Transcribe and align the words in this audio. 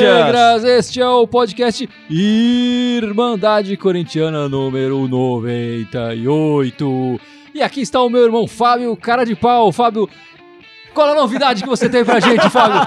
Negras! 0.00 0.64
Este 0.64 1.02
é 1.02 1.06
o 1.06 1.26
podcast 1.26 1.86
Irmandade 2.08 3.76
Corintiana 3.76 4.48
número 4.48 5.06
98. 5.06 7.20
E 7.54 7.60
aqui 7.60 7.82
está 7.82 8.00
o 8.00 8.08
meu 8.08 8.24
irmão 8.24 8.48
Fábio, 8.48 8.96
cara 8.96 9.24
de 9.24 9.36
pau. 9.36 9.70
Fábio, 9.70 10.08
qual 10.94 11.08
a 11.10 11.14
novidade 11.14 11.62
que 11.62 11.68
você 11.68 11.88
tem 11.88 12.04
pra 12.04 12.20
gente, 12.20 12.48
Fábio? 12.50 12.80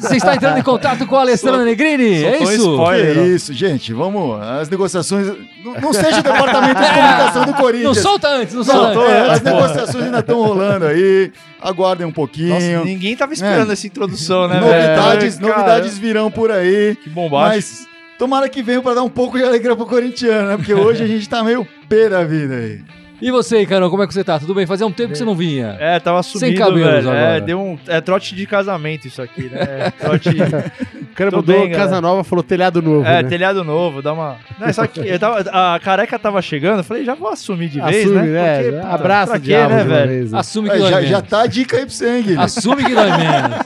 Você 0.00 0.16
está 0.16 0.34
entrando 0.34 0.58
em 0.58 0.62
contato 0.62 1.06
com 1.06 1.16
a 1.16 1.20
Alessandra 1.20 1.64
Negrini? 1.64 2.22
É 2.24 2.32
soltou 2.38 2.52
isso? 2.52 2.70
spoiler. 2.74 3.14
Que 3.14 3.20
isso, 3.20 3.52
gente, 3.52 3.92
vamos. 3.92 4.40
As 4.42 4.68
negociações. 4.68 5.26
Não, 5.64 5.74
não 5.74 5.92
seja 5.92 6.20
o 6.20 6.22
departamento 6.22 6.80
de 6.80 6.86
comunicação 6.88 7.44
do 7.44 7.50
Não 7.52 7.58
Corinthians. 7.58 7.98
solta 7.98 8.28
antes, 8.28 8.54
não 8.54 8.64
Não, 8.64 8.72
solta 8.74 8.92
tô- 8.94 9.00
antes. 9.02 9.30
as 9.30 9.42
negociações 9.42 10.04
ainda 10.04 10.18
estão 10.20 10.42
rolando 10.42 10.86
aí. 10.86 11.32
Aguardem 11.60 12.06
um 12.06 12.12
pouquinho. 12.12 12.54
Nossa, 12.54 12.84
ninguém 12.84 13.16
tava 13.16 13.32
esperando 13.32 13.70
É. 13.70 13.72
essa 13.72 13.86
introdução, 13.86 14.46
né, 14.46 14.60
novidades, 14.60 15.36
Cara, 15.36 15.48
novidades 15.48 15.98
virão 15.98 16.30
por 16.30 16.50
aí. 16.52 16.96
Que 17.02 17.10
bombástico. 17.10 17.56
Mas 17.56 17.88
tomara 18.18 18.48
que 18.48 18.62
venham 18.62 18.82
pra 18.82 18.94
dar 18.94 19.02
um 19.02 19.08
pouco 19.08 19.36
de 19.36 19.44
alegria 19.44 19.74
pro 19.74 19.84
corintiano, 19.84 20.48
né? 20.48 20.56
Porque 20.56 20.72
hoje 20.72 21.02
a 21.02 21.06
gente 21.06 21.28
tá 21.28 21.42
meio 21.42 21.66
pé 21.88 22.08
da 22.08 22.22
vida 22.24 22.54
aí. 22.54 22.80
E 23.20 23.30
você, 23.32 23.66
Carol, 23.66 23.90
como 23.90 24.02
é 24.02 24.06
que 24.06 24.14
você 24.14 24.22
tá? 24.22 24.38
Tudo 24.38 24.54
bem? 24.54 24.64
Fazia 24.66 24.86
um 24.86 24.92
tempo 24.92 25.10
que 25.12 25.18
você 25.18 25.24
não 25.24 25.34
vinha. 25.34 25.76
É, 25.80 25.98
tava 25.98 26.22
sumido, 26.22 26.46
Sem 26.46 26.54
cabelos 26.56 27.04
velho. 27.04 27.08
É, 27.10 27.24
agora. 27.26 27.40
deu 27.40 27.60
um... 27.60 27.78
É 27.88 28.00
trote 28.00 28.34
de 28.34 28.46
casamento 28.46 29.06
isso 29.08 29.20
aqui, 29.20 29.42
né? 29.48 29.58
É, 29.60 29.90
trote... 29.90 30.28
O 31.08 31.14
cara 31.18 31.34
mudou 31.36 31.52
bem, 31.56 31.70
Casa 31.72 31.84
galera. 31.86 32.00
Nova, 32.00 32.22
falou 32.22 32.44
telhado 32.44 32.80
novo. 32.80 33.04
é, 33.04 33.24
né? 33.24 33.28
telhado 33.28 33.64
novo, 33.64 34.00
dá 34.00 34.12
uma... 34.12 34.36
Não, 34.56 34.72
só 34.72 34.86
que 34.86 35.00
eu 35.00 35.18
tava- 35.18 35.40
a 35.74 35.76
careca 35.80 36.16
tava 36.16 36.40
chegando, 36.40 36.78
eu 36.78 36.84
falei, 36.84 37.04
já 37.04 37.16
vou 37.16 37.28
assumir 37.28 37.68
de 37.70 37.80
vez, 37.80 38.04
Assume, 38.06 38.20
né? 38.20 38.26
né? 38.30 38.62
Porque, 38.62 38.76
puta, 38.76 38.88
Abraça 38.94 39.30
pra 39.32 39.40
quê, 39.40 39.46
diabo 39.46 39.74
né, 39.74 39.82
de 39.82 39.88
uma 39.88 39.96
velho? 39.96 40.08
vez, 40.10 40.30
né? 40.30 40.38
Assume 40.38 40.70
que 40.70 40.76
É, 40.76 40.78
dói 40.78 40.90
já, 40.90 40.96
menos. 40.98 41.10
já 41.10 41.20
tá 41.22 41.40
a 41.42 41.46
dica 41.48 41.76
aí 41.76 41.86
pra 41.86 41.92
você, 41.92 42.08
hein, 42.08 42.22
Guilherme? 42.22 42.44
Assume 42.44 42.84
que 42.84 42.94
dói 42.94 43.10
menos. 43.16 43.58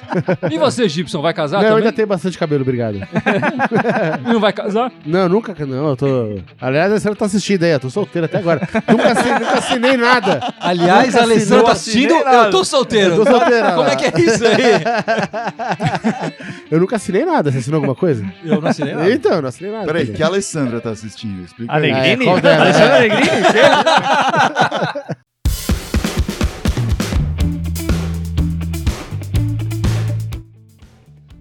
E 0.50 0.58
você, 0.58 0.88
Gibson, 0.88 1.20
vai 1.20 1.34
casar 1.34 1.58
Não, 1.58 1.64
eu 1.64 1.68
também? 1.72 1.84
ainda 1.84 1.92
tenho 1.94 2.08
bastante 2.08 2.38
cabelo, 2.38 2.62
obrigado. 2.62 3.00
Não 4.24 4.40
vai 4.40 4.52
casar? 4.54 4.90
Não, 5.04 5.28
nunca, 5.28 5.54
não, 5.66 5.90
eu 5.90 5.96
tô... 5.96 6.38
Aliás, 6.58 6.90
a 6.90 7.00
senhora 7.00 7.18
tá 7.18 7.26
assistindo 7.26 7.64
aí, 7.64 7.70
eu 7.72 7.80
tô 7.80 7.90
solteiro 7.90 8.24
até 8.24 8.38
agora. 8.38 8.66
nunca, 8.88 9.12
assinei, 9.12 9.41
nunca 9.42 9.58
assinei 9.58 9.96
nada. 9.96 10.54
Aliás, 10.60 11.06
Nunca 11.08 11.20
a 11.20 11.22
Alessandra 11.22 11.64
tá 11.64 11.72
assistindo, 11.72 12.14
eu 12.14 12.50
tô 12.50 12.64
solteiro. 12.64 13.14
Eu 13.14 13.24
tô 13.24 13.30
solteiro, 13.30 13.72
Como 13.74 13.88
é 13.88 13.96
que 13.96 14.04
é 14.06 14.24
isso 14.24 14.44
aí? 14.46 16.32
Eu 16.70 16.80
nunca 16.80 16.96
assinei 16.96 17.24
nada, 17.24 17.50
você 17.50 17.58
assinou 17.58 17.78
alguma 17.78 17.94
coisa? 17.94 18.24
Eu 18.44 18.60
não 18.60 18.68
assinei 18.68 18.94
nada. 18.94 19.12
Então, 19.12 19.32
eu 19.32 19.42
não 19.42 19.48
assinei 19.48 19.72
nada. 19.72 19.86
Peraí, 19.86 20.06
que 20.06 20.22
a 20.22 20.26
Alessandra 20.26 20.80
tá 20.80 20.90
assistindo? 20.90 21.44
Explica 21.44 21.72
aí. 21.72 21.90
Alegrini? 21.90 22.24
É, 22.24 22.28
qual 22.28 22.40
dela? 22.40 22.64
Alexandre 22.64 22.96
Alegrini? 22.96 23.22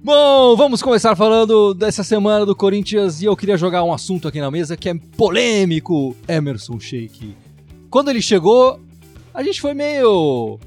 Bom, 0.04 0.56
vamos 0.56 0.82
começar 0.82 1.16
falando 1.16 1.76
dessa 1.76 2.04
semana 2.04 2.44
do 2.44 2.56
Corinthians 2.56 3.22
e 3.22 3.26
eu 3.26 3.38
queria 3.38 3.56
jogar 3.56 3.84
um 3.84 3.94
assunto 3.94 4.28
aqui 4.28 4.42
na 4.42 4.50
mesa 4.50 4.76
que 4.76 4.90
é 4.90 4.96
polêmico, 5.16 6.18
Emerson 6.28 6.80
Sheik. 6.80 7.36
Quando 7.92 8.10
ele 8.10 8.22
chegou, 8.22 8.80
a 9.34 9.44
gente 9.44 9.62
foi 9.62 9.74
meio... 9.76 10.58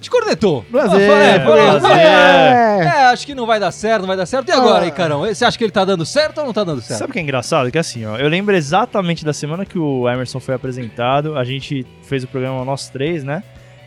Te 0.00 0.08
cornetou. 0.08 0.64
Prazer, 0.70 1.10
Ah, 1.10 1.12
falei, 1.12 1.40
falei, 1.40 1.80
prazer. 1.80 1.98
é, 1.98 2.84
é, 2.84 2.90
acho 3.12 3.26
que 3.26 3.34
não 3.34 3.44
vai 3.44 3.60
dar 3.60 3.70
certo, 3.70 4.00
não 4.00 4.06
vai 4.08 4.16
dar 4.16 4.24
certo. 4.24 4.48
E 4.48 4.52
agora, 4.52 4.78
Ah. 4.78 4.84
aí, 4.84 4.90
Carão? 4.90 5.26
Você 5.26 5.44
acha 5.44 5.58
que 5.58 5.64
ele 5.64 5.70
tá 5.72 5.84
dando 5.84 6.06
certo 6.06 6.38
ou 6.38 6.46
não 6.46 6.54
tá 6.54 6.64
dando 6.64 6.80
certo? 6.80 7.00
Sabe 7.00 7.10
o 7.10 7.12
que 7.12 7.18
é 7.18 7.22
engraçado? 7.22 7.70
Que 7.70 7.76
assim, 7.76 8.06
ó, 8.06 8.16
eu 8.16 8.26
lembro 8.28 8.56
exatamente 8.56 9.26
da 9.26 9.34
semana 9.34 9.66
que 9.66 9.78
o 9.78 10.08
Emerson 10.08 10.40
foi 10.40 10.54
apresentado, 10.54 11.36
a 11.36 11.44
gente 11.44 11.84
fez 12.02 12.24
o 12.24 12.28
programa 12.28 12.64
nós 12.64 12.88
três, 12.88 13.22
né? 13.22 13.42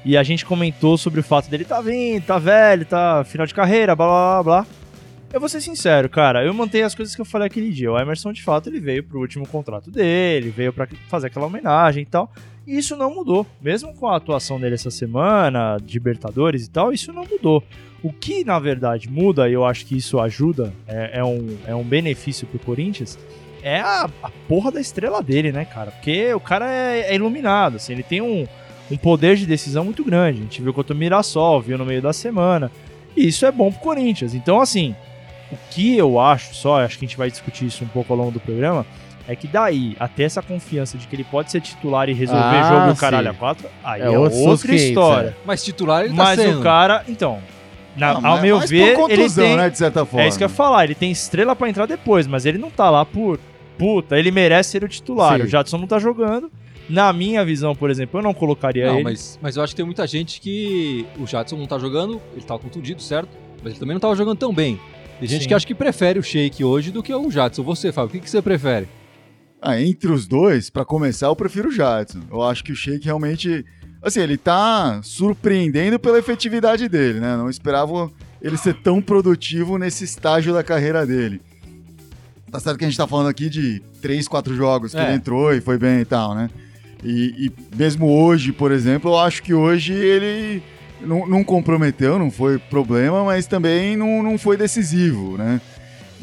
E 0.05 0.15
a 0.15 0.21
gente 0.21 0.45
comentou 0.45 0.99
sobre 0.99 1.19
o 1.19 1.23
fato 1.23 1.49
dele 1.49 1.63
tá 1.65 1.81
vindo, 1.81 2.23
tá 2.23 2.37
velho, 2.37 2.85
tá 2.85 3.23
final 3.23 3.47
de 3.47 3.53
carreira, 3.55 3.95
blá 3.95 4.05
blá 4.05 4.33
blá 4.33 4.43
blá. 4.43 4.67
Eu 5.33 5.39
vou 5.39 5.49
ser 5.49 5.61
sincero, 5.61 6.07
cara, 6.09 6.45
eu 6.45 6.53
mantenho 6.53 6.85
as 6.85 6.93
coisas 6.93 7.15
que 7.15 7.21
eu 7.21 7.25
falei 7.25 7.47
aquele 7.47 7.71
dia. 7.71 7.91
O 7.91 7.97
Emerson, 7.97 8.31
de 8.31 8.43
fato, 8.43 8.69
ele 8.69 8.79
veio 8.79 9.03
pro 9.03 9.19
último 9.19 9.47
contrato 9.47 9.89
dele, 9.89 10.51
veio 10.51 10.71
pra 10.71 10.87
fazer 11.09 11.25
aquela 11.25 11.47
homenagem 11.47 12.03
e 12.03 12.05
tal. 12.05 12.31
E 12.65 12.77
isso 12.77 12.95
não 12.95 13.13
mudou. 13.13 13.45
Mesmo 13.61 13.93
com 13.93 14.07
a 14.07 14.15
atuação 14.15 14.59
dele 14.59 14.75
essa 14.75 14.91
semana, 14.91 15.77
de 15.77 15.93
Libertadores 15.93 16.65
e 16.65 16.69
tal, 16.69 16.93
isso 16.93 17.11
não 17.11 17.25
mudou. 17.25 17.63
O 18.01 18.11
que, 18.11 18.43
na 18.43 18.59
verdade, 18.59 19.09
muda, 19.09 19.49
e 19.49 19.53
eu 19.53 19.65
acho 19.65 19.85
que 19.85 19.95
isso 19.95 20.19
ajuda, 20.19 20.73
é, 20.87 21.19
é 21.19 21.23
um, 21.23 21.57
é 21.65 21.73
um 21.73 21.83
benefício 21.83 22.45
pro 22.47 22.59
Corinthians, 22.59 23.17
é 23.61 23.79
a, 23.79 24.09
a 24.21 24.29
porra 24.47 24.71
da 24.71 24.81
estrela 24.81 25.23
dele, 25.23 25.51
né, 25.51 25.63
cara? 25.63 25.91
Porque 25.91 26.33
o 26.33 26.39
cara 26.39 26.69
é, 26.69 27.11
é 27.11 27.15
iluminado, 27.15 27.77
assim, 27.77 27.93
ele 27.93 28.03
tem 28.03 28.21
um, 28.21 28.45
um 28.91 28.97
poder 28.97 29.37
de 29.37 29.45
decisão 29.45 29.85
muito 29.85 30.03
grande. 30.03 30.39
A 30.39 30.43
gente 30.43 30.61
viu 30.61 30.73
contra 30.73 30.93
o 30.93 30.97
Mirassol, 30.97 31.61
viu 31.61 31.77
no 31.77 31.85
meio 31.85 32.01
da 32.01 32.11
semana. 32.11 32.69
E 33.15 33.27
isso 33.27 33.45
é 33.45 33.51
bom 33.51 33.71
pro 33.71 33.79
Corinthians. 33.79 34.33
Então, 34.33 34.59
assim, 34.59 34.93
o 35.51 35.57
que 35.71 35.97
eu 35.97 36.19
acho 36.19 36.53
só, 36.53 36.81
acho 36.81 36.99
que 36.99 37.05
a 37.05 37.07
gente 37.07 37.17
vai 37.17 37.31
discutir 37.31 37.65
isso 37.65 37.83
um 37.83 37.87
pouco 37.87 38.11
ao 38.11 38.19
longo 38.19 38.31
do 38.31 38.39
programa, 38.39 38.85
é 39.27 39.35
que 39.35 39.47
daí, 39.47 39.95
até 39.99 40.23
essa 40.23 40.41
confiança 40.41 40.97
de 40.97 41.07
que 41.07 41.15
ele 41.15 41.23
pode 41.23 41.49
ser 41.51 41.61
titular 41.61 42.09
e 42.09 42.13
resolver 42.13 42.41
Ah, 42.43 42.69
jogo 42.81 42.95
sim. 42.95 42.99
caralho 42.99 43.29
a 43.31 43.33
quatro, 43.33 43.67
aí 43.83 44.01
É 44.01 44.05
é, 44.05 44.17
outros 44.19 44.39
outra 44.41 44.67
500, 44.67 44.83
história. 44.85 45.37
Mas 45.45 45.63
titular 45.63 46.01
ele 46.05 46.09
tá 46.15 46.23
Mas 46.23 46.39
o 46.39 46.61
cara, 46.61 47.03
então, 47.07 47.39
na- 47.95 48.09
Ah, 48.11 48.15
ao 48.15 48.21
mas- 48.21 48.41
meu 48.41 48.57
mas 48.57 48.69
ver, 48.69 48.95
por 48.95 49.09
ele 49.09 49.21
contusão, 49.21 49.43
tem, 49.45 49.55
né, 49.57 49.69
de 49.69 49.77
certa 49.77 50.05
forma. 50.05 50.25
é 50.25 50.27
isso 50.27 50.37
que 50.37 50.43
eu 50.43 50.49
ia 50.49 50.53
falar, 50.53 50.83
ele 50.83 50.95
tem 50.95 51.11
estrela 51.11 51.55
pra 51.55 51.69
entrar 51.69 51.85
depois, 51.85 52.27
mas 52.27 52.45
ele 52.45 52.57
não 52.57 52.69
tá 52.69 52.89
lá 52.89 53.05
por 53.05 53.39
puta, 53.77 54.17
ele 54.19 54.29
merece 54.31 54.71
ser 54.71 54.83
o 54.83 54.87
titular. 54.87 55.37
Sim. 55.39 55.43
O 55.45 55.47
Jadson 55.47 55.77
não 55.77 55.87
tá 55.87 55.99
jogando. 55.99 56.51
Na 56.89 57.13
minha 57.13 57.45
visão, 57.45 57.73
por 57.73 57.89
exemplo, 57.89 58.19
eu 58.19 58.23
não 58.23 58.33
colocaria 58.33 58.87
Não, 58.87 58.95
ele. 58.95 59.03
mas, 59.05 59.39
mas 59.41 59.55
eu 59.55 59.63
acho 59.63 59.71
que 59.73 59.77
tem 59.77 59.85
muita 59.85 60.05
gente 60.05 60.41
que 60.41 61.05
o 61.17 61.25
Jadson 61.25 61.55
não 61.55 61.65
tá 61.65 61.79
jogando, 61.79 62.21
ele 62.33 62.43
tava 62.43 62.59
contundido, 62.59 63.01
certo? 63.01 63.29
Mas 63.63 63.71
ele 63.71 63.79
também 63.79 63.93
não 63.93 64.01
tava 64.01 64.15
jogando 64.17 64.37
tão 64.37 64.53
bem. 64.53 64.77
Tem 65.17 65.29
gente 65.29 65.43
Sim. 65.43 65.47
que 65.47 65.53
acha 65.53 65.65
que 65.65 65.73
prefere 65.73 66.19
o 66.19 66.23
Sheik 66.23 66.61
hoje 66.63 66.91
do 66.91 67.01
que 67.01 67.13
o 67.13 67.31
Jadson. 67.31 67.63
Você, 67.63 67.91
Fábio, 67.93 68.09
o 68.09 68.11
que, 68.11 68.19
que 68.19 68.29
você 68.29 68.41
prefere? 68.41 68.89
Ah, 69.65 69.79
entre 69.81 70.11
os 70.11 70.27
dois, 70.27 70.69
pra 70.69 70.83
começar, 70.83 71.27
eu 71.27 71.35
prefiro 71.35 71.69
o 71.69 71.71
Jadson. 71.71 72.19
Eu 72.29 72.41
acho 72.41 72.63
que 72.63 72.71
o 72.71 72.75
Sheik 72.75 73.05
realmente. 73.05 73.65
Assim, 74.01 74.19
ele 74.19 74.35
tá 74.35 74.99
surpreendendo 75.01 75.97
pela 75.97 76.19
efetividade 76.19 76.89
dele, 76.89 77.21
né? 77.21 77.37
Não 77.37 77.49
esperava 77.49 78.11
ele 78.41 78.57
ser 78.57 78.73
tão 78.73 79.01
produtivo 79.01 79.77
nesse 79.77 80.03
estágio 80.03 80.53
da 80.53 80.61
carreira 80.61 81.05
dele. 81.05 81.41
Tá 82.51 82.59
certo 82.59 82.77
que 82.77 82.83
a 82.83 82.87
gente 82.89 82.97
tá 82.97 83.07
falando 83.07 83.29
aqui 83.29 83.49
de 83.49 83.81
três, 84.01 84.27
quatro 84.27 84.53
jogos 84.55 84.91
que 84.91 84.99
É. 84.99 85.05
ele 85.05 85.13
entrou 85.15 85.53
e 85.53 85.61
foi 85.61 85.77
bem 85.77 86.01
e 86.01 86.05
tal, 86.05 86.35
né? 86.35 86.49
E, 87.01 87.47
e 87.47 87.75
mesmo 87.77 88.07
hoje, 88.11 88.51
por 88.51 88.71
exemplo, 88.71 89.11
eu 89.11 89.17
acho 89.17 89.41
que 89.41 89.53
hoje 89.53 89.93
ele 89.93 90.61
não, 91.01 91.25
não 91.25 91.43
comprometeu, 91.43 92.19
não 92.19 92.29
foi 92.29 92.57
problema, 92.59 93.23
mas 93.23 93.47
também 93.47 93.95
não, 93.95 94.21
não 94.21 94.37
foi 94.37 94.57
decisivo, 94.57 95.37
né? 95.37 95.59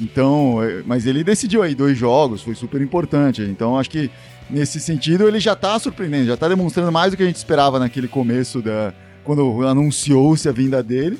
Então, 0.01 0.63
é, 0.63 0.83
mas 0.87 1.07
ele 1.07 1.23
decidiu 1.23 1.63
aí 1.63 1.75
dois 1.75 1.97
jogos, 1.97 2.43
foi 2.43 2.55
super 2.55 2.81
importante. 2.81 3.43
Então, 3.43 3.79
acho 3.79 3.91
que 3.91 4.11
nesse 4.49 4.81
sentido 4.81 5.29
ele 5.29 5.39
já 5.39 5.55
tá 5.55 5.79
surpreendendo, 5.79 6.27
já 6.27 6.37
tá 6.37 6.49
demonstrando 6.49 6.91
mais 6.91 7.11
do 7.13 7.17
que 7.17 7.23
a 7.23 7.27
gente 7.27 7.37
esperava 7.37 7.79
naquele 7.79 8.09
começo 8.09 8.61
da 8.63 8.93
quando 9.23 9.67
anunciou-se 9.67 10.49
a 10.49 10.53
vinda 10.53 10.83
dele. 10.83 11.19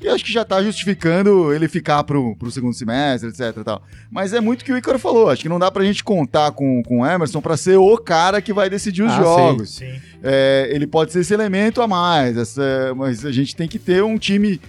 E 0.00 0.06
acho 0.06 0.24
que 0.24 0.32
já 0.32 0.44
tá 0.44 0.62
justificando 0.62 1.52
ele 1.52 1.66
ficar 1.66 2.04
pro, 2.04 2.36
pro 2.36 2.52
segundo 2.52 2.72
semestre, 2.72 3.30
etc 3.30 3.64
tal. 3.64 3.82
Mas 4.08 4.32
é 4.32 4.40
muito 4.40 4.62
o 4.62 4.64
que 4.64 4.72
o 4.72 4.76
Ícaro 4.78 4.96
falou, 4.98 5.28
acho 5.28 5.42
que 5.42 5.48
não 5.48 5.58
dá 5.58 5.72
pra 5.72 5.82
gente 5.84 6.04
contar 6.04 6.52
com, 6.52 6.82
com 6.84 7.00
o 7.00 7.06
Emerson 7.06 7.40
pra 7.40 7.56
ser 7.56 7.78
o 7.78 7.96
cara 7.98 8.40
que 8.40 8.52
vai 8.52 8.70
decidir 8.70 9.02
os 9.02 9.10
Ah, 9.10 9.16
sim. 9.16 9.22
jogos. 9.22 9.74
Sim. 9.74 9.92
É, 10.22 10.68
ele 10.70 10.86
pode 10.86 11.10
ser 11.12 11.20
esse 11.20 11.34
elemento 11.34 11.82
a 11.82 11.88
mais, 11.88 12.36
essa- 12.36 12.94
mas 12.96 13.24
a 13.26 13.32
gente 13.32 13.56
tem 13.56 13.66
que 13.66 13.78
ter 13.78 14.00
um 14.04 14.16
time 14.18 14.60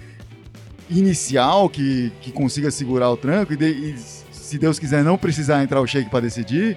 inicial 0.90 1.68
que, 1.68 2.12
que 2.20 2.32
consiga 2.32 2.70
segurar 2.70 3.10
o 3.10 3.16
tranco 3.16 3.52
e, 3.52 3.56
de- 3.56 3.66
e, 3.70 3.94
se 4.32 4.58
Deus 4.58 4.78
quiser, 4.78 5.04
não 5.04 5.16
precisar 5.16 5.62
entrar 5.62 5.80
o 5.80 5.86
shake 5.86 6.10
para 6.10 6.20
decidir. 6.20 6.76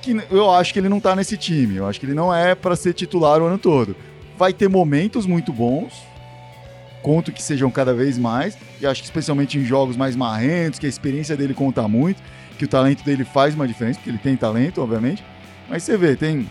Que 0.00 0.16
eu 0.30 0.50
acho 0.50 0.72
que 0.72 0.78
ele 0.78 0.88
não 0.88 1.00
tá 1.00 1.14
nesse 1.14 1.36
time. 1.36 1.76
Eu 1.76 1.86
acho 1.86 1.98
que 2.00 2.06
ele 2.06 2.14
não 2.14 2.34
é 2.34 2.54
para 2.54 2.76
ser 2.76 2.92
titular 2.94 3.40
o 3.40 3.46
ano 3.46 3.58
todo. 3.58 3.94
Vai 4.36 4.52
ter 4.52 4.68
momentos 4.68 5.26
muito 5.26 5.52
bons, 5.52 5.92
conto 7.02 7.30
que 7.32 7.42
sejam 7.42 7.70
cada 7.70 7.94
vez 7.94 8.18
mais, 8.18 8.56
e 8.80 8.86
acho 8.86 9.00
que 9.02 9.06
especialmente 9.06 9.58
em 9.58 9.64
jogos 9.64 9.96
mais 9.96 10.16
marrentos, 10.16 10.78
que 10.78 10.86
a 10.86 10.88
experiência 10.88 11.36
dele 11.36 11.54
conta 11.54 11.86
muito, 11.86 12.22
que 12.58 12.64
o 12.64 12.68
talento 12.68 13.04
dele 13.04 13.24
faz 13.24 13.54
uma 13.54 13.66
diferença, 13.68 13.98
porque 13.98 14.10
ele 14.10 14.18
tem 14.18 14.36
talento, 14.36 14.80
obviamente. 14.82 15.22
Mas 15.68 15.82
você 15.82 15.96
vê, 15.96 16.16
tem 16.16 16.48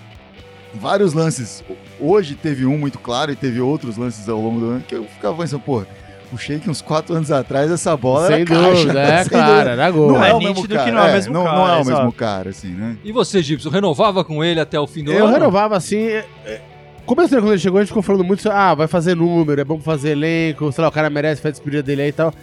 vários 0.73 1.13
lances. 1.13 1.63
Hoje 1.99 2.35
teve 2.35 2.65
um 2.65 2.77
muito 2.77 2.97
claro 2.99 3.31
e 3.31 3.35
teve 3.35 3.59
outros 3.59 3.97
lances 3.97 4.27
ao 4.29 4.39
longo 4.41 4.59
do 4.59 4.65
ano 4.67 4.81
que 4.81 4.95
eu 4.95 5.05
ficava 5.05 5.35
pensando, 5.37 5.61
pô, 5.61 5.83
o 6.33 6.37
Sheik 6.37 6.69
uns 6.69 6.81
quatro 6.81 7.15
anos 7.15 7.31
atrás, 7.31 7.71
essa 7.71 7.95
bola 7.95 8.27
Sem 8.27 8.35
era 8.41 8.45
caixa, 8.45 8.71
dúvida, 8.71 9.01
é 9.01 9.23
sem 9.23 9.29
claro, 9.31 9.51
dúvida. 9.53 9.69
era 9.71 9.91
gol. 9.91 10.11
Não 10.11 10.23
é, 10.23 10.29
É 10.29 10.33
o 10.33 10.39
mesmo 10.39 10.55
nítido 10.55 10.75
cara. 10.75 10.85
que 10.85 10.91
não 10.91 11.01
é 11.05 11.09
o 11.09 11.13
mesmo 11.13 11.33
não, 11.33 11.43
cara, 11.43 11.55
não 11.57 11.67
é 11.67 11.71
o 11.77 11.81
exato. 11.81 11.97
mesmo 11.97 12.11
cara, 12.13 12.49
assim, 12.49 12.67
né? 12.69 12.97
E 13.03 13.11
você, 13.11 13.41
Gibson, 13.41 13.69
renovava 13.69 14.23
com 14.23 14.43
ele 14.43 14.59
até 14.59 14.79
o 14.79 14.87
fim 14.87 15.03
do 15.03 15.11
Eu 15.11 15.25
ano? 15.25 15.33
renovava 15.33 15.75
assim. 15.77 15.97
é, 15.97 16.25
é, 16.45 16.61
Começo 17.05 17.29
do 17.31 17.33
ano, 17.33 17.41
quando 17.47 17.51
ele 17.53 17.61
chegou, 17.61 17.77
a 17.79 17.81
gente 17.81 17.89
ficou 17.89 18.01
falando 18.03 18.23
muito, 18.23 18.49
ah, 18.49 18.73
vai 18.73 18.87
fazer 18.87 19.15
número, 19.15 19.59
é 19.59 19.63
bom 19.65 19.75
pra 19.75 19.83
fazer 19.83 20.11
elenco, 20.11 20.71
sei 20.71 20.81
lá, 20.81 20.87
o 20.87 20.91
cara 20.91 21.09
merece, 21.09 21.41
faz 21.41 21.51
a 21.51 21.55
despedida 21.57 21.83
dele 21.83 22.01
aí 22.03 22.09
e 22.09 22.13
tal. 22.13 22.33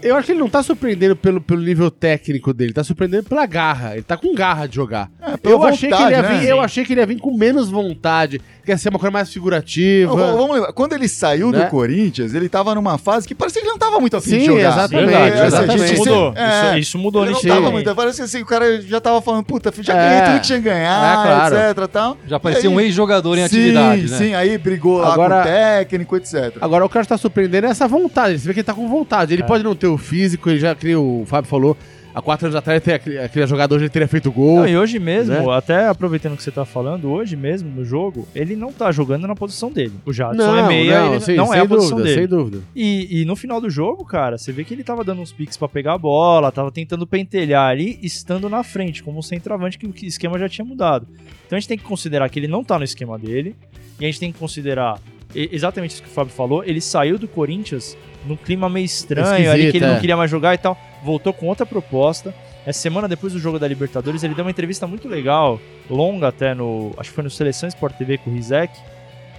Eu 0.00 0.16
acho 0.16 0.26
que 0.26 0.32
ele 0.32 0.40
não 0.40 0.48
tá 0.48 0.62
surpreendendo 0.64 1.14
pelo, 1.14 1.40
pelo 1.40 1.60
nível 1.62 1.88
técnico 1.88 2.52
dele, 2.52 2.72
tá 2.72 2.82
surpreendendo 2.82 3.22
pela 3.28 3.46
garra. 3.46 3.92
Ele 3.94 4.02
tá 4.02 4.16
com 4.16 4.34
garra 4.34 4.66
de 4.66 4.74
jogar. 4.74 5.08
É, 5.20 5.34
Eu 5.48 5.62
achei, 5.62 5.88
que 5.90 5.94
ele 5.94 6.10
ia 6.10 6.16
vontade, 6.22 6.38
vir, 6.40 6.44
né? 6.46 6.52
eu 6.52 6.60
achei 6.60 6.84
que 6.84 6.92
ele 6.92 7.00
ia 7.00 7.06
vir 7.06 7.18
com 7.20 7.36
menos 7.36 7.70
vontade, 7.70 8.40
que 8.64 8.70
ia 8.70 8.78
ser 8.78 8.90
uma 8.90 8.98
coisa 8.98 9.10
mais 9.10 9.28
figurativa. 9.32 10.14
Não, 10.14 10.36
vamos- 10.36 10.54
lembrar, 10.56 10.72
quando 10.72 10.92
ele 10.92 11.08
saiu 11.08 11.50
Né? 11.50 11.64
do 11.64 11.70
Corinthians, 11.70 12.34
ele 12.34 12.48
tava 12.48 12.74
numa 12.74 12.96
fase 12.98 13.26
que 13.26 13.34
parecia 13.34 13.60
que 13.60 13.66
ele 13.66 13.72
não 13.72 13.78
tava 13.78 13.98
muito 14.00 14.16
afim 14.16 14.30
de 14.30 14.40
Sim, 14.40 14.46
jogar. 14.46 14.60
exatamente, 14.72 15.06
Verdade, 15.06 15.32
Assim, 15.32 15.46
exatamente. 15.46 15.72
a 15.82 15.86
gente 15.86 15.92
Isso 16.00 16.08
mudou. 16.10 16.34
é, 16.36 16.68
isso, 16.70 16.78
isso 16.78 16.98
mudou 16.98 17.24
Ele 17.24 17.32
não 17.32 17.40
tava 17.40 17.70
muito, 17.72 17.94
parece 17.94 18.16
que 18.18 18.22
assim, 18.22 18.42
o 18.42 18.46
cara 18.46 18.80
já 18.82 19.00
tava 19.00 19.20
falando, 19.20 19.44
puta, 19.44 19.72
já 19.80 19.92
É. 19.94 19.96
ganhei 20.08 20.22
tudo 20.26 20.40
que 20.40 20.46
tinha 20.46 20.58
que 20.58 20.64
ganhar, 20.64 21.20
É, 21.20 21.26
claro. 21.26 21.56
etc 21.56 21.88
tal. 21.92 22.16
Já 22.26 22.38
parecia 22.40 22.70
E 22.70 22.72
um 22.72 22.78
aí- 22.78 22.86
ex-jogador 22.86 23.34
em 23.36 23.40
sim, 23.40 23.44
atividade, 23.44 24.10
né? 24.10 24.16
Sim, 24.18 24.34
aí 24.34 24.56
brigou 24.58 24.98
lá 24.98 25.12
Agora- 25.12 25.34
com 25.36 25.40
o 25.40 25.44
técnico, 25.52 26.16
etc. 26.16 26.56
Agora, 26.60 26.84
o 26.84 26.88
que 26.88 26.96
eu 26.96 27.00
acho 27.00 27.08
que 27.08 27.14
tá 27.14 27.18
surpreendendo 27.18 27.66
é 27.66 27.70
essa 27.70 27.88
vontade. 27.88 28.38
Você 28.38 28.46
vê 28.46 28.54
que 28.54 28.60
ele 28.60 28.64
tá 28.64 28.74
com 28.74 28.88
vontade. 28.88 29.32
Ele 29.34 29.42
pode 29.42 29.64
não 29.64 29.74
ter 29.74 29.86
o 29.88 29.98
físico, 29.98 30.48
ele 30.50 30.58
já, 30.60 30.74
que 30.74 30.94
o 30.94 31.24
Fábio 31.26 31.48
falou, 31.50 31.76
há 32.14 32.20
quatro 32.22 32.46
anos 32.46 32.56
atrás, 32.56 32.82
ele 32.86 32.94
aquele, 32.94 33.18
aquele 33.18 33.46
jogador 33.46 33.78
já 33.78 33.88
teria 33.88 34.08
feito 34.08 34.30
gol. 34.30 34.58
Não, 34.58 34.68
e 34.68 34.76
hoje 34.76 34.98
mesmo, 34.98 35.34
Né? 35.34 35.44
até 35.56 35.88
aproveitando 35.88 36.36
que 36.36 36.42
você 36.42 36.50
tá 36.50 36.64
falando, 36.64 37.10
hoje 37.10 37.36
mesmo 37.36 37.70
no 37.70 37.84
jogo, 37.84 38.26
ele 38.34 38.54
não 38.56 38.72
tá 38.72 38.90
jogando 38.92 39.26
na 39.26 39.34
posição 39.34 39.70
dele. 39.70 39.92
O 40.04 40.12
Jadson 40.12 40.36
não, 40.36 40.58
é 40.58 40.68
meia, 40.68 41.00
não, 41.00 41.12
ele 41.14 41.20
sim, 41.20 41.34
não 41.34 41.52
é 41.54 41.60
a 41.60 41.66
posição 41.66 41.98
dúvida, 41.98 42.14
dele. 42.14 42.20
sem 42.20 42.28
dúvida. 42.28 42.58
E, 42.74 43.20
e 43.22 43.24
no 43.24 43.36
final 43.36 43.60
do 43.60 43.70
jogo, 43.70 44.04
cara, 44.04 44.38
você 44.38 44.52
vê 44.52 44.64
que 44.64 44.74
ele 44.74 44.84
tava 44.84 45.04
dando 45.04 45.22
uns 45.22 45.32
piques 45.32 45.56
pra 45.56 45.68
pegar 45.68 45.94
a 45.94 45.98
bola, 45.98 46.52
tava 46.52 46.70
tentando 46.70 47.06
pentelhar 47.06 47.70
ali, 47.70 47.98
estando 48.02 48.48
na 48.48 48.62
frente, 48.62 49.02
como 49.02 49.18
um 49.18 49.22
centroavante 49.22 49.78
que 49.78 49.86
o 49.86 49.94
esquema 50.02 50.38
já 50.38 50.48
tinha 50.48 50.64
mudado. 50.64 51.06
Então 51.46 51.56
a 51.56 51.60
gente 51.60 51.68
tem 51.68 51.78
que 51.78 51.84
considerar 51.84 52.28
que 52.28 52.38
ele 52.38 52.48
não 52.48 52.62
tá 52.64 52.78
no 52.78 52.84
esquema 52.84 53.18
dele, 53.18 53.54
e 54.00 54.04
a 54.04 54.08
gente 54.08 54.20
tem 54.20 54.32
que 54.32 54.38
considerar 54.38 54.98
exatamente 55.34 55.92
isso 55.92 56.02
que 56.02 56.08
o 56.08 56.12
Fábio 56.12 56.32
falou, 56.32 56.62
ele 56.64 56.80
saiu 56.80 57.18
do 57.18 57.26
Corinthians 57.26 57.96
num 58.26 58.36
clima 58.36 58.68
meio 58.68 58.84
estranho, 58.84 59.50
ali 59.50 59.66
Esquisito, 59.66 59.70
que 59.72 59.76
ele 59.78 59.86
não 59.86 59.94
é. 59.96 60.00
queria 60.00 60.16
mais 60.16 60.30
jogar 60.30 60.54
e 60.54 60.58
tal, 60.58 60.78
voltou 61.02 61.32
com 61.32 61.46
outra 61.46 61.66
proposta. 61.66 62.34
Essa 62.64 62.80
semana 62.80 63.08
depois 63.08 63.32
do 63.32 63.38
jogo 63.38 63.58
da 63.58 63.66
Libertadores, 63.66 64.22
ele 64.22 64.34
deu 64.34 64.44
uma 64.44 64.50
entrevista 64.50 64.86
muito 64.86 65.08
legal, 65.08 65.60
longa 65.90 66.28
até 66.28 66.54
no, 66.54 66.92
acho 66.96 67.10
que 67.10 67.14
foi 67.14 67.24
no 67.24 67.30
Seleção 67.30 67.68
Sport 67.68 67.96
TV 67.96 68.18
com 68.18 68.30
o 68.30 68.32
Rizek, 68.32 68.72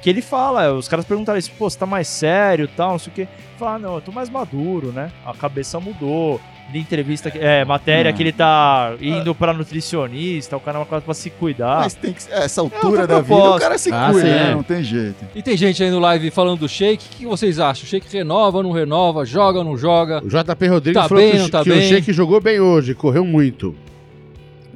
que 0.01 0.10
ele 0.10 0.21
fala, 0.21 0.74
os 0.74 0.89
caras 0.89 1.06
perguntaram 1.06 1.39
isso, 1.39 1.51
pô, 1.57 1.69
você 1.69 1.80
tá 1.80 1.86
mais 1.86 2.10
sério 2.10 2.68
tal, 2.68 2.92
não 2.92 3.00
sei 3.00 3.12
o 3.12 3.15
quê. 3.15 3.27
Fala, 3.57 3.75
ah, 3.75 3.80
não, 3.80 3.95
eu 3.95 4.01
tô 4.01 4.12
mais 4.12 4.30
maduro, 4.30 4.92
né? 4.92 5.10
A 5.25 5.33
cabeça 5.33 5.80
mudou. 5.80 6.42
De 6.71 6.80
entrevista, 6.80 7.30
que- 7.30 7.38
é, 7.38 7.63
matéria 7.63 8.10
Não. 8.10 8.18
que 8.18 8.24
ele 8.24 8.31
tá 8.31 8.95
indo 9.00 9.36
pra 9.36 9.54
nutricionista, 9.54 10.57
o 10.57 10.60
cara 10.60 10.77
é 10.77 10.80
uma 10.80 10.86
coisa 10.88 11.04
pra 11.06 11.13
se 11.13 11.30
cuidar. 11.30 11.81
Mas 11.81 11.94
tem 11.94 12.12
que, 12.13 12.24
essa 12.31 12.63
outra 12.63 12.80
altura 12.80 13.06
da 13.07 13.19
vida, 13.21 13.36
o 13.51 13.60
cara 13.60 13.77
se 13.77 13.92
Ah, 13.94 14.10
cuida, 14.12 14.27
sim, 14.27 14.33
né? 14.33 14.50
é. 14.50 14.56
Não 14.56 14.63
tem 14.63 14.83
jeito. 14.83 15.24
E 15.36 15.42
tem 15.44 15.56
gente 15.56 15.83
aí 15.83 15.92
no 15.92 16.00
live 16.00 16.31
falando 16.31 16.62
do 16.62 16.69
Sheik. 16.69 17.06
O 17.06 17.18
que 17.18 17.25
vocês 17.27 17.60
acham? 17.60 17.83
O 17.83 17.88
Sheik 17.88 18.07
renova, 18.12 18.63
não 18.63 18.71
renova, 18.71 19.24
joga, 19.24 19.63
não 19.63 19.77
joga? 19.77 20.24
O 20.24 20.27
JP 20.30 20.68
Rodrigues 20.68 21.01
Tá 21.01 21.07
falou 21.07 21.24
bem, 21.24 21.44
que, 21.44 21.51
tá 21.51 21.63
que 21.63 21.69
o? 21.69 21.81
Sheik 21.81 22.12
jogou 22.13 22.42
bem 22.42 22.60
hoje, 22.60 22.95
correu 22.95 23.24
muito. 23.24 23.75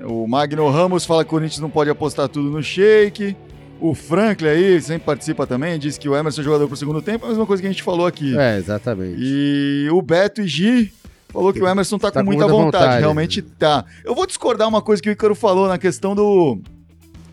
O 0.04 0.28
Magno 0.28 0.70
Ramos 0.70 1.06
fala 1.06 1.24
que 1.24 1.30
o 1.30 1.32
Corinthians 1.32 1.60
não 1.60 1.70
pode 1.70 1.90
apostar 1.90 2.28
tudo 2.30 2.50
no 2.52 2.62
shake. 2.62 3.36
O 3.80 3.94
Franklin 3.96 4.50
aí, 4.50 4.82
sempre 4.82 5.04
participa 5.06 5.46
também, 5.48 5.78
diz 5.80 5.98
que 5.98 6.08
o 6.10 6.16
Emerson 6.16 6.42
é 6.42 6.44
jogador 6.44 6.68
pro 6.68 6.76
segundo 6.78 7.02
tempo, 7.02 7.26
é 7.26 7.28
a 7.28 7.30
mesma 7.30 7.46
coisa 7.46 7.62
que 7.62 7.68
a 7.68 7.72
gente 7.72 7.84
falou 7.84 8.06
aqui. 8.08 8.38
É, 8.38 8.58
exatamente. 8.58 9.18
E 9.20 9.88
o 9.92 10.02
Beto 10.02 10.42
e 10.42 10.48
Gi 10.48 10.92
falou 11.30 11.54
que 11.54 11.62
o 11.62 11.68
Emerson 11.68 11.98
tá, 11.98 12.12
Tá 12.12 12.20
com 12.22 12.26
muita 12.26 12.44
muita 12.48 12.54
vontade. 12.54 12.84
vontade. 12.86 13.00
Realmente 13.02 13.42
tá. 13.42 13.86
Eu 14.04 14.16
vou 14.16 14.26
discordar 14.26 14.68
uma 14.68 14.82
coisa 14.82 15.02
que 15.02 15.10
o 15.10 15.12
Ícaro 15.12 15.36
falou 15.36 15.68
na 15.68 15.78
questão 15.78 16.16
do. 16.16 16.60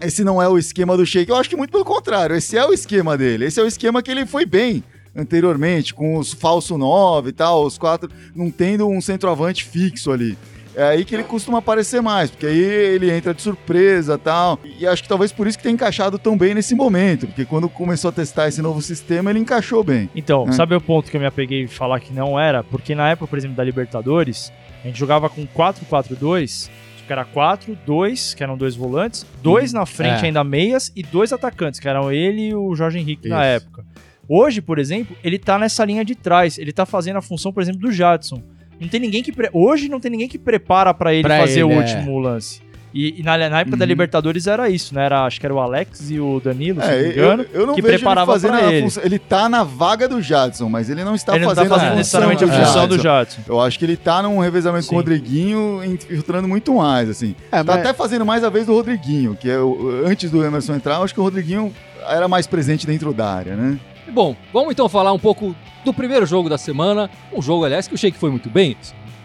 Esse 0.00 0.25
não 0.25 0.43
é 0.43 0.49
o 0.49 0.58
esquema 0.58 0.96
do 0.96 1.06
Sheik. 1.06 1.31
Eu 1.31 1.37
acho 1.37 1.49
que 1.49 1.56
muito 1.56 1.70
pelo 1.70 1.85
contrário. 1.85 2.37
Esse 2.37 2.56
é 2.58 2.67
o 2.67 2.73
esquema 2.73 3.17
dele. 3.17 3.46
Esse 3.46 3.61
é 3.61 3.62
o 3.62 3.67
esquema 3.67 4.02
que 4.02 4.11
ele 4.11 4.26
foi 4.26 4.44
bem 4.44 4.82
anteriormente, 5.17 5.94
com 5.94 6.17
os 6.19 6.32
falso 6.32 6.76
9 6.76 7.29
e 7.29 7.32
tal, 7.32 7.64
os 7.64 7.79
quatro, 7.79 8.11
não 8.35 8.50
tendo 8.50 8.88
um 8.88 9.00
centroavante 9.00 9.64
fixo 9.64 10.11
ali. 10.11 10.37
É 10.76 10.82
aí 10.82 11.05
que 11.05 11.15
ele 11.15 11.23
costuma 11.23 11.59
aparecer 11.59 12.03
mais, 12.03 12.31
porque 12.31 12.47
aí 12.47 12.59
ele 12.59 13.11
entra 13.11 13.32
de 13.32 13.41
surpresa 13.41 14.15
e 14.15 14.19
tal. 14.19 14.59
E 14.79 14.87
acho 14.87 15.03
que 15.03 15.09
talvez 15.09 15.31
por 15.31 15.47
isso 15.47 15.56
que 15.56 15.62
tenha 15.62 15.73
encaixado 15.75 16.19
tão 16.19 16.37
bem 16.37 16.53
nesse 16.55 16.75
momento, 16.75 17.26
porque 17.29 17.44
quando 17.44 17.69
começou 17.69 18.09
a 18.09 18.12
testar 18.12 18.49
esse 18.49 18.61
novo 18.61 18.82
sistema, 18.82 19.31
ele 19.31 19.38
encaixou 19.38 19.85
bem. 19.85 20.11
Então, 20.17 20.47
É. 20.49 20.53
sabe 20.53 20.75
o 20.75 20.81
ponto 20.81 21.11
que 21.11 21.17
eu 21.17 21.21
me 21.21 21.26
apeguei 21.26 21.62
em 21.62 21.67
falar 21.69 22.00
que 22.00 22.12
não 22.12 22.38
era? 22.38 22.65
Porque 22.65 22.94
na 22.94 23.09
época, 23.11 23.29
por 23.29 23.38
exemplo, 23.38 23.56
da 23.56 23.62
Libertadores, 23.62 24.53
a 24.82 24.87
gente 24.88 24.99
jogava 24.99 25.29
com 25.29 25.47
4-4-2, 25.47 26.69
que 27.06 27.12
era 27.12 27.25
4, 27.25 27.76
2, 27.87 28.35
que 28.35 28.43
eram 28.43 28.56
dois 28.56 28.75
volantes, 28.75 29.26
dois 29.43 29.73
na 29.73 29.85
frente 29.87 30.23
É. 30.23 30.26
ainda 30.26 30.43
meias 30.43 30.91
e 30.97 31.03
dois 31.03 31.32
atacantes, 31.32 31.79
que 31.79 31.87
eram 31.88 32.11
ele 32.11 32.49
e 32.49 32.55
o 32.55 32.75
Jorge 32.75 32.99
Henrique 32.99 33.29
na 33.29 33.37
Isso. 33.56 33.65
época. 33.65 33.85
Hoje, 34.29 34.62
por 34.62 34.79
exemplo, 34.79 35.15
ele 35.23 35.38
tá 35.38 35.59
nessa 35.59 35.85
linha 35.85 36.05
de 36.05 36.15
trás, 36.15 36.56
ele 36.59 36.73
tá 36.73 36.87
fazendo 36.87 37.17
a 37.19 37.23
função, 37.23 37.53
por 37.53 37.62
exemplo, 37.62 37.81
do 37.82 37.93
Jadson. 37.93 38.43
Não 38.81 38.88
tem 38.88 39.00
ninguém 39.00 39.23
que 39.23 39.32
pre- 39.32 39.50
hoje 39.53 39.88
não 39.88 40.00
tem 40.00 40.11
ninguém 40.11 40.29
que 40.29 40.38
prepara 40.38 40.93
pra 40.94 41.12
ele 41.15 41.23
Pra 41.23 41.38
fazer 41.38 41.61
ele, 41.61 41.65
o 41.65 41.73
é. 41.73 41.76
último 41.79 42.19
lance. 42.19 42.62
E, 42.97 43.19
e 43.19 43.23
na, 43.25 43.37
na 43.50 43.59
época 43.59 43.76
da 43.76 43.82
Uhum. 43.85 43.88
Libertadores 43.88 44.47
era 44.47 44.71
isso, 44.71 44.94
né? 44.94 45.05
Era, 45.06 45.25
acho 45.25 45.41
que 45.41 45.44
era 45.47 45.53
o 45.53 45.59
Alex 45.59 46.12
e 46.12 46.21
o 46.21 46.38
Danilo, 46.38 46.81
se 46.81 46.87
não 46.88 46.97
me 46.97 47.03
É, 47.03 47.09
engano. 47.11 47.47
eu, 47.53 47.61
eu 47.62 47.67
não 47.67 47.75
que 47.75 47.82
vejo 47.82 47.94
preparava 47.97 48.32
ele 48.35 48.41
fazendo 48.41 48.71
ele. 48.71 48.82
função. 48.82 49.03
Ele 49.05 49.19
tá 49.19 49.49
na 49.49 49.65
vaga 49.65 50.09
do 50.09 50.23
Jadson, 50.23 50.69
mas 50.69 50.88
ele 50.88 51.03
não 51.03 51.12
está 51.12 51.35
ele 51.35 51.44
não 51.44 51.49
tá 51.50 51.56
fazendo, 51.56 51.71
fazendo 51.71 51.87
a 51.87 51.97
função 51.97 51.97
necessariamente 51.99 52.44
a 52.44 52.47
função 52.67 52.87
do 52.87 52.97
Jadson. 53.03 53.41
Eu 53.49 53.61
acho 53.61 53.81
que 53.81 53.85
ele 53.85 53.97
tá 53.97 54.23
num 54.23 54.38
revezamento 54.38 54.87
com 54.87 54.94
o 54.94 54.99
Sim. 55.00 55.05
Rodriguinho, 55.05 55.82
infiltrando 55.85 56.47
muito 56.47 56.73
mais, 56.75 57.09
assim. 57.11 57.35
É, 57.50 57.56
Tá 57.59 57.65
mas- 57.65 57.76
até 57.81 57.93
fazendo 57.93 58.25
mais 58.25 58.44
a 58.44 58.49
vez 58.49 58.67
do 58.67 58.73
Rodriguinho, 58.75 59.35
que 59.35 59.50
é 59.50 59.59
o- 59.59 60.05
antes 60.06 60.31
do 60.31 60.44
Emerson 60.44 60.76
entrar, 60.76 60.94
eu 60.99 61.03
acho 61.03 61.12
que 61.12 61.19
o 61.19 61.25
Rodriguinho 61.25 61.75
era 62.09 62.29
mais 62.29 62.47
presente 62.47 62.87
dentro 62.87 63.12
da 63.12 63.29
área, 63.29 63.56
né? 63.56 63.76
Bom, 64.12 64.36
vamos 64.52 64.72
então 64.72 64.88
falar 64.88 65.12
um 65.12 65.18
pouco 65.18 65.54
do 65.84 65.92
primeiro 65.92 66.26
jogo 66.26 66.48
da 66.48 66.58
semana. 66.58 67.10
Um 67.32 67.40
jogo, 67.42 67.64
aliás, 67.64 67.88
que 67.88 67.94
o 67.94 67.98
Sheik 67.98 68.16
foi 68.18 68.30
muito 68.30 68.50
bem. 68.50 68.76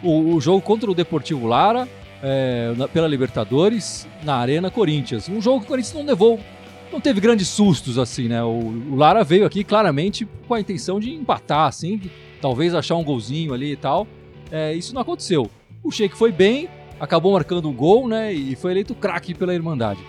O, 0.01 0.35
o 0.35 0.41
jogo 0.41 0.61
contra 0.61 0.89
o 0.89 0.95
Deportivo 0.95 1.45
Lara, 1.47 1.87
é, 2.23 2.73
na- 2.77 2.87
pela 2.87 3.07
Libertadores, 3.07 4.07
na 4.23 4.35
Arena 4.35 4.71
Corinthians. 4.71 5.27
Um 5.29 5.41
jogo 5.41 5.59
que 5.59 5.65
o 5.65 5.67
Corinthians 5.69 5.93
não 5.95 6.05
levou, 6.05 6.39
não 6.91 6.99
teve 7.01 7.19
grandes 7.19 7.47
sustos, 7.49 7.97
assim, 7.97 8.27
né? 8.27 8.41
O, 8.43 8.47
o 8.91 8.95
Lara 8.95 9.23
veio 9.23 9.45
aqui 9.45 9.63
claramente 9.63 10.27
com 10.47 10.53
a 10.53 10.59
intenção 10.59 10.99
de 10.99 11.13
empatar, 11.13 11.67
assim, 11.67 11.97
de 11.97 12.09
talvez 12.41 12.73
achar 12.73 12.95
um 12.95 13.03
golzinho 13.03 13.53
ali 13.53 13.73
e 13.73 13.75
tal. 13.75 14.07
É, 14.51 14.73
isso 14.73 14.95
não 14.95 15.01
aconteceu. 15.01 15.49
O 15.83 15.91
Sheik 15.91 16.17
foi 16.17 16.31
bem, 16.31 16.67
acabou 16.99 17.33
marcando 17.33 17.69
um 17.69 17.73
gol, 17.73 18.07
né? 18.07 18.33
E 18.33 18.55
foi 18.55 18.71
eleito 18.71 18.95
craque 18.95 19.33
pela 19.33 19.53
Irmandade. 19.53 19.99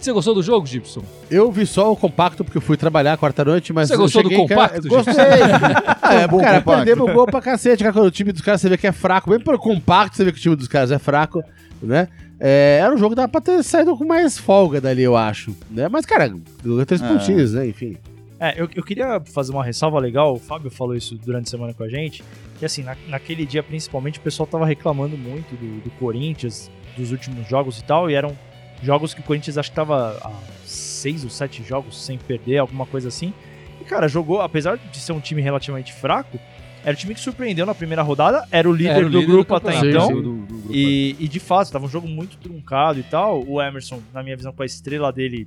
Você 0.00 0.12
gostou 0.12 0.34
do 0.34 0.42
jogo, 0.42 0.66
Gibson? 0.66 1.02
Eu 1.30 1.52
vi 1.52 1.66
só 1.66 1.92
o 1.92 1.96
compacto 1.96 2.42
porque 2.42 2.56
eu 2.56 2.62
fui 2.62 2.76
trabalhar 2.76 3.18
quarta-noite, 3.18 3.72
mas 3.72 3.88
Você 3.88 3.96
gostou 3.96 4.22
do 4.22 4.30
compacto, 4.30 4.88
Gostei. 4.88 5.14
ah, 6.00 6.14
é, 6.14 6.26
Bom 6.26 6.38
cara, 6.40 6.58
compacto. 6.60 6.84
perdemos 6.84 7.10
o 7.10 7.12
gol 7.12 7.26
pra 7.26 7.40
cacete, 7.42 7.82
cara. 7.82 7.92
Quando 7.92 8.06
o 8.06 8.10
time 8.10 8.32
dos 8.32 8.40
caras 8.40 8.60
você 8.62 8.68
vê 8.70 8.78
que 8.78 8.86
é 8.86 8.92
fraco, 8.92 9.28
mesmo 9.28 9.44
pelo 9.44 9.58
compacto 9.58 10.16
você 10.16 10.24
vê 10.24 10.32
que 10.32 10.38
o 10.38 10.40
time 10.40 10.56
dos 10.56 10.68
caras 10.68 10.90
é 10.90 10.98
fraco, 10.98 11.42
né? 11.82 12.08
É, 12.38 12.78
era 12.82 12.94
um 12.94 12.96
jogo 12.96 13.10
que 13.10 13.16
dava 13.16 13.28
pra 13.28 13.40
ter 13.42 13.62
saído 13.62 13.94
com 13.94 14.04
mais 14.06 14.38
folga 14.38 14.80
dali, 14.80 15.02
eu 15.02 15.14
acho. 15.14 15.54
Né? 15.70 15.86
Mas, 15.90 16.06
cara, 16.06 16.32
três 16.86 17.02
É. 17.02 17.06
pontinhos, 17.08 17.52
né? 17.52 17.66
Enfim. 17.68 17.98
É, 18.38 18.58
eu, 18.58 18.66
eu 18.74 18.82
queria 18.82 19.20
fazer 19.34 19.52
uma 19.52 19.62
ressalva 19.62 19.98
legal, 19.98 20.32
o 20.32 20.38
Fábio 20.38 20.70
falou 20.70 20.94
isso 20.96 21.14
durante 21.22 21.48
a 21.48 21.50
semana 21.50 21.74
com 21.74 21.82
a 21.84 21.88
gente, 21.90 22.24
que 22.58 22.64
assim, 22.64 22.82
na- 22.82 22.96
naquele 23.06 23.44
dia 23.44 23.62
principalmente 23.62 24.18
o 24.18 24.22
pessoal 24.22 24.46
tava 24.46 24.64
reclamando 24.64 25.18
muito 25.18 25.54
do, 25.56 25.82
do 25.84 25.90
Corinthians, 25.98 26.70
dos 26.96 27.12
últimos 27.12 27.46
jogos 27.46 27.78
e 27.78 27.84
tal, 27.84 28.10
e 28.10 28.14
eram 28.14 28.34
jogos 28.82 29.14
que 29.14 29.20
o 29.20 29.22
Corinthians 29.24 29.58
acho 29.58 29.70
que 29.70 29.76
tava 29.76 30.18
há 30.22 30.30
seis 30.64 31.24
ou 31.24 31.30
sete 31.30 31.62
jogos 31.62 32.04
sem 32.04 32.18
perder, 32.18 32.58
alguma 32.58 32.86
coisa 32.86 33.08
assim. 33.08 33.32
E 33.80 33.84
cara, 33.84 34.08
jogou, 34.08 34.40
apesar 34.40 34.76
de 34.76 34.98
ser 34.98 35.12
um 35.12 35.20
time 35.20 35.40
relativamente 35.40 35.92
fraco, 35.92 36.38
era 36.84 36.94
o 36.94 36.96
time 36.98 37.14
que 37.14 37.20
surpreendeu 37.20 37.66
na 37.66 37.74
primeira 37.74 38.02
rodada, 38.02 38.46
era 38.50 38.68
o 38.68 38.72
líder 38.72 38.90
Era 38.96 39.06
o 39.06 39.10
do 39.10 39.20
líder 39.20 39.32
grupo 39.32 39.54
até 39.54 39.72
campeonato. 39.72 39.88
então. 39.88 40.08
Sim, 40.08 40.14
sim, 40.16 40.22
do- 40.22 40.46
do 40.46 40.54
grupo. 40.58 40.72
E, 40.74 41.16
e, 41.18 41.28
de 41.28 41.40
fato, 41.40 41.70
tava 41.70 41.84
um 41.84 41.88
jogo 41.88 42.08
muito 42.08 42.36
truncado 42.38 42.98
e 42.98 43.02
tal. 43.02 43.44
O 43.46 43.60
Emerson, 43.60 44.00
na 44.14 44.22
minha 44.22 44.36
visão, 44.36 44.52
com 44.52 44.62
a 44.62 44.66
estrela 44.66 45.12
dele, 45.12 45.46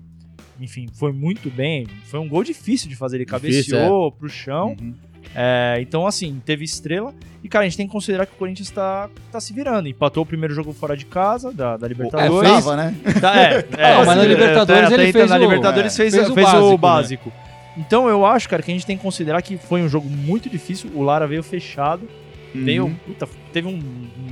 enfim, 0.59 0.87
foi 0.93 1.11
muito 1.11 1.49
bem. 1.49 1.87
Foi 2.05 2.19
um 2.19 2.27
gol 2.29 2.43
difícil 2.43 2.87
de 2.87 2.95
fazer. 2.95 3.17
Ele 3.17 3.25
Difícil, 3.25 3.73
cabeceou 3.77 4.11
pro 4.11 4.29
chão. 4.29 4.75
Uhum. 4.79 4.93
É, 5.35 5.77
então, 5.81 6.05
assim, 6.05 6.41
teve 6.45 6.63
estrela. 6.63 7.13
E, 7.43 7.49
cara, 7.49 7.65
a 7.65 7.67
gente 7.67 7.75
tem 7.77 7.85
que 7.87 7.91
considerar 7.91 8.25
que 8.25 8.33
o 8.33 8.37
Corinthians 8.37 8.69
tá, 8.69 9.09
tá 9.31 9.39
se 9.41 9.51
virando. 9.53 9.87
Empatou 9.89 10.23
o 10.23 10.25
primeiro 10.25 10.53
jogo 10.53 10.71
fora 10.71 10.95
de 10.95 11.05
casa, 11.05 11.51
da, 11.51 11.75
da 11.75 11.87
Libertadores. 11.87 12.49
fez- 12.49 12.63
Tava, 12.63 12.77
né? 12.77 12.95
Tá, 13.19 13.35
é, 13.37 13.65
é, 13.77 13.91
Não, 13.97 13.97
mas 13.97 14.07
na 14.07 14.13
assim, 14.13 14.27
Libertadores 14.27 14.83
até 14.85 14.93
ele 14.93 15.09
então, 15.09 15.19
fez 15.21 15.29
na 15.29 15.35
o- 15.37 15.39
Libertadores 15.39 15.93
é, 15.93 15.97
fez, 15.97 16.13
fez 16.15 16.27
fez, 16.27 16.29
o 16.29 16.33
o 16.33 16.45
básico, 16.45 16.77
básico. 16.77 17.29
né? 17.29 17.35
Então 17.77 18.07
eu 18.07 18.25
acho, 18.25 18.47
cara, 18.47 18.61
que 18.61 18.69
a 18.71 18.73
gente 18.73 18.85
tem 18.85 18.95
que 18.95 19.03
considerar 19.03 19.41
que 19.41 19.57
foi 19.57 19.81
um 19.81 19.89
jogo 19.89 20.07
muito 20.09 20.49
difícil. 20.49 20.89
O 20.93 21.01
Lara 21.01 21.27
veio 21.27 21.41
fechado. 21.43 22.07
Veio, 22.55 22.85
Uhum. 22.85 22.95
puta, 23.07 23.27
teve 23.51 23.67
um 23.67 23.81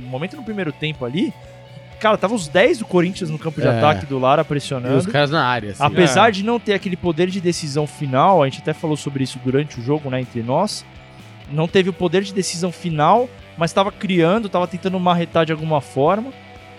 momento 0.08 0.36
no 0.36 0.44
primeiro 0.44 0.70
tempo 0.72 1.04
ali. 1.04 1.32
Cara, 2.02 2.18
tava 2.18 2.34
os 2.34 2.48
10 2.48 2.78
do 2.78 2.84
Corinthians 2.84 3.30
no 3.30 3.38
campo 3.38 3.60
de 3.60 3.66
É. 3.68 3.70
ataque 3.78 4.06
do 4.06 4.18
Lara 4.18 4.42
E 4.42 4.44
pressionando. 4.44 4.96
os 4.96 5.06
caras 5.06 5.30
na 5.30 5.44
área, 5.46 5.70
assim. 5.70 5.82
Apesar 5.84 6.28
É. 6.28 6.32
de 6.32 6.42
não 6.42 6.58
ter 6.58 6.74
aquele 6.74 6.96
poder 6.96 7.28
de 7.30 7.40
decisão 7.40 7.86
final, 7.86 8.42
a 8.42 8.46
gente 8.48 8.58
até 8.60 8.72
falou 8.72 8.96
sobre 8.96 9.22
isso 9.22 9.38
durante 9.44 9.78
o 9.78 9.82
jogo, 9.84 10.10
né, 10.10 10.20
entre 10.20 10.42
nós. 10.42 10.84
Não 11.52 11.68
teve 11.68 11.90
o 11.90 11.92
poder 11.92 12.22
de 12.24 12.34
decisão 12.34 12.72
final, 12.72 13.28
mas 13.56 13.70
estava 13.70 13.92
criando, 13.92 14.46
estava 14.46 14.66
tentando 14.66 14.98
marretar 14.98 15.46
de 15.46 15.52
alguma 15.52 15.80
forma. 15.80 16.32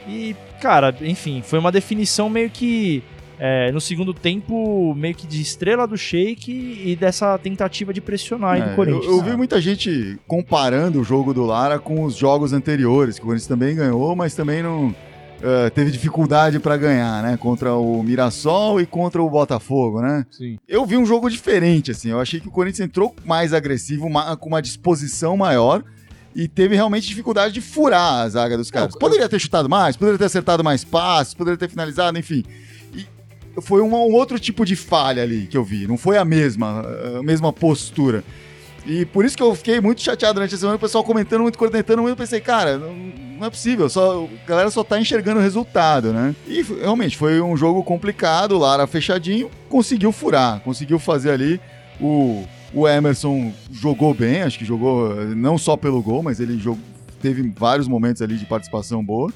E, 0.05 0.35
cara, 0.59 0.93
enfim, 1.01 1.41
foi 1.41 1.57
uma 1.57 1.71
definição 1.71 2.29
meio 2.29 2.49
que 2.49 3.01
é, 3.39 3.71
no 3.71 3.79
segundo 3.81 4.13
tempo, 4.13 4.93
meio 4.95 5.15
que 5.15 5.25
de 5.25 5.41
estrela 5.41 5.87
do 5.87 5.97
Sheik 5.97 6.51
e 6.85 6.95
dessa 6.97 7.37
tentativa 7.37 7.93
de 7.93 7.99
pressionar 8.01 8.55
aí 8.55 8.61
É, 8.61 8.65
do 8.69 8.75
Corinthians. 8.75 9.05
Eu, 9.05 9.17
eu 9.17 9.23
vi 9.23 9.35
muita 9.37 9.59
gente 9.61 10.17
comparando 10.27 10.99
o 11.01 11.03
jogo 11.03 11.33
do 11.33 11.43
Lara 11.45 11.79
com 11.79 12.03
os 12.03 12.15
jogos 12.15 12.53
anteriores, 12.53 13.15
que 13.15 13.21
o 13.21 13.25
Corinthians 13.25 13.47
também 13.47 13.75
ganhou, 13.75 14.15
mas 14.15 14.35
também 14.35 14.61
não 14.61 14.93
eh, 15.43 15.69
teve 15.69 15.91
dificuldade 15.91 16.57
para 16.59 16.77
ganhar, 16.77 17.21
né? 17.21 17.35
Contra 17.37 17.75
o 17.75 18.01
Mirassol 18.01 18.79
e 18.79 18.85
contra 18.85 19.21
o 19.21 19.29
Botafogo, 19.29 20.01
né? 20.01 20.25
Sim. 20.31 20.57
Eu 20.67 20.85
vi 20.85 20.95
um 20.97 21.05
jogo 21.05 21.29
diferente, 21.29 21.91
assim. 21.91 22.09
Eu 22.09 22.19
achei 22.21 22.39
que 22.39 22.47
o 22.47 22.51
Corinthians 22.51 22.87
entrou 22.87 23.13
mais 23.25 23.53
agressivo, 23.53 24.07
com 24.39 24.47
uma 24.49 24.61
disposição 24.61 25.35
maior. 25.37 25.83
E 26.35 26.47
teve 26.47 26.73
realmente 26.73 27.07
dificuldade 27.07 27.53
de 27.53 27.61
furar 27.61 28.21
a 28.21 28.29
zaga 28.29 28.57
dos 28.57 28.71
caras. 28.71 28.95
Poderia 28.97 29.29
ter 29.29 29.37
chutado 29.39 29.69
mais, 29.69 29.95
poderia 29.95 30.17
ter 30.17 30.25
acertado 30.25 30.63
mais 30.63 30.83
passes, 30.83 31.35
poderia 31.35 31.57
ter 31.59 31.69
finalizado, 31.69 32.17
enfim. 32.17 32.43
E 32.95 33.05
foi 33.61 33.81
uma- 33.81 33.99
um 33.99 34.13
outro 34.13 34.39
tipo 34.39 34.65
de 34.65 34.75
falha 34.75 35.21
ali 35.21 35.45
que 35.45 35.55
eu 35.55 35.63
vi. 35.63 35.85
Não 35.85 35.95
foi 35.95 36.17
a 36.17 36.25
mesma, 36.25 36.83
a 37.19 37.21
mesma 37.21 37.53
postura. 37.53 38.23
E 38.85 39.05
por 39.05 39.23
isso 39.23 39.37
que 39.37 39.43
eu 39.43 39.55
fiquei 39.55 39.79
muito 39.79 40.01
chateado 40.01 40.35
durante 40.35 40.55
a 40.55 40.57
semana, 40.57 40.75
o 40.75 40.79
pessoal 40.79 41.03
comentando 41.03 41.41
muito, 41.41 41.57
coordenando 41.57 42.01
muito. 42.01 42.13
Eu 42.13 42.17
pensei, 42.17 42.41
cara, 42.41 42.77
não, 42.77 42.93
não 42.93 43.47
é 43.47 43.49
possível, 43.49 43.89
só, 43.89 44.25
a 44.25 44.47
galera 44.47 44.69
só 44.69 44.83
tá 44.83 44.99
enxergando 44.99 45.39
o 45.39 45.43
resultado, 45.43 46.11
né? 46.11 46.35
E 46.47 46.61
realmente 46.61 47.17
foi 47.17 47.41
um 47.41 47.55
jogo 47.55 47.83
complicado, 47.83 48.57
Lara 48.57 48.85
fechadinho, 48.85 49.49
conseguiu 49.69 50.11
furar, 50.11 50.59
conseguiu 50.61 50.99
fazer 50.99 51.31
ali. 51.31 51.61
O, 51.99 52.45
o 52.73 52.87
Emerson 52.87 53.53
jogou 53.71 54.13
bem, 54.13 54.41
acho 54.41 54.59
que 54.59 54.65
jogou 54.65 55.15
não 55.35 55.57
só 55.57 55.77
pelo 55.77 56.01
gol, 56.01 56.21
mas 56.21 56.39
ele 56.39 56.57
jogou, 56.59 56.81
teve 57.21 57.41
vários 57.57 57.87
momentos 57.87 58.21
ali 58.21 58.35
de 58.35 58.45
participação 58.45 59.03
boa. 59.03 59.31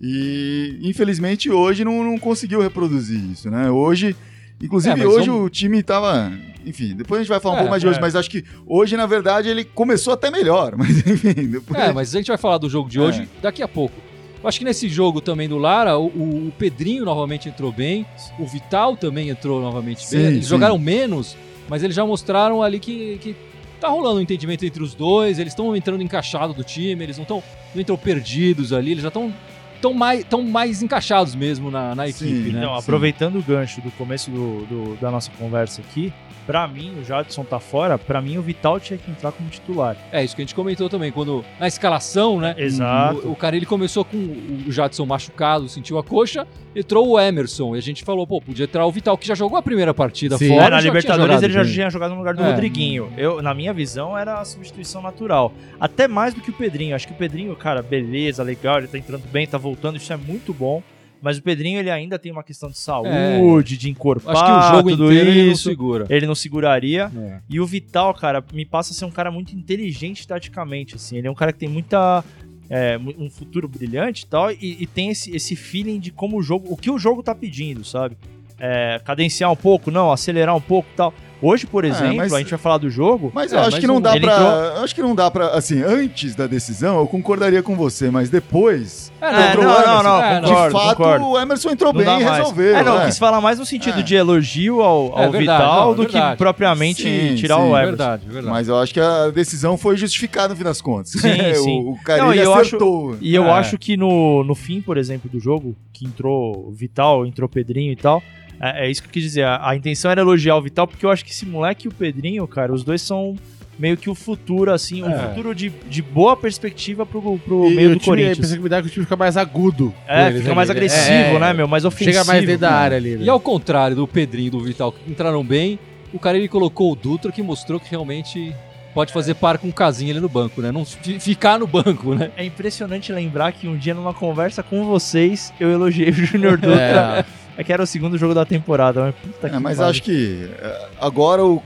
E 0.00 0.78
infelizmente 0.82 1.50
hoje 1.50 1.84
não, 1.84 2.02
não 2.02 2.16
conseguiu 2.18 2.62
reproduzir 2.62 3.22
isso, 3.30 3.50
né? 3.50 3.70
Hoje, 3.70 4.16
inclusive 4.62 5.00
É, 5.00 5.06
hoje 5.06 5.28
vamos- 5.28 5.46
o 5.46 5.50
time 5.50 5.82
tava. 5.82 6.32
Enfim, 6.66 6.94
depois 6.94 7.20
a 7.20 7.22
gente 7.22 7.30
vai 7.30 7.40
falar 7.40 7.54
um 7.54 7.56
É, 7.56 7.60
pouco 7.60 7.70
mais 7.70 7.80
de 7.82 7.88
hoje, 7.88 7.98
é. 7.98 8.00
mas 8.02 8.14
acho 8.14 8.28
que 8.30 8.44
hoje, 8.66 8.96
na 8.96 9.06
verdade, 9.06 9.48
ele 9.48 9.64
começou 9.64 10.12
até 10.12 10.30
melhor. 10.30 10.74
Mas 10.78 10.90
enfim, 11.06 11.32
depois. 11.48 11.80
É, 11.80 11.92
mas 11.92 12.14
a 12.14 12.18
gente 12.18 12.28
vai 12.28 12.36
falar 12.36 12.58
do 12.58 12.68
jogo 12.68 12.88
de 12.88 12.98
É. 12.98 13.02
hoje 13.02 13.28
daqui 13.40 13.62
a 13.62 13.68
pouco. 13.68 13.94
Eu 14.42 14.48
acho 14.48 14.58
que 14.58 14.64
nesse 14.64 14.88
jogo 14.88 15.20
também 15.20 15.48
do 15.48 15.58
Lara, 15.58 15.98
o, 15.98 16.06
o 16.06 16.52
Pedrinho 16.58 17.04
novamente 17.04 17.48
entrou 17.48 17.70
bem, 17.72 18.06
o 18.38 18.46
Vital 18.46 18.96
também 18.96 19.28
entrou 19.30 19.60
novamente 19.60 20.06
Sim, 20.06 20.16
bem. 20.16 20.26
Eles 20.26 20.44
sim. 20.44 20.50
jogaram 20.50 20.78
menos, 20.78 21.36
mas 21.68 21.82
eles 21.82 21.94
já 21.96 22.04
mostraram 22.06 22.62
ali 22.62 22.78
que, 22.78 23.18
que 23.18 23.36
tá 23.80 23.88
rolando 23.88 24.18
um 24.18 24.22
entendimento 24.22 24.64
entre 24.64 24.82
os 24.82 24.94
dois, 24.94 25.38
eles 25.38 25.52
estão 25.52 25.74
entrando 25.76 26.02
encaixado 26.02 26.52
do 26.54 26.62
time, 26.64 27.02
eles 27.04 27.16
não 27.16 27.22
estão 27.22 27.42
não 27.74 27.80
entram 27.82 27.96
perdidos 27.98 28.72
ali, 28.72 28.90
eles 28.92 29.02
já 29.02 29.08
estão 29.08 29.32
tão 29.80 29.94
mais, 29.94 30.24
tão 30.24 30.42
mais 30.42 30.82
encaixados 30.82 31.34
mesmo 31.34 31.70
na, 31.70 31.94
na 31.94 32.06
Sim. 32.06 32.26
equipe, 32.26 32.52
né? 32.52 32.58
Então, 32.60 32.74
aproveitando 32.74 33.38
o 33.38 33.42
gancho 33.42 33.80
do 33.80 33.90
começo 33.92 34.30
do, 34.30 34.64
do- 34.66 34.96
da 35.00 35.10
nossa 35.10 35.30
conversa 35.38 35.80
aqui, 35.80 36.12
pra 36.46 36.66
mim, 36.66 36.98
o 37.00 37.04
Jadson 37.04 37.44
tá 37.44 37.60
fora, 37.60 37.96
pra 37.98 38.20
mim 38.20 38.36
o 38.38 38.42
Vital 38.42 38.80
tinha 38.80 38.98
que 38.98 39.10
entrar 39.10 39.30
como 39.32 39.48
titular. 39.48 39.96
É 40.10 40.24
isso 40.24 40.34
que 40.34 40.42
a 40.42 40.44
gente 40.44 40.54
comentou 40.54 40.88
também, 40.88 41.12
quando 41.12 41.44
na 41.60 41.68
escalação, 41.68 42.40
né? 42.40 42.54
Exato. 42.58 43.28
O, 43.28 43.32
o 43.32 43.36
cara 43.36 43.56
ele 43.56 43.66
começou 43.66 44.04
com 44.04 44.16
o 44.16 44.72
Jadson 44.72 45.06
machucado, 45.06 45.68
sentiu 45.68 45.96
a 45.98 46.02
coxa, 46.02 46.46
entrou 46.74 47.08
o 47.08 47.20
Emerson. 47.20 47.74
E 47.76 47.78
a 47.78 47.82
gente 47.82 48.02
falou, 48.04 48.26
pô, 48.26 48.40
podia 48.40 48.64
entrar 48.64 48.84
o 48.86 48.90
Vital, 48.90 49.16
que 49.16 49.26
já 49.28 49.34
jogou 49.34 49.56
a 49.58 49.62
primeira 49.62 49.94
partida 49.94 50.36
Sim. 50.38 50.48
fora. 50.48 50.60
É, 50.60 50.64
já 50.64 50.70
na 50.70 50.78
tinha 50.80 50.90
Libertadores 50.90 51.26
jogado 51.34 51.44
ele 51.44 51.52
já 51.52 51.64
tinha 51.64 51.90
jogado 51.90 52.10
no 52.12 52.18
lugar 52.18 52.34
do 52.34 52.42
É. 52.42 52.50
Rodriguinho. 52.50 53.12
Eu, 53.16 53.40
na 53.42 53.54
minha 53.54 53.72
visão, 53.72 54.16
era 54.18 54.40
a 54.40 54.44
substituição 54.44 55.00
natural. 55.02 55.52
Até 55.78 56.08
mais 56.08 56.34
do 56.34 56.40
que 56.40 56.50
o 56.50 56.52
Pedrinho. 56.52 56.96
Acho 56.96 57.06
que 57.06 57.12
o 57.12 57.16
Pedrinho, 57.16 57.54
cara, 57.54 57.80
beleza, 57.80 58.42
legal, 58.42 58.78
ele 58.78 58.88
tá 58.88 58.98
entrando 58.98 59.22
bem, 59.30 59.46
tá 59.46 59.56
voltando, 59.58 59.69
isso 59.96 60.12
é 60.12 60.16
muito 60.16 60.52
bom. 60.54 60.82
Mas 61.22 61.36
o 61.36 61.42
Pedrinho, 61.42 61.78
ele 61.78 61.90
ainda 61.90 62.18
tem 62.18 62.32
uma 62.32 62.42
questão 62.42 62.70
de 62.70 62.78
saúde, 62.78 63.76
de 63.76 63.90
encorpar, 63.90 64.34
Acho 64.34 64.44
que 64.44 64.50
o 64.50 64.76
jogo 64.76 64.90
tudo 64.90 65.12
inteiro 65.12 65.30
ele 65.30 65.44
não 65.44 65.52
isso. 65.52 65.68
segura. 65.68 66.06
Ele 66.08 66.26
não 66.26 66.34
seguraria. 66.34 67.12
É. 67.14 67.40
E 67.48 67.60
o 67.60 67.66
Vital, 67.66 68.14
cara, 68.14 68.42
me 68.54 68.64
passa 68.64 68.92
a 68.92 68.94
ser 68.94 69.04
um 69.04 69.10
cara 69.10 69.30
muito 69.30 69.54
inteligente 69.54 70.26
taticamente, 70.26 70.96
assim. 70.96 71.18
Ele 71.18 71.28
é 71.28 71.30
um 71.30 71.34
cara 71.34 71.52
que 71.52 71.58
tem 71.58 71.68
muita... 71.68 72.24
é, 72.70 72.98
um 73.18 73.28
futuro 73.28 73.68
brilhante 73.68 74.24
e 74.24 74.26
tal, 74.26 74.50
e, 74.50 74.86
tem 74.86 75.10
esse, 75.10 75.34
esse 75.36 75.54
feeling 75.54 75.98
de 76.00 76.10
como 76.10 76.38
o 76.38 76.42
jogo... 76.42 76.72
O 76.72 76.76
que 76.76 76.90
o 76.90 76.98
jogo 76.98 77.22
tá 77.22 77.34
pedindo, 77.34 77.84
sabe? 77.84 78.16
É, 78.58 78.98
cadenciar 79.04 79.52
um 79.52 79.56
pouco, 79.56 79.90
não, 79.90 80.10
acelerar 80.10 80.56
um 80.56 80.60
pouco 80.60 80.88
e 80.90 80.96
tal. 80.96 81.12
Hoje, 81.42 81.66
por 81.66 81.84
exemplo, 81.84 82.16
mas- 82.16 82.32
a 82.32 82.38
gente 82.38 82.50
vai 82.50 82.58
falar 82.58 82.78
do 82.78 82.90
jogo... 82.90 83.30
Mas 83.34 83.52
É, 83.52 83.56
eu 83.56 83.60
acho 83.60 83.70
mas 83.72 83.80
que 83.80 83.86
não 83.86 83.96
o- 83.96 84.00
dá 84.00 84.10
pra. 84.10 84.18
entrou- 84.18 84.48
eu 84.76 84.84
Acho 84.84 84.94
que 84.94 85.02
não 85.02 85.14
dá 85.14 85.30
pra. 85.30 85.46
Assim, 85.48 85.82
antes 85.82 86.34
da 86.34 86.46
decisão, 86.46 86.98
eu 86.98 87.06
concordaria 87.06 87.62
com 87.62 87.74
você, 87.76 88.10
mas 88.10 88.28
depois. 88.30 89.12
É, 89.20 89.26
É, 89.26 89.54
não, 89.56 89.62
não, 89.62 89.70
Emerson, 89.74 90.02
não, 90.02 90.22
é, 90.22 90.40
concordo, 90.40 90.66
de 90.66 90.72
fato, 90.72 90.96
concordo. 90.96 91.26
o 91.26 91.38
Emerson 91.40 91.70
entrou 91.70 91.92
Não 91.92 92.00
bem 92.04 92.20
e 92.20 92.24
mais. 92.24 92.38
resolveu. 92.38 92.76
É, 92.76 92.82
não, 92.84 92.98
né? 92.98 93.06
quis 93.06 93.18
falar 93.18 93.40
mais 93.40 93.58
no 93.58 93.66
sentido 93.66 94.00
É. 94.00 94.02
de 94.02 94.14
elogio 94.14 94.80
ao, 94.80 95.06
É 95.18 95.24
ao 95.26 95.30
verdade, 95.32 95.38
Vital 95.62 95.86
não, 95.88 95.94
do 95.94 96.02
verdade. 96.02 96.30
que 96.32 96.38
propriamente 96.38 97.02
Sim, 97.02 97.34
tirar 97.36 97.56
sim, 97.56 97.60
o 97.62 97.64
É 97.64 97.68
Emerson. 97.68 97.86
verdade, 97.86 98.22
é 98.28 98.32
verdade. 98.32 98.52
Mas 98.52 98.68
eu 98.68 98.78
acho 98.78 98.92
que 98.94 99.00
a 99.00 99.28
decisão 99.30 99.76
foi 99.76 99.96
justificada 99.96 100.48
no 100.48 100.56
fim 100.56 100.64
das 100.64 100.80
contas. 100.80 101.12
Sim, 101.12 101.20
sim. 101.62 101.80
o, 101.84 101.92
o 101.92 102.02
cara 102.02 102.24
Não, 102.24 102.34
e 102.34 102.38
eu 102.38 102.54
acertou. 102.54 103.16
E 103.20 103.34
eu 103.34 103.44
É. 103.46 103.50
acho 103.52 103.76
que 103.78 103.96
no, 103.96 104.42
no 104.44 104.54
fim, 104.54 104.80
por 104.80 104.96
exemplo, 104.96 105.30
do 105.30 105.38
jogo, 105.38 105.76
que 105.92 106.04
entrou 106.06 106.66
o 106.68 106.72
Vital, 106.72 107.26
entrou 107.26 107.46
o 107.46 107.50
Pedrinho 107.50 107.92
e 107.92 107.96
tal, 107.96 108.22
é, 108.60 108.86
é 108.86 108.90
isso 108.90 109.02
que 109.02 109.08
eu 109.08 109.12
quis 109.12 109.22
dizer. 109.22 109.44
A, 109.44 109.70
a 109.70 109.76
intenção 109.76 110.10
era 110.10 110.20
elogiar 110.20 110.56
o 110.56 110.62
Vital, 110.62 110.86
porque 110.86 111.04
eu 111.06 111.10
acho 111.10 111.24
que 111.24 111.30
esse 111.30 111.46
moleque 111.46 111.86
e 111.86 111.88
o 111.88 111.92
Pedrinho, 111.92 112.46
cara, 112.46 112.72
os 112.72 112.84
dois 112.84 113.00
são 113.02 113.36
meio 113.78 113.96
que 113.96 114.10
o 114.10 114.14
futuro, 114.14 114.70
assim, 114.70 115.02
um 115.02 115.10
É. 115.10 115.28
futuro 115.28 115.54
de, 115.54 115.70
de 115.70 116.02
boa 116.02 116.36
perspectiva 116.36 117.06
pro, 117.06 117.38
pro 117.38 117.70
E 117.70 117.74
meio 117.74 117.90
o 117.90 117.94
do 117.94 117.98
time, 117.98 118.04
Corinthians. 118.04 118.36
impressão 118.36 118.56
que 118.58 118.62
me 118.62 118.68
dá 118.68 118.76
é 118.76 118.82
que 118.82 118.88
o 118.88 118.90
time 118.90 119.04
fica 119.06 119.16
mais 119.16 119.38
agudo. 119.38 119.94
É, 120.06 120.26
eles 120.26 120.36
fica 120.40 120.48
ali, 120.50 120.56
mais 120.56 120.68
né? 120.68 120.74
agressivo, 120.74 121.12
É, 121.36 121.38
né, 121.38 121.52
meu? 121.54 121.66
Mais 121.66 121.84
ofensivo. 121.86 122.10
Chega 122.12 122.24
mais 122.24 122.44
dentro 122.44 122.60
da 122.60 122.72
área 122.72 122.98
ali. 122.98 123.16
né? 123.16 123.24
E 123.24 123.28
ao 123.30 123.40
contrário 123.40 123.96
do 123.96 124.06
Pedrinho 124.06 124.48
e 124.48 124.50
do 124.50 124.60
Vital, 124.60 124.92
que 124.92 125.10
entraram 125.10 125.42
bem, 125.42 125.78
o 126.12 126.18
cara 126.18 126.36
ele 126.36 126.46
colocou 126.48 126.92
o 126.92 126.94
Dutra, 126.94 127.32
que 127.32 127.42
mostrou 127.42 127.80
que 127.80 127.88
realmente 127.90 128.54
pode 128.94 129.12
fazer 129.12 129.34
par 129.34 129.58
com 129.58 129.68
o 129.68 129.72
casinho 129.72 130.10
ali 130.12 130.20
no 130.20 130.28
banco, 130.28 130.60
né? 130.60 130.70
Não 130.72 130.84
fi- 130.84 131.18
ficar 131.20 131.58
no 131.58 131.66
banco, 131.66 132.14
né? 132.14 132.30
É 132.36 132.44
impressionante 132.44 133.12
lembrar 133.12 133.52
que 133.52 133.68
um 133.68 133.76
dia, 133.76 133.94
numa 133.94 134.12
conversa 134.14 134.62
com 134.62 134.84
vocês, 134.84 135.52
eu 135.60 135.70
elogiei 135.70 136.10
o 136.10 136.12
Júnior 136.12 136.56
Dutra. 136.58 137.24
É. 137.56 137.64
que 137.64 137.72
era 137.72 137.82
o 137.82 137.86
segundo 137.86 138.16
jogo 138.18 138.32
da 138.34 138.44
temporada, 138.44 139.00
mas 139.02 139.14
puta 139.14 139.46
É, 139.46 139.50
que 139.50 139.58
mas 139.58 139.76
pariu. 139.78 139.90
acho 139.90 140.02
que 140.02 140.48
é, 140.60 140.88
agora 141.00 141.44
o, 141.44 141.62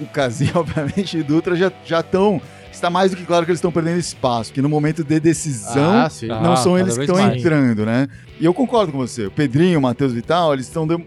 o 0.00 0.06
Casim, 0.12 0.50
obviamente, 0.56 1.16
e 1.16 1.20
o 1.20 1.24
Dutra 1.24 1.54
já 1.54 1.70
estão. 2.00 2.40
Está 2.74 2.90
mais 2.90 3.10
do 3.10 3.16
que 3.16 3.24
claro 3.24 3.44
que 3.46 3.50
eles 3.50 3.58
estão 3.58 3.72
perdendo 3.72 3.98
espaço, 3.98 4.52
que 4.52 4.60
no 4.60 4.68
momento 4.68 5.02
de 5.02 5.18
decisão 5.20 5.90
Ah, 6.02 6.10
sim. 6.10 6.28
Ah, 6.30 6.40
não 6.40 6.56
são 6.56 6.78
eles 6.78 6.94
que 6.96 7.04
estão 7.04 7.16
mais. 7.16 7.36
entrando, 7.38 7.86
né? 7.86 8.08
E 8.38 8.44
eu 8.44 8.52
concordo 8.52 8.90
com 8.92 8.98
você. 8.98 9.26
O 9.26 9.30
Pedrinho, 9.30 9.78
o 9.78 9.82
Matheus 9.82 10.12
Vital, 10.12 10.52
eles, 10.52 10.66
estão 10.66 10.86
de- 10.86 10.98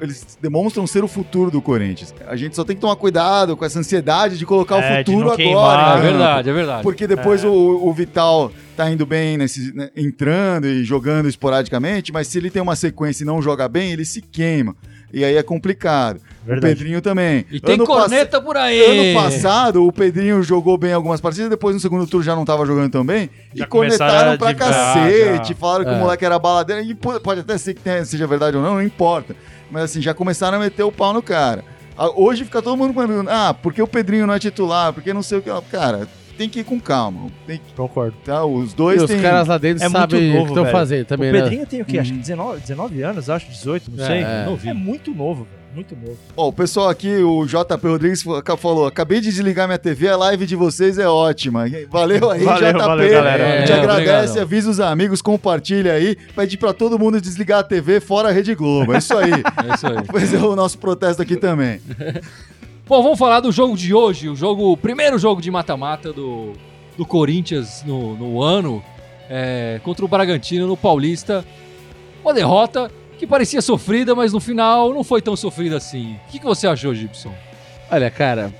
eles 0.00 0.38
demonstram 0.40 0.86
ser 0.86 1.02
o 1.02 1.08
futuro 1.08 1.50
do 1.50 1.60
Corinthians. 1.60 2.14
A 2.28 2.36
gente 2.36 2.54
só 2.54 2.62
tem 2.64 2.76
que 2.76 2.80
tomar 2.80 2.94
cuidado 2.96 3.56
com 3.56 3.64
essa 3.64 3.78
ansiedade 3.80 4.38
de 4.38 4.46
colocar 4.46 4.76
É, 4.80 4.94
o 4.94 4.98
futuro 4.98 5.18
não 5.18 5.24
agora. 5.32 5.36
queimar. 5.36 5.98
é 5.98 6.00
né? 6.00 6.08
verdade, 6.10 6.48
é 6.48 6.52
verdade. 6.52 6.82
Porque 6.84 7.06
depois 7.08 7.44
o, 7.44 7.50
o 7.52 7.92
Vital 7.92 8.52
tá 8.76 8.88
indo 8.90 9.04
bem, 9.04 9.36
nesse, 9.36 9.74
né, 9.74 9.90
entrando 9.96 10.66
e 10.68 10.84
jogando 10.84 11.28
esporadicamente, 11.28 12.12
mas 12.12 12.28
se 12.28 12.38
ele 12.38 12.50
tem 12.50 12.62
uma 12.62 12.76
sequência 12.76 13.24
e 13.24 13.26
não 13.26 13.42
joga 13.42 13.68
bem, 13.68 13.90
ele 13.92 14.04
se 14.04 14.22
queima. 14.22 14.76
E 15.12 15.24
aí 15.24 15.36
é 15.36 15.42
complicado. 15.42 16.20
Verdade. 16.44 16.72
O 16.72 16.76
Pedrinho 16.76 17.00
também. 17.00 17.44
E 17.50 17.60
tem 17.60 17.74
Ano 17.74 17.86
pass- 17.86 17.96
corneta 17.96 18.40
por 18.40 18.56
aí. 18.56 19.12
Ano 19.14 19.20
passado, 19.22 19.84
o 19.86 19.92
Pedrinho 19.92 20.42
jogou 20.42 20.76
bem 20.76 20.92
algumas 20.92 21.20
partidas, 21.20 21.48
depois 21.50 21.74
no 21.74 21.80
segundo 21.80 22.06
turno 22.06 22.24
já 22.24 22.36
não 22.36 22.44
tava 22.44 22.64
jogando 22.66 22.90
tão 22.90 23.04
bem. 23.04 23.30
Já 23.54 23.64
e 23.64 23.66
cornetaram 23.68 24.36
pra 24.36 24.54
cacete, 24.54 25.48
já. 25.50 25.54
falaram 25.54 25.84
que 25.84 25.90
É. 25.90 25.94
o 25.94 25.98
moleque 25.98 26.24
era 26.24 26.38
baladeiro. 26.38 26.82
E 26.82 26.94
pode 26.94 27.40
até 27.40 27.56
ser 27.58 27.74
que 27.74 27.80
tenha- 27.80 28.04
seja 28.04 28.26
verdade 28.26 28.56
ou 28.56 28.62
não, 28.62 28.74
não 28.74 28.82
importa. 28.82 29.34
Mas 29.70 29.84
assim, 29.84 30.00
já 30.00 30.12
começaram 30.14 30.58
a 30.58 30.60
meter 30.60 30.82
o 30.82 30.92
pau 30.92 31.12
no 31.12 31.22
cara. 31.22 31.64
Hoje 32.14 32.44
fica 32.44 32.60
todo 32.60 32.76
mundo 32.76 32.92
perguntando, 32.92 33.30
ah, 33.30 33.54
porque 33.54 33.80
o 33.80 33.86
Pedrinho 33.86 34.26
não 34.26 34.34
é 34.34 34.38
titular, 34.38 34.92
porque 34.92 35.14
não 35.14 35.22
sei 35.22 35.38
o 35.38 35.42
que. 35.42 35.50
Cara, 35.70 36.06
tem 36.36 36.48
que 36.48 36.60
ir 36.60 36.64
com 36.64 36.78
calma. 36.80 37.28
Tem 37.46 37.58
que, 37.58 37.72
Concordo. 37.74 38.16
tá? 38.24 38.44
Os 38.44 38.72
E 38.72 38.76
dois 38.76 39.02
os 39.02 39.10
têm... 39.10 39.20
caras 39.20 39.48
lá 39.48 39.58
dentro 39.58 39.84
É 39.84 39.88
sabem 39.88 40.36
o 40.38 40.42
que 40.44 40.48
estão 40.48 40.66
fazendo 40.66 41.04
também, 41.06 41.30
o 41.30 41.32
né? 41.32 41.40
Pedrinho 41.42 41.66
tem 41.66 41.82
o 41.82 41.84
quê? 41.84 41.98
Acho 41.98 42.10
que 42.10 42.16
Uhum. 42.16 42.20
19, 42.22 42.60
19 42.60 43.02
anos, 43.02 43.30
acho, 43.30 43.48
18, 43.50 43.90
não 43.90 44.04
É, 44.04 44.06
sei. 44.06 44.16
é. 44.22 44.70
É, 44.70 44.74
muito 44.74 45.12
novo, 45.14 45.44
velho. 45.44 45.56
Muito 45.76 45.94
novo. 45.94 46.16
Ó, 46.34 46.48
o 46.48 46.52
pessoal 46.54 46.88
aqui, 46.88 47.18
o 47.18 47.44
JP 47.44 47.86
Rodrigues 47.86 48.22
fa- 48.22 48.56
falou: 48.56 48.86
acabei 48.86 49.20
de 49.20 49.28
desligar 49.28 49.66
minha 49.68 49.76
TV, 49.78 50.08
a 50.08 50.16
live 50.16 50.46
de 50.46 50.56
vocês 50.56 50.96
é 50.96 51.06
ótima. 51.06 51.66
Valeu 51.90 52.30
aí, 52.30 52.42
Valeu, 52.44 52.72
JP. 52.72 52.78
valeu, 52.78 53.10
galera. 53.12 53.44
A 53.46 53.60
gente 53.60 53.72
É, 53.72 53.74
agradece, 53.74 54.22
obrigado. 54.30 54.38
avisa 54.38 54.70
os 54.70 54.80
amigos, 54.80 55.20
compartilha 55.20 55.92
aí. 55.92 56.16
Pede 56.34 56.56
pra 56.56 56.72
todo 56.72 56.98
mundo 56.98 57.20
desligar 57.20 57.58
a 57.58 57.62
TV 57.62 58.00
fora 58.00 58.30
a 58.30 58.32
Rede 58.32 58.54
Globo. 58.54 58.94
É 58.94 58.98
isso 58.98 59.14
aí. 59.18 59.30
É 59.70 59.74
isso 59.74 59.86
aí. 59.86 59.96
Pois 60.08 60.32
é 60.32 60.38
o 60.38 60.56
nosso 60.56 60.78
protesto 60.78 61.20
aqui 61.20 61.36
também. 61.36 61.78
Bom, 62.88 63.02
vamos 63.02 63.18
falar 63.18 63.40
do 63.40 63.50
jogo 63.50 63.76
de 63.76 63.92
hoje, 63.92 64.28
o 64.28 64.36
jogo, 64.36 64.70
o 64.72 64.76
primeiro 64.76 65.18
jogo 65.18 65.42
de 65.42 65.50
mata-mata 65.50 66.12
do, 66.12 66.52
do 66.96 67.04
Corinthians 67.04 67.82
no, 67.84 68.14
no 68.14 68.40
ano, 68.40 68.82
é, 69.28 69.80
contra 69.82 70.04
o 70.04 70.08
Bragantino 70.08 70.68
no 70.68 70.76
Paulista. 70.76 71.44
Uma 72.22 72.32
derrota 72.32 72.90
que 73.18 73.26
parecia 73.26 73.60
sofrida, 73.60 74.14
mas 74.14 74.32
no 74.32 74.38
final 74.38 74.94
não 74.94 75.02
foi 75.02 75.20
tão 75.20 75.34
sofrida 75.34 75.76
assim. 75.76 76.16
O 76.28 76.30
que, 76.30 76.38
que 76.38 76.44
você 76.44 76.68
achou, 76.68 76.94
Gibson? 76.94 77.34
Olha, 77.90 78.08
cara. 78.10 78.52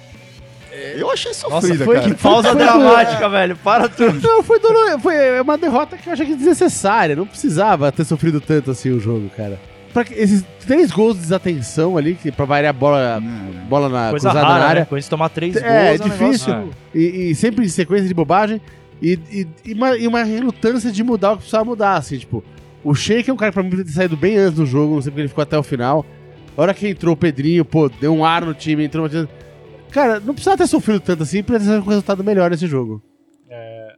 Eu 0.97 1.11
achei 1.11 1.30
Nossa, 1.30 1.49
sofrida, 1.61 1.85
foi 1.85 1.95
cara. 1.97 2.09
que 2.09 2.14
pausa 2.21 2.54
dramática, 2.54 3.28
velho. 3.28 3.56
Para 3.56 3.88
tudo. 3.88 4.21
Não, 4.21 4.42
foi, 4.42 4.59
dolor- 4.61 4.99
foi 5.00 5.40
uma 5.40 5.56
derrota 5.56 5.97
que 5.97 6.09
eu 6.09 6.12
achei 6.12 6.26
que 6.26 6.35
desnecessária. 6.35 7.14
Não 7.16 7.26
precisava 7.26 7.90
ter 7.92 8.04
sofrido 8.04 8.40
tanto 8.40 8.73
assim 8.73 8.90
o 8.90 8.99
jogo, 9.00 9.30
cara. 9.37 9.59
Pra 9.97 10.05
que- 10.05 10.15
esses 10.15 10.45
três 10.67 10.91
gols 10.91 11.15
de 11.15 11.23
desatenção 11.23 11.97
ali, 11.97 12.15
que 12.15 12.31
pra 12.31 12.45
variar 12.45 12.71
a 12.71 12.73
bola, 12.79 13.19
Né? 13.19 13.67
bola 13.69 13.88
na 13.88 14.11
Coisa 14.11 14.29
cruzada 14.29 14.47
rara, 14.47 14.59
na 14.61 14.67
área. 14.69 14.81
né? 14.81 14.87
Quando 14.87 14.99
a 14.99 15.00
gente 15.00 15.09
tomar 15.11 15.29
três 15.31 15.57
É, 15.57 15.61
gols, 15.61 16.00
é 16.00 16.05
um 16.05 16.09
difícil. 16.09 16.55
negócio- 16.55 16.75
E, 16.95 17.31
e 17.31 17.35
sempre 17.35 17.65
em 17.65 17.69
sequência 17.69 18.07
de 18.07 18.12
bobagem. 18.15 18.61
E, 19.00 19.19
e, 19.31 19.47
e 19.65 19.73
uma, 19.75 19.97
e 19.97 20.07
uma 20.07 20.23
relutância 20.23 20.93
de 20.93 21.03
mudar 21.03 21.31
o 21.33 21.37
que 21.37 21.38
precisava 21.41 21.65
mudar, 21.65 21.95
assim, 21.97 22.19
tipo. 22.19 22.45
O 22.85 22.95
Sheik 22.95 23.29
é 23.29 23.33
um 23.33 23.37
cara 23.37 23.50
que 23.50 23.55
pra 23.55 23.62
mim 23.62 23.71
poderia 23.71 23.91
ter 23.91 23.97
saído 23.97 24.17
bem 24.17 24.37
antes 24.37 24.57
do 24.57 24.67
jogo, 24.67 24.95
não 24.95 25.03
sei 25.03 25.11
porque 25.11 25.23
ele 25.23 25.29
ficou 25.29 25.43
até 25.43 25.59
o 25.59 25.62
final. 25.62 26.05
A 26.57 26.61
hora 26.62 26.75
que 26.75 26.88
entrou 26.88 27.15
o 27.15 27.17
Pedrinho, 27.17 27.65
pô, 27.65 27.88
deu 27.88 28.15
um 28.15 28.25
ar 28.25 28.45
no 28.45 28.53
time, 28.55 28.85
entrou 28.85 29.07
uma... 29.07 29.29
Cara, 29.91 30.21
não 30.21 30.35
precisava 30.35 30.59
ter 30.59 30.67
sofrido 30.67 31.00
tanto 31.00 31.23
assim 31.23 31.43
pra 31.43 31.59
ter 31.59 31.65
um 31.71 31.81
resultado 31.81 32.23
melhor 32.23 32.50
nesse 32.50 32.67
jogo. 32.67 33.03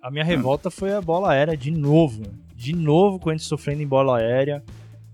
A 0.01 0.11
minha 0.11 0.25
revolta 0.25 0.71
foi 0.71 0.93
a 0.95 1.01
bola 1.01 1.33
aérea 1.33 1.57
de 1.57 1.71
novo. 1.73 2.23
De 2.57 2.75
novo, 2.75 3.17
o 3.17 3.21
Corinthians 3.21 3.49
sofrendo 3.49 3.83
em 3.83 3.87
bola 3.87 4.19
aérea. 4.19 4.63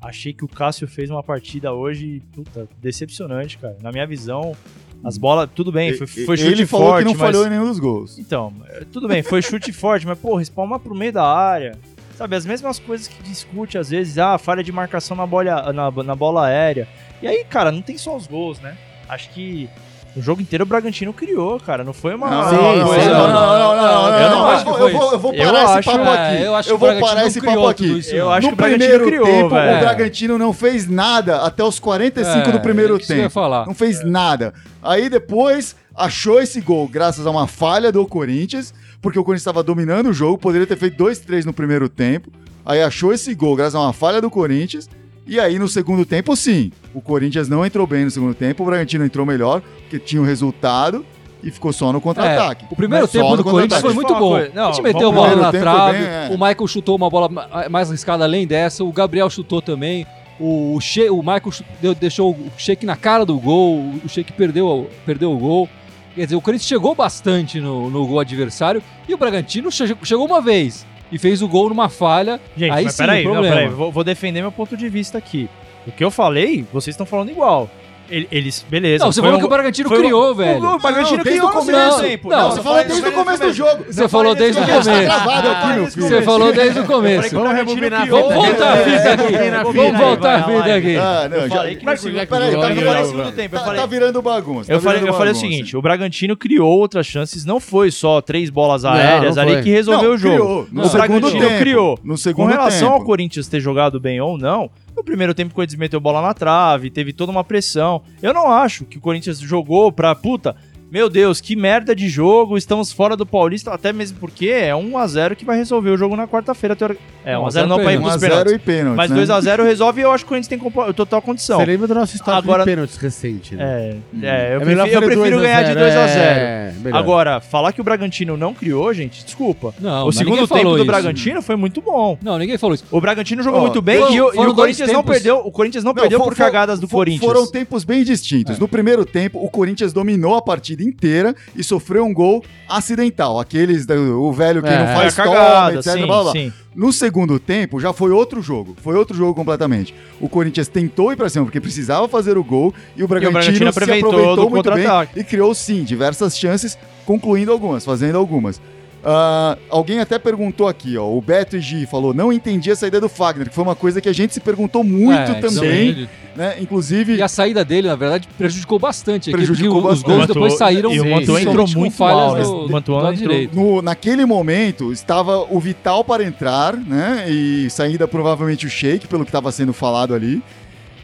Achei 0.04 0.34
que 0.34 0.44
o 0.44 0.48
Cássio 0.48 0.86
fez 0.86 1.08
uma 1.08 1.22
partida 1.22 1.72
hoje, 1.72 2.22
puta, 2.32 2.68
decepcionante, 2.78 3.56
cara. 3.56 3.76
Na 3.80 3.90
minha 3.90 4.06
visão, 4.06 4.54
as 5.02 5.16
bolas, 5.16 5.48
tudo 5.54 5.72
bem, 5.72 5.94
foi, 5.94 6.06
foi 6.06 6.36
chute 6.36 6.52
Ele 6.52 6.66
falou 6.66 6.88
forte, 6.88 6.98
que 6.98 7.04
não 7.04 7.18
mas... 7.18 7.20
falhou 7.20 7.46
em 7.46 7.50
nenhum 7.50 7.64
dos 7.64 7.78
gols. 7.78 8.18
Então, 8.18 8.52
é, 8.66 8.84
tudo 8.84 9.08
bem, 9.08 9.22
foi 9.22 9.40
chute 9.40 9.72
forte, 9.74 10.06
mas, 10.06 10.18
pô, 10.18 10.36
respalma 10.36 10.78
pro 10.78 10.94
meio 10.94 11.12
da 11.12 11.24
área. 11.24 11.78
Sabe, 12.16 12.36
as 12.36 12.44
mesmas 12.44 12.78
coisas 12.78 13.08
que 13.08 13.22
discute 13.22 13.78
às 13.78 13.88
vezes, 13.88 14.18
ah, 14.18 14.36
falha 14.36 14.62
de 14.62 14.70
marcação 14.70 15.16
na 15.16 15.26
bola, 15.26 15.72
na, 15.72 15.90
na 15.90 16.14
bola 16.14 16.46
aérea. 16.46 16.86
E 17.22 17.26
aí, 17.26 17.42
cara, 17.44 17.72
não 17.72 17.80
tem 17.80 17.96
só 17.96 18.14
os 18.14 18.26
gols, 18.26 18.60
né? 18.60 18.76
Acho 19.08 19.30
que 19.30 19.70
o 20.16 20.22
jogo 20.22 20.40
inteiro 20.40 20.64
o 20.64 20.66
Bragantino 20.66 21.12
criou, 21.12 21.58
cara. 21.60 21.82
Não 21.82 21.92
foi 21.92 22.14
uma. 22.14 22.30
Não, 22.30 22.52
não, 22.52 22.76
não, 22.76 23.28
não, 23.28 23.76
não, 23.76 24.18
Eu 24.18 24.30
não, 24.30 24.46
acho 24.46 24.64
que 24.64 24.70
foi 24.72 24.92
vou- 24.92 25.12
Eu 25.12 25.18
vou 25.18 25.34
parar 25.34 25.78
esse 25.78 25.82
papo 25.90 26.04
é, 26.04 26.12
aqui. 26.56 26.70
eu 26.70 26.78
vou 26.78 27.00
parar 27.00 27.26
esse 27.26 27.40
papo 27.40 27.66
aqui. 27.66 28.02
Eu 28.12 28.30
acho 28.30 28.48
que 28.48 28.52
o 28.54 28.56
Bragantino 28.56 28.88
primeiro 29.00 29.24
criou, 29.24 29.46
o 29.46 29.48
Bragantino 29.48 30.38
não 30.38 30.52
fez 30.52 30.88
nada 30.88 31.38
até 31.42 31.62
os 31.64 31.78
45 31.78 32.48
É, 32.48 32.52
do 32.52 32.60
primeiro 32.60 32.94
é 32.94 32.96
eu 32.96 33.00
ia 33.00 33.06
tempo. 33.06 33.30
falar. 33.30 33.66
Não 33.66 33.74
fez 33.74 34.04
nada. 34.04 34.54
Aí 34.82 35.08
depois 35.08 35.74
achou 35.96 36.40
esse 36.40 36.60
gol 36.60 36.88
graças 36.88 37.26
a 37.26 37.30
uma 37.30 37.46
falha 37.46 37.90
do 37.92 38.06
Corinthians, 38.06 38.74
porque 39.00 39.18
o 39.18 39.24
Corinthians 39.24 39.42
estava 39.42 39.62
dominando 39.62 40.08
o 40.10 40.12
jogo, 40.12 40.38
poderia 40.38 40.66
ter 40.66 40.76
feito 40.76 40.96
2-3 40.96 41.44
no 41.44 41.52
primeiro 41.52 41.88
tempo. 41.88 42.30
Aí 42.66 42.82
achou 42.82 43.12
esse 43.12 43.34
gol 43.34 43.54
graças 43.56 43.74
a 43.74 43.80
uma 43.80 43.92
falha 43.92 44.20
do 44.20 44.30
Corinthians. 44.30 44.88
E 45.26 45.40
aí 45.40 45.58
no 45.58 45.66
segundo 45.68 46.04
tempo, 46.04 46.36
sim, 46.36 46.70
o 46.92 47.00
Corinthians 47.00 47.48
não 47.48 47.64
entrou 47.64 47.86
bem 47.86 48.04
no 48.04 48.10
segundo 48.10 48.34
tempo, 48.34 48.62
o 48.62 48.66
Bragantino 48.66 49.04
entrou 49.04 49.24
melhor, 49.24 49.62
porque 49.80 49.98
tinha 49.98 50.20
o 50.20 50.24
resultado 50.24 51.04
e 51.42 51.50
ficou 51.50 51.72
só 51.72 51.92
no 51.92 52.00
contra-ataque. 52.00 52.64
É, 52.64 52.68
o 52.70 52.76
primeiro 52.76 53.06
só 53.06 53.12
tempo 53.12 53.36
do 53.36 53.44
Corinthians 53.44 53.80
foi 53.80 53.94
muito 53.94 54.14
bom. 54.14 54.38
Não, 54.54 54.68
a 54.68 54.72
gente 54.72 54.82
meteu 54.82 55.08
a 55.08 55.12
bola 55.12 55.36
na 55.36 55.50
trave, 55.50 55.98
bem, 55.98 56.06
é. 56.06 56.28
o 56.30 56.32
Michael 56.32 56.66
chutou 56.68 56.96
uma 56.96 57.08
bola 57.08 57.28
ma- 57.28 57.68
mais 57.70 57.88
arriscada 57.88 58.24
além 58.24 58.46
dessa, 58.46 58.84
o 58.84 58.92
Gabriel 58.92 59.28
chutou 59.30 59.62
também, 59.62 60.06
o, 60.38 60.78
she, 60.80 61.08
o 61.08 61.18
Michael 61.18 61.52
deu- 61.80 61.94
deixou 61.94 62.32
o 62.32 62.50
Sheik 62.58 62.84
na 62.84 62.96
cara 62.96 63.24
do 63.24 63.38
gol, 63.38 63.78
o 64.04 64.08
Sheik 64.08 64.32
perdeu, 64.32 64.90
perdeu 65.06 65.32
o 65.32 65.38
gol. 65.38 65.68
Quer 66.14 66.24
dizer, 66.24 66.36
o 66.36 66.40
Corinthians 66.40 66.68
chegou 66.68 66.94
bastante 66.94 67.60
no, 67.60 67.88
no 67.90 68.06
gol 68.06 68.20
adversário 68.20 68.82
e 69.08 69.14
o 69.14 69.16
Bragantino 69.18 69.70
che- 69.70 69.96
chegou 70.04 70.26
uma 70.26 70.40
vez 70.40 70.86
e 71.10 71.18
fez 71.18 71.42
o 71.42 71.48
gol 71.48 71.68
numa 71.68 71.88
falha. 71.88 72.40
Gente, 72.56 72.72
aí 72.72 72.84
mas 72.84 72.94
sim, 72.94 73.02
peraí, 73.02 73.24
não, 73.24 73.32
problema. 73.32 73.56
peraí, 73.56 73.70
vou, 73.70 73.92
vou 73.92 74.04
defender 74.04 74.40
meu 74.40 74.52
ponto 74.52 74.76
de 74.76 74.88
vista 74.88 75.18
aqui. 75.18 75.48
O 75.86 75.92
que 75.92 76.02
eu 76.02 76.10
falei, 76.10 76.64
vocês 76.72 76.94
estão 76.94 77.06
falando 77.06 77.30
igual. 77.30 77.70
Ele- 78.10 78.28
Eles, 78.30 78.64
beleza. 78.68 79.04
Não, 79.04 79.12
você 79.12 79.20
falou 79.20 79.36
um- 79.36 79.40
que 79.40 79.46
o 79.46 79.48
Bragantino 79.48 79.88
foi 79.88 79.98
um- 79.98 80.02
criou, 80.02 80.34
velho. 80.34 80.58
O 80.58 80.78
Bragantino 80.78 81.16
Não, 81.16 81.24
desde 81.24 81.40
criou 81.40 81.48
o 81.48 81.52
começo. 81.52 82.02
Não, 82.24 82.30
Não, 82.30 82.50
você 82.50 82.62
falou 82.62 82.84
desde 82.84 83.08
o 83.08 83.12
começo 83.12 83.42
do 83.42 83.52
jogo. 83.52 83.84
Você 83.88 84.08
falou 84.08 84.34
desde 84.34 84.60
o 84.60 84.66
começo. 84.66 86.00
Você 86.00 86.22
falou 86.22 86.52
desde 86.52 86.80
o 86.80 86.84
começo. 86.84 87.34
Vamos 87.34 87.52
rebobinar 87.54 88.02
a 88.02 88.04
Vamos 88.04 88.34
voltar 88.34 88.72
a 88.72 88.76
fita 88.76 89.12
aqui. 89.14 89.32
Vamos 89.72 89.98
voltar 89.98 90.34
a 90.34 90.46
vai. 90.46 90.72
aqui. 90.72 90.96
Ah, 90.96 91.28
não, 91.30 91.36
Eu 91.38 91.48
já, 91.48 91.56
falei 91.56 91.76
que 91.76 91.84
tá, 91.84 91.94
virando- 91.94 93.32
tá- 93.50 93.74
tá 93.74 93.86
virando 93.86 94.22
bagunça. 94.22 94.72
Eu 94.72 94.78
tá 94.78 94.84
falei, 95.14 95.32
o 95.32 95.34
seguinte: 95.34 95.76
o 95.76 95.82
Bragantino 95.82 96.36
criou 96.36 96.78
outras 96.78 97.06
chances, 97.06 97.44
não 97.44 97.58
foi 97.60 97.90
só 97.90 98.20
três 98.20 98.50
bolas 98.50 98.84
aéreas 98.84 99.38
ali 99.38 99.62
que 99.62 99.70
resolveu 99.70 100.12
o 100.12 100.16
jogo. 100.18 100.34
criou. 100.34 100.68
No 100.72 100.82
o 100.82 100.88
segundo 100.88 101.06
Bragantino 101.20 101.48
tempo. 101.48 101.58
criou. 101.60 101.98
Com 102.34 102.44
relação 102.46 102.92
ao 102.92 103.04
Corinthians 103.04 103.48
ter 103.48 103.60
jogado 103.60 103.98
bem 104.00 104.20
ou 104.20 104.36
não, 104.38 104.70
no 104.96 105.04
primeiro 105.04 105.34
tempo 105.34 105.52
o 105.52 105.54
Corinthians 105.54 105.78
meteu 105.78 106.00
bola 106.00 106.22
na 106.22 106.34
trave, 106.34 106.90
teve 106.90 107.12
toda 107.12 107.32
uma 107.32 107.44
pressão. 107.44 108.02
Eu 108.22 108.32
não 108.32 108.50
acho 108.50 108.84
que 108.84 108.98
o 108.98 109.00
Corinthians 109.00 109.38
jogou 109.40 109.90
pra 109.92 110.14
puta. 110.14 110.56
Meu 110.94 111.10
Deus, 111.10 111.40
que 111.40 111.56
merda 111.56 111.92
de 111.92 112.08
jogo, 112.08 112.56
estamos 112.56 112.92
fora 112.92 113.16
do 113.16 113.26
Paulista, 113.26 113.72
até 113.74 113.92
mesmo 113.92 114.16
porque 114.20 114.46
é 114.46 114.72
1x0 114.72 115.34
que 115.34 115.44
vai 115.44 115.56
resolver 115.56 115.90
o 115.90 115.96
jogo 115.96 116.14
na 116.14 116.28
quarta-feira. 116.28 116.76
teori- 116.76 116.96
É, 117.24 117.36
1x0 117.36 117.66
não 117.66 117.80
pra 117.80 117.92
ir 117.92 117.98
1 117.98 118.02
pros 118.02 118.14
a 118.14 118.18
0 118.18 118.30
pênaltis. 118.32 118.52
e 118.54 118.58
pênalti, 118.60 118.96
Mas 118.96 119.10
né? 119.10 119.16
2x0 119.16 119.64
resolve 119.64 120.00
e 120.00 120.04
eu 120.04 120.12
acho 120.12 120.22
que 120.24 120.28
o 120.28 120.28
Corinthians 120.28 120.46
tem 120.48 120.56
compo- 120.58 120.94
total 120.94 121.20
condição. 121.20 121.58
Você 121.58 121.64
lembra 121.66 121.88
do 121.88 121.94
nosso 121.96 122.14
histórico 122.14 122.44
Agora- 122.44 122.62
de 122.62 122.70
pênaltis 122.70 122.96
recente, 122.96 123.56
né? 123.56 123.64
É, 123.64 123.96
é, 124.22 124.54
eu, 124.54 124.60
É 124.60 124.64
prefiro, 124.64 124.80
eu 124.82 125.02
prefiro 125.02 125.14
2 125.30 125.34
a 125.34 125.42
ganhar 125.42 125.62
de 125.62 125.72
0, 125.72 125.80
2x0. 125.80 126.20
é. 126.20 126.74
Agora, 126.92 127.40
falar 127.40 127.72
que 127.72 127.80
o 127.80 127.84
Bragantino 127.84 128.36
não 128.36 128.54
criou, 128.54 128.94
gente, 128.94 129.24
desculpa. 129.24 129.74
Não, 129.80 130.06
o 130.06 130.12
segundo 130.12 130.46
tempo 130.46 130.70
do 130.70 130.76
isso. 130.76 130.84
Bragantino 130.86 131.42
foi 131.42 131.56
muito 131.56 131.80
bom. 131.82 132.16
Não, 132.22 132.38
ninguém 132.38 132.56
falou 132.56 132.72
isso. 132.74 132.84
O 132.92 133.00
Bragantino 133.00 133.42
jogou 133.42 133.58
Ó, 133.58 133.62
muito 133.64 133.82
bem 133.82 133.98
foram- 133.98 134.14
e, 134.14 134.20
o, 134.20 134.26
e 134.26 134.28
o 134.28 134.54
Corinthians 134.54 134.54
dois 134.54 134.78
não 134.92 135.02
tempos- 135.02 135.12
perdeu. 135.14 135.38
O 135.44 135.50
Corinthians 135.50 135.82
não, 135.82 135.88
Não, 135.92 136.00
perdeu 136.00 136.20
for- 136.20 136.24
por 136.26 136.36
for- 136.36 136.44
cagadas 136.44 136.78
do 136.78 136.86
for- 136.86 136.98
Corinthians. 136.98 137.24
Foram 137.32 137.50
tempos 137.50 137.82
bem 137.82 138.04
distintos. 138.04 138.60
No 138.60 138.68
primeiro 138.68 139.04
tempo, 139.04 139.44
o 139.44 139.50
Corinthians 139.50 139.92
dominou 139.92 140.36
a 140.36 140.42
partida 140.42 140.83
inteira 140.84 141.34
e 141.56 141.62
sofreu 141.64 142.04
um 142.04 142.12
gol 142.12 142.44
acidental. 142.68 143.38
Aqueles, 143.40 143.86
o 143.88 144.32
velho 144.32 144.62
que 144.62 144.68
É, 144.68 144.78
não 144.78 144.94
faz 144.94 145.14
cagada, 145.14 145.68
toma, 145.68 145.80
etc. 145.80 145.92
sim, 145.92 146.06
blá, 146.06 146.22
blá. 146.22 146.32
sim. 146.32 146.52
No 146.74 146.92
segundo 146.92 147.38
tempo, 147.38 147.78
já 147.78 147.92
foi 147.92 148.10
outro 148.10 148.42
jogo. 148.42 148.76
Foi 148.82 148.96
outro 148.96 149.16
jogo 149.16 149.34
completamente. 149.34 149.94
O 150.20 150.28
Corinthians 150.28 150.66
tentou 150.68 151.12
ir 151.12 151.16
pra 151.16 151.28
cima 151.28 151.44
porque 151.44 151.60
precisava 151.60 152.08
fazer 152.08 152.36
o 152.36 152.42
gol 152.42 152.74
e 152.96 153.04
o 153.04 153.08
Bragantino, 153.08 153.32
Bragantino 153.38 153.72
se 153.72 153.78
aproveitou 153.78 154.10
aproveitou 154.10 154.44
do 154.44 154.50
muito 154.50 154.70
bem 154.72 154.86
e 155.14 155.22
criou, 155.22 155.54
sim, 155.54 155.84
diversas 155.84 156.36
chances, 156.36 156.76
concluindo 157.06 157.52
algumas, 157.52 157.84
fazendo 157.84 158.18
algumas. 158.18 158.60
Ah, 159.06 159.58
alguém 159.68 160.00
até 160.00 160.18
perguntou 160.18 160.66
aqui, 160.66 160.96
ó. 160.96 161.06
O 161.06 161.20
Beto 161.20 161.56
e 161.56 161.60
Gi 161.60 161.84
falou: 161.84 162.14
não 162.14 162.32
entendi 162.32 162.70
a 162.70 162.76
saída 162.76 162.98
do 163.00 163.08
Fagner, 163.08 163.48
que 163.50 163.54
foi 163.54 163.62
uma 163.62 163.74
coisa 163.76 164.00
que 164.00 164.08
a 164.08 164.12
gente 164.14 164.32
se 164.32 164.40
perguntou 164.40 164.82
muito 164.82 165.32
É, 165.32 165.40
também, 165.40 166.08
né? 166.34 166.56
Inclusive. 166.58 167.16
E 167.16 167.20
a 167.22 167.28
saída 167.28 167.62
dele, 167.62 167.86
na 167.88 167.96
verdade, 167.96 168.26
prejudicou 168.38 168.78
bastante. 168.78 169.30
Prejudicou 169.30 169.82
porque 169.82 169.94
os 169.94 170.02
bastante. 170.02 170.16
gols 170.16 170.26
depois 170.28 170.54
saíram 170.56 170.90
E 170.90 171.00
o 171.00 171.10
Mantuan 171.10 171.40
entrou 171.42 171.66
com 171.66 171.78
muito 171.80 171.96
falhas 171.96 172.16
mal, 172.16 172.34
né? 172.36 172.42
do, 172.44 172.56
O 172.56 172.66
do 172.66 172.72
Mantuan 172.72 173.02
lado 173.02 173.14
entrou- 173.14 173.28
direito. 173.30 173.54
No, 173.54 173.82
naquele 173.82 174.24
momento, 174.24 174.90
estava 174.90 175.36
o 175.54 175.60
Vital 175.60 176.02
para 176.02 176.24
entrar, 176.24 176.74
né? 176.74 177.26
E 177.28 177.68
saindo 177.68 178.08
provavelmente 178.08 178.64
o 178.66 178.70
Sheik, 178.70 179.06
pelo 179.06 179.24
que 179.24 179.28
estava 179.28 179.52
sendo 179.52 179.74
falado 179.74 180.14
ali. 180.14 180.42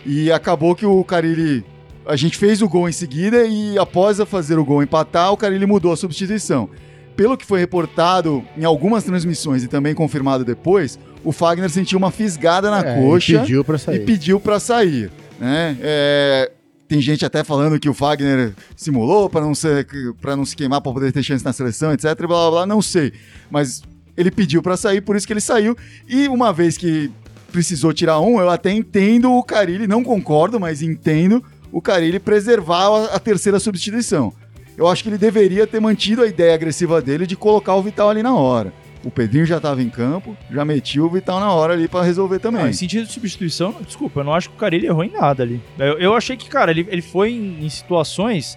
E 0.07 0.33
acabou 0.33 0.75
que 0.75 0.87
o 0.87 1.05
Carilli. 1.05 1.63
A 2.07 2.17
gente 2.17 2.39
fez 2.39 2.63
o 2.63 2.69
gol 2.69 2.89
em 2.89 2.93
seguida 2.93 3.45
e 3.45 3.79
após 3.79 4.19
fazer 4.23 4.59
o 4.59 4.65
gol 4.65 4.83
empatar, 4.83 5.31
o 5.33 5.37
Carilli 5.37 5.67
mudou 5.67 5.93
a 5.93 5.97
substituição. 5.99 6.71
Pelo 7.21 7.37
que 7.37 7.45
foi 7.45 7.61
reportado 7.61 8.43
em 8.57 8.65
algumas 8.65 9.05
transmissões 9.05 9.63
e 9.63 9.69
também 9.69 9.95
confirmado 9.95 10.43
depois, 10.43 10.99
o 11.23 11.33
Fagner 11.33 11.69
sentiu 11.69 11.99
uma 11.99 12.11
fisgada 12.11 12.71
na 12.71 12.79
É, 12.81 12.95
coxa 12.99 13.35
e 13.35 13.39
pediu 13.41 13.63
pra 13.63 13.77
e 13.77 13.79
sair. 13.79 14.05
pediu 14.07 14.41
para 14.41 14.59
sair, 14.59 15.11
né? 15.39 15.77
É, 15.83 16.51
tem 16.89 16.99
gente 16.99 17.23
até 17.23 17.45
falando 17.45 17.79
que 17.79 17.91
o 17.91 17.93
Fagner 17.93 18.55
simulou 18.75 19.29
para 19.29 19.43
não 19.43 19.55
ser 19.55 19.87
para 20.19 20.35
não 20.35 20.47
se 20.47 20.57
queimar 20.57 20.81
para 20.81 20.93
poder 20.95 21.13
ter 21.13 21.23
chance 21.23 21.45
na 21.45 21.53
seleção, 21.53 21.93
etc, 21.93 22.05
blá 22.21 22.27
blá 22.27 22.51
blá, 22.51 22.67
não 22.67 22.81
sei, 22.81 23.13
mas 23.51 23.83
ele 24.17 24.31
pediu 24.31 24.63
para 24.63 24.79
sair, 24.79 25.03
por 25.03 25.15
isso 25.15 25.27
que 25.27 25.35
ele 25.35 25.43
saiu. 25.43 25.77
E 26.09 26.27
uma 26.27 26.55
vez 26.55 26.79
que 26.79 27.11
precisou 27.53 27.93
tirar 27.93 28.19
um, 28.19 28.41
eu 28.41 28.49
até 28.49 28.73
entendo 28.73 29.31
o 29.31 29.43
Carilli, 29.43 29.87
não 29.87 30.03
concordo, 30.03 30.59
mas 30.59 30.81
entendo 30.81 31.45
o 31.71 31.83
Carilli 31.83 32.19
preservar 32.19 33.11
a 33.13 33.19
terceira 33.19 33.61
substituição. 33.61 34.33
Eu 34.81 34.89
acho 34.89 35.03
que 35.03 35.09
ele 35.11 35.19
deveria 35.19 35.67
ter 35.67 35.79
mantido 35.79 36.23
a 36.23 36.27
ideia 36.27 36.55
agressiva 36.55 37.03
dele 37.03 37.27
de 37.27 37.37
colocar 37.37 37.75
o 37.75 37.83
Vital 37.83 38.09
ali 38.09 38.23
na 38.23 38.35
hora. 38.35 38.73
O 39.05 39.11
Pedrinho 39.11 39.45
já 39.47 39.59
estava 39.59 39.83
em 39.83 39.89
campo, 39.91 40.35
já 40.51 40.65
metiu 40.65 41.05
o 41.05 41.11
Vital 41.11 41.39
na 41.39 41.53
hora 41.53 41.75
ali 41.75 41.87
para 41.87 42.03
resolver 42.05 42.39
também. 42.39 42.63
Não, 42.63 42.69
em 42.71 42.73
sentido 42.73 43.07
de 43.07 43.13
substituição, 43.13 43.75
desculpa, 43.87 44.21
eu 44.21 44.25
não 44.25 44.33
acho 44.35 44.49
que 44.49 44.55
o 44.57 44.59
Carilli 44.59 44.87
errou 44.87 45.05
em 45.05 45.11
nada 45.11 45.43
ali. 45.43 45.61
Eu, 45.79 45.99
eu 45.99 46.15
achei 46.15 46.35
que, 46.37 46.49
cara, 46.49 46.71
ele, 46.71 46.87
ele 46.91 47.03
foi 47.03 47.31
em, 47.31 47.65
em 47.65 47.69
situações, 47.69 48.57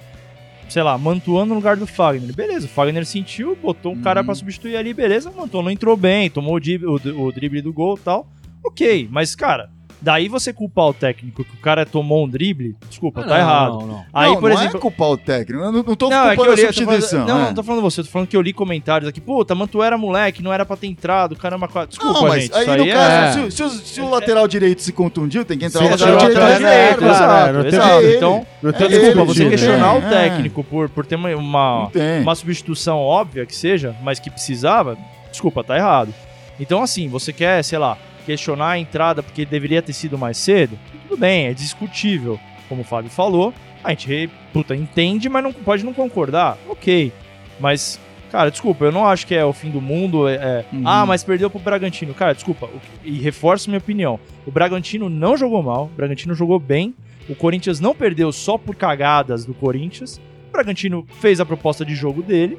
sei 0.70 0.82
lá, 0.82 0.98
Mantuan 0.98 1.46
no 1.46 1.56
lugar 1.56 1.76
do 1.78 1.86
Fagner. 1.86 2.34
Beleza, 2.36 2.66
o 2.68 2.70
Fagner 2.70 3.06
sentiu, 3.06 3.58
botou 3.62 3.92
um 3.94 4.02
cara 4.02 4.24
pra 4.24 4.34
substituir 4.36 4.76
ali, 4.78 4.94
beleza, 4.94 5.30
o 5.30 5.36
Mantuan 5.36 5.64
não 5.64 5.72
entrou 5.72 5.96
bem, 5.98 6.30
tomou 6.30 6.56
o, 6.56 6.60
dib- 6.60 6.84
o, 6.86 6.96
o 7.26 7.32
drible 7.32 7.62
do 7.62 7.72
gol 7.74 7.96
e 7.98 8.00
tal. 8.02 8.28
Ok, 8.66 9.08
mas, 9.12 9.36
cara, 9.36 9.70
daí 10.04 10.28
você 10.28 10.52
culpar 10.52 10.86
o 10.88 10.94
técnico 10.94 11.44
que 11.44 11.54
o 11.56 11.60
cara 11.60 11.86
tomou 11.86 12.26
um 12.26 12.30
drible, 12.30 12.76
desculpa, 12.89 13.22
Ah, 13.22 13.24
tá 13.24 13.30
não, 13.30 13.38
errado. 13.38 13.72
Não, 13.80 13.88
não. 13.88 14.06
Aí, 14.13 14.30
não, 14.30 14.39
por 14.39 14.50
não 14.50 14.58
exemplo. 14.58 14.78
é 14.78 14.80
culpar 14.82 15.08
o 15.10 15.18
técnico. 15.18 15.63
Eu 15.63 15.72
não, 15.72 15.84
não 15.84 15.96
tô 15.96 16.10
Não, 16.10 16.30
é 16.30 16.36
culpando 16.36 16.60
eu 16.60 16.70
a 16.70 16.74
substituição. 16.74 17.26
não, 17.26 17.39
é. 17.39 17.46
não 17.48 17.54
tô 17.54 17.63
falando 17.63 17.82
você, 17.82 18.02
eu 18.02 18.06
tô 18.06 18.12
falando 18.12 18.28
que 18.28 18.36
eu 18.38 18.42
li 18.42 18.52
comentários 18.54 19.08
aqui. 19.10 19.22
Puta, 19.22 19.56
Mantuan 19.56 19.86
era 19.86 19.98
moleque, 19.98 20.44
não 20.44 20.52
era 20.54 20.66
pra 20.66 20.76
ter 20.76 20.88
entrado, 20.88 21.36
caramba. 21.36 21.68
Desculpa, 21.88 22.13
Não, 22.20 22.28
mas 22.28 22.44
gente. 22.44 22.54
aí 22.56 22.62
isso 22.63 22.76
no 22.78 22.84
aí 22.84 22.92
caso, 22.92 23.16
é... 23.16 23.32
se, 23.32 23.39
o- 23.39 23.52
se 23.52 23.63
o, 23.63 23.70
se 23.70 24.02
o 24.02 24.10
lateral 24.10 24.48
direito 24.48 24.82
se 24.82 24.92
contundiu, 24.92 25.46
tem 25.46 25.58
que 25.58 25.66
entrar 25.66 25.80
Sim, 25.80 25.88
o 25.88 25.92
lateral 25.92 26.13
Lateral 26.16 26.48
direito. 26.54 26.60
direito, 26.60 26.98
claro, 27.00 27.13
exato, 27.16 27.54
não 27.54 27.62
tem- 27.62 27.70
exato. 27.74 28.06
é. 28.06 28.16
Então, 28.16 28.46
É 28.63 28.84
ele, 28.84 29.00
desculpa, 29.00 29.26
você 29.34 29.50
questionar 29.50 29.94
o 29.94 29.98
É. 30.00 30.10
técnico 30.10 30.63
por, 30.63 30.89
por 30.89 31.06
ter 31.06 31.16
uma, 31.16 31.89
uma 32.22 32.36
substituição 32.36 32.98
óbvia 33.00 33.46
que 33.46 33.56
seja, 33.56 33.96
mas 34.04 34.20
que 34.20 34.30
precisava, 34.30 34.98
desculpa, 35.32 35.63
tá 35.63 35.78
errado. 35.78 36.13
Então, 36.60 36.82
assim, 36.84 37.08
você 37.08 37.32
quer, 37.34 37.63
sei 37.63 37.80
lá, 37.80 37.98
questionar 38.24 38.72
a 38.72 38.80
entrada 38.80 39.22
porque 39.22 39.46
deveria 39.46 39.82
ter 39.82 39.94
sido 39.94 40.18
mais 40.18 40.38
cedo, 40.38 40.78
tudo 41.08 41.20
bem, 41.20 41.48
é 41.48 41.54
discutível, 41.54 42.40
como 42.70 42.82
o 42.82 42.86
Fábio 42.86 43.10
falou. 43.12 43.54
A 43.84 43.90
gente, 43.92 44.30
puta, 44.54 44.76
entende, 44.76 45.28
mas 45.30 45.44
não 45.44 45.52
pode 45.52 45.84
não 45.86 45.94
concordar. 45.94 46.58
Ok. 46.70 47.12
Mas, 47.60 48.00
cara, 48.32 48.50
desculpa, 48.50 48.86
eu 48.86 48.92
não 48.92 49.06
acho 49.06 49.28
que 49.28 49.36
é 49.36 49.44
o 49.44 49.52
fim 49.54 49.70
do 49.70 49.82
mundo. 49.82 50.28
é- 50.28 50.36
é, 50.36 50.66
Uhum. 50.74 50.84
Ah, 50.86 51.06
mas 51.06 51.24
perdeu 51.24 51.50
pro 51.50 51.60
Bragantino. 51.60 52.14
Cara, 52.14 52.34
desculpa, 52.34 52.70
e 53.04 53.20
reforço 53.20 53.70
minha 53.70 53.78
opinião. 53.80 54.20
O 54.46 54.52
Bragantino 54.52 55.10
não 55.10 55.36
jogou 55.38 55.62
mal, 55.62 55.86
o 55.86 55.96
Bragantino 55.96 56.34
jogou 56.34 56.60
bem. 56.60 56.96
O 57.30 57.36
Corinthians 57.36 57.80
não 57.80 57.94
perdeu 57.94 58.32
só 58.32 58.58
por 58.58 58.76
cagadas 58.76 59.46
do 59.46 59.54
Corinthians. 59.54 60.20
O 60.50 60.52
Bragantino 60.52 61.06
fez 61.20 61.40
a 61.40 61.46
proposta 61.46 61.86
de 61.86 61.96
jogo 61.96 62.22
dele. 62.22 62.58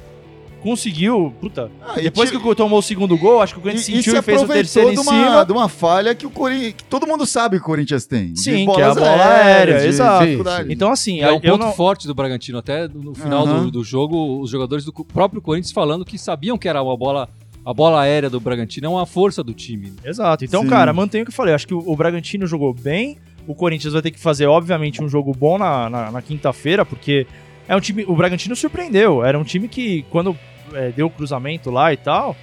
Conseguiu, 0.65 1.35
puta. 1.43 1.71
Ah, 1.87 2.01
e 2.01 2.05
depois 2.05 2.31
ti- 2.31 2.39
que 2.41 2.55
tomou 2.55 2.79
o 2.79 2.83
segundo 2.83 3.19
gol, 3.19 3.43
acho 3.43 3.53
que 3.53 3.61
o 3.61 3.61
E, 3.61 3.65
Corinthians 3.65 3.87
e 3.87 3.93
se 3.93 4.03
sentiu 4.03 4.19
e, 4.19 4.23
fez 4.23 4.43
o 4.43 4.47
terceiro 4.47 4.89
em 4.91 4.95
de 4.95 4.99
uma, 5.01 5.13
cima. 5.13 5.45
de 5.45 5.53
uma 5.53 5.69
falha 5.69 6.15
que 6.15 6.27
o 6.27 6.31
Corinthians. 6.31 6.73
Que 6.73 6.85
todo 6.85 7.07
mundo 7.07 7.27
sabe 7.27 7.59
que 7.59 7.63
o 7.63 7.67
Corinthians 7.67 8.07
tem. 8.07 8.35
Sim, 8.35 8.65
que 8.73 8.81
é 8.81 8.85
a 8.85 8.95
bola 8.95 9.25
aérea, 9.27 9.81
de 9.81 9.87
exato. 9.89 10.25
Então, 10.71 10.91
assim, 10.91 11.21
É 11.21 11.31
um 11.31 11.39
ponto 11.39 11.59
não... 11.59 11.73
forte 11.75 12.07
do 12.07 12.15
Bragantino. 12.15 12.57
Até 12.57 12.89
no 12.89 13.15
final 13.15 13.47
Aham. 13.47 13.65
do, 13.65 13.71
do 13.73 13.85
jogo, 13.85 14.41
os 14.41 14.49
jogadores 14.49 14.87
do 14.87 14.93
próprio 14.93 15.43
Corinthians 15.43 15.71
falando 15.71 16.03
que 16.03 16.17
sabiam 16.17 16.57
que 16.57 16.67
era 16.67 16.83
uma 16.83 16.97
bola. 16.97 17.29
A 17.67 17.73
bola 17.75 18.01
aérea 18.01 18.31
do 18.31 18.41
Bragantino 18.41 18.87
é 18.87 18.89
uma 18.89 19.05
força 19.07 19.43
do 19.43 19.53
time. 19.53 19.93
Exato. 20.03 20.45
Então, 20.47 20.63
Sim. 20.63 20.69
cara, 20.69 20.93
mantenho 20.95 21.25
o 21.25 21.27
que 21.27 21.31
eu 21.31 21.35
falei. 21.37 21.53
Acho 21.55 21.67
que 21.67 21.75
o, 21.75 21.79
o 21.87 21.95
Bragantino 21.95 22.47
jogou 22.47 22.73
bem. 22.73 23.19
O 23.47 23.55
Corinthians 23.55 23.93
vai 23.93 24.01
ter 24.03 24.11
que 24.11 24.19
fazer, 24.19 24.47
obviamente, 24.47 25.03
um 25.03 25.09
jogo 25.11 25.33
bom 25.33 25.59
na, 25.59 25.91
na, 25.91 26.11
na 26.11 26.23
quinta-feira, 26.23 26.85
porque 26.87 27.27
é 27.69 27.75
um 27.77 27.81
time. 27.81 28.05
O 28.07 28.15
Bragantino 28.15 28.55
surpreendeu. 28.57 29.25
Era 29.25 29.39
um 29.39 29.45
time 29.45 29.67
que, 29.69 30.05
quando 30.11 30.37
é, 30.73 30.91
deu 30.91 31.07
o 31.07 31.11
cruzamento 31.11 31.71
lá 31.71 31.93
e 31.93 31.97
tal, 31.97 32.37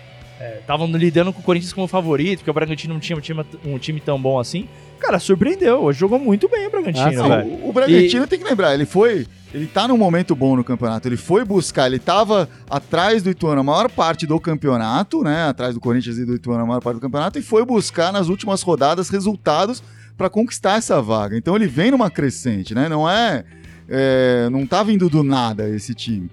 estavam 0.59 0.87
lidando 0.87 1.31
com 1.31 1.39
o 1.39 1.43
Corinthians 1.43 1.73
como 1.73 1.87
favorito, 1.87 2.39
porque 2.39 2.49
o 2.51 2.53
Bragantino 2.53 2.93
não 2.93 2.99
tinha 3.01 3.17
um 3.17 3.21
time, 3.21 3.45
um 3.65 3.77
time 3.77 3.99
tão 3.99 4.19
bom 4.19 4.39
assim. 4.39 4.67
Cara, 4.99 5.19
surpreendeu. 5.19 5.81
Hoje 5.83 5.99
jogou 5.99 6.19
muito 6.19 6.47
bem 6.47 6.67
o 6.67 6.71
Bragantino, 6.71 7.23
Ah. 7.33 7.43
O, 7.43 7.69
o 7.69 7.73
Bragantino 7.73 8.27
tem 8.27 8.39
que 8.39 8.45
lembrar, 8.45 8.73
ele 8.73 8.85
foi. 8.85 9.25
Ele 9.53 9.67
tá 9.67 9.87
num 9.87 9.97
momento 9.97 10.33
bom 10.33 10.55
no 10.55 10.63
campeonato. 10.63 11.07
Ele 11.07 11.17
foi 11.17 11.43
buscar, 11.43 11.87
ele 11.87 11.99
tava 11.99 12.47
atrás 12.69 13.21
do 13.21 13.29
Ituano 13.29 13.59
a 13.59 13.63
maior 13.63 13.89
parte 13.89 14.25
do 14.25 14.39
campeonato, 14.39 15.23
né? 15.23 15.43
Atrás 15.43 15.73
do 15.73 15.81
Corinthians 15.81 16.17
e 16.17 16.25
do 16.25 16.35
Ituano 16.35 16.63
a 16.63 16.65
maior 16.65 16.81
parte 16.81 16.95
do 16.97 17.01
campeonato, 17.01 17.37
e 17.37 17.41
foi 17.41 17.65
buscar 17.65 18.13
nas 18.13 18.29
últimas 18.29 18.61
rodadas 18.61 19.09
resultados 19.09 19.83
para 20.17 20.29
conquistar 20.29 20.77
essa 20.77 21.01
vaga. 21.01 21.35
Então 21.35 21.55
ele 21.55 21.67
vem 21.67 21.91
numa 21.91 22.09
crescente, 22.09 22.73
né? 22.73 22.87
Não 22.87 23.09
é, 23.09 23.43
é, 23.89 24.47
Não 24.49 24.65
tá 24.65 24.83
vindo 24.83 25.09
do 25.09 25.23
nada 25.23 25.67
esse 25.69 25.93
time. 25.93 26.29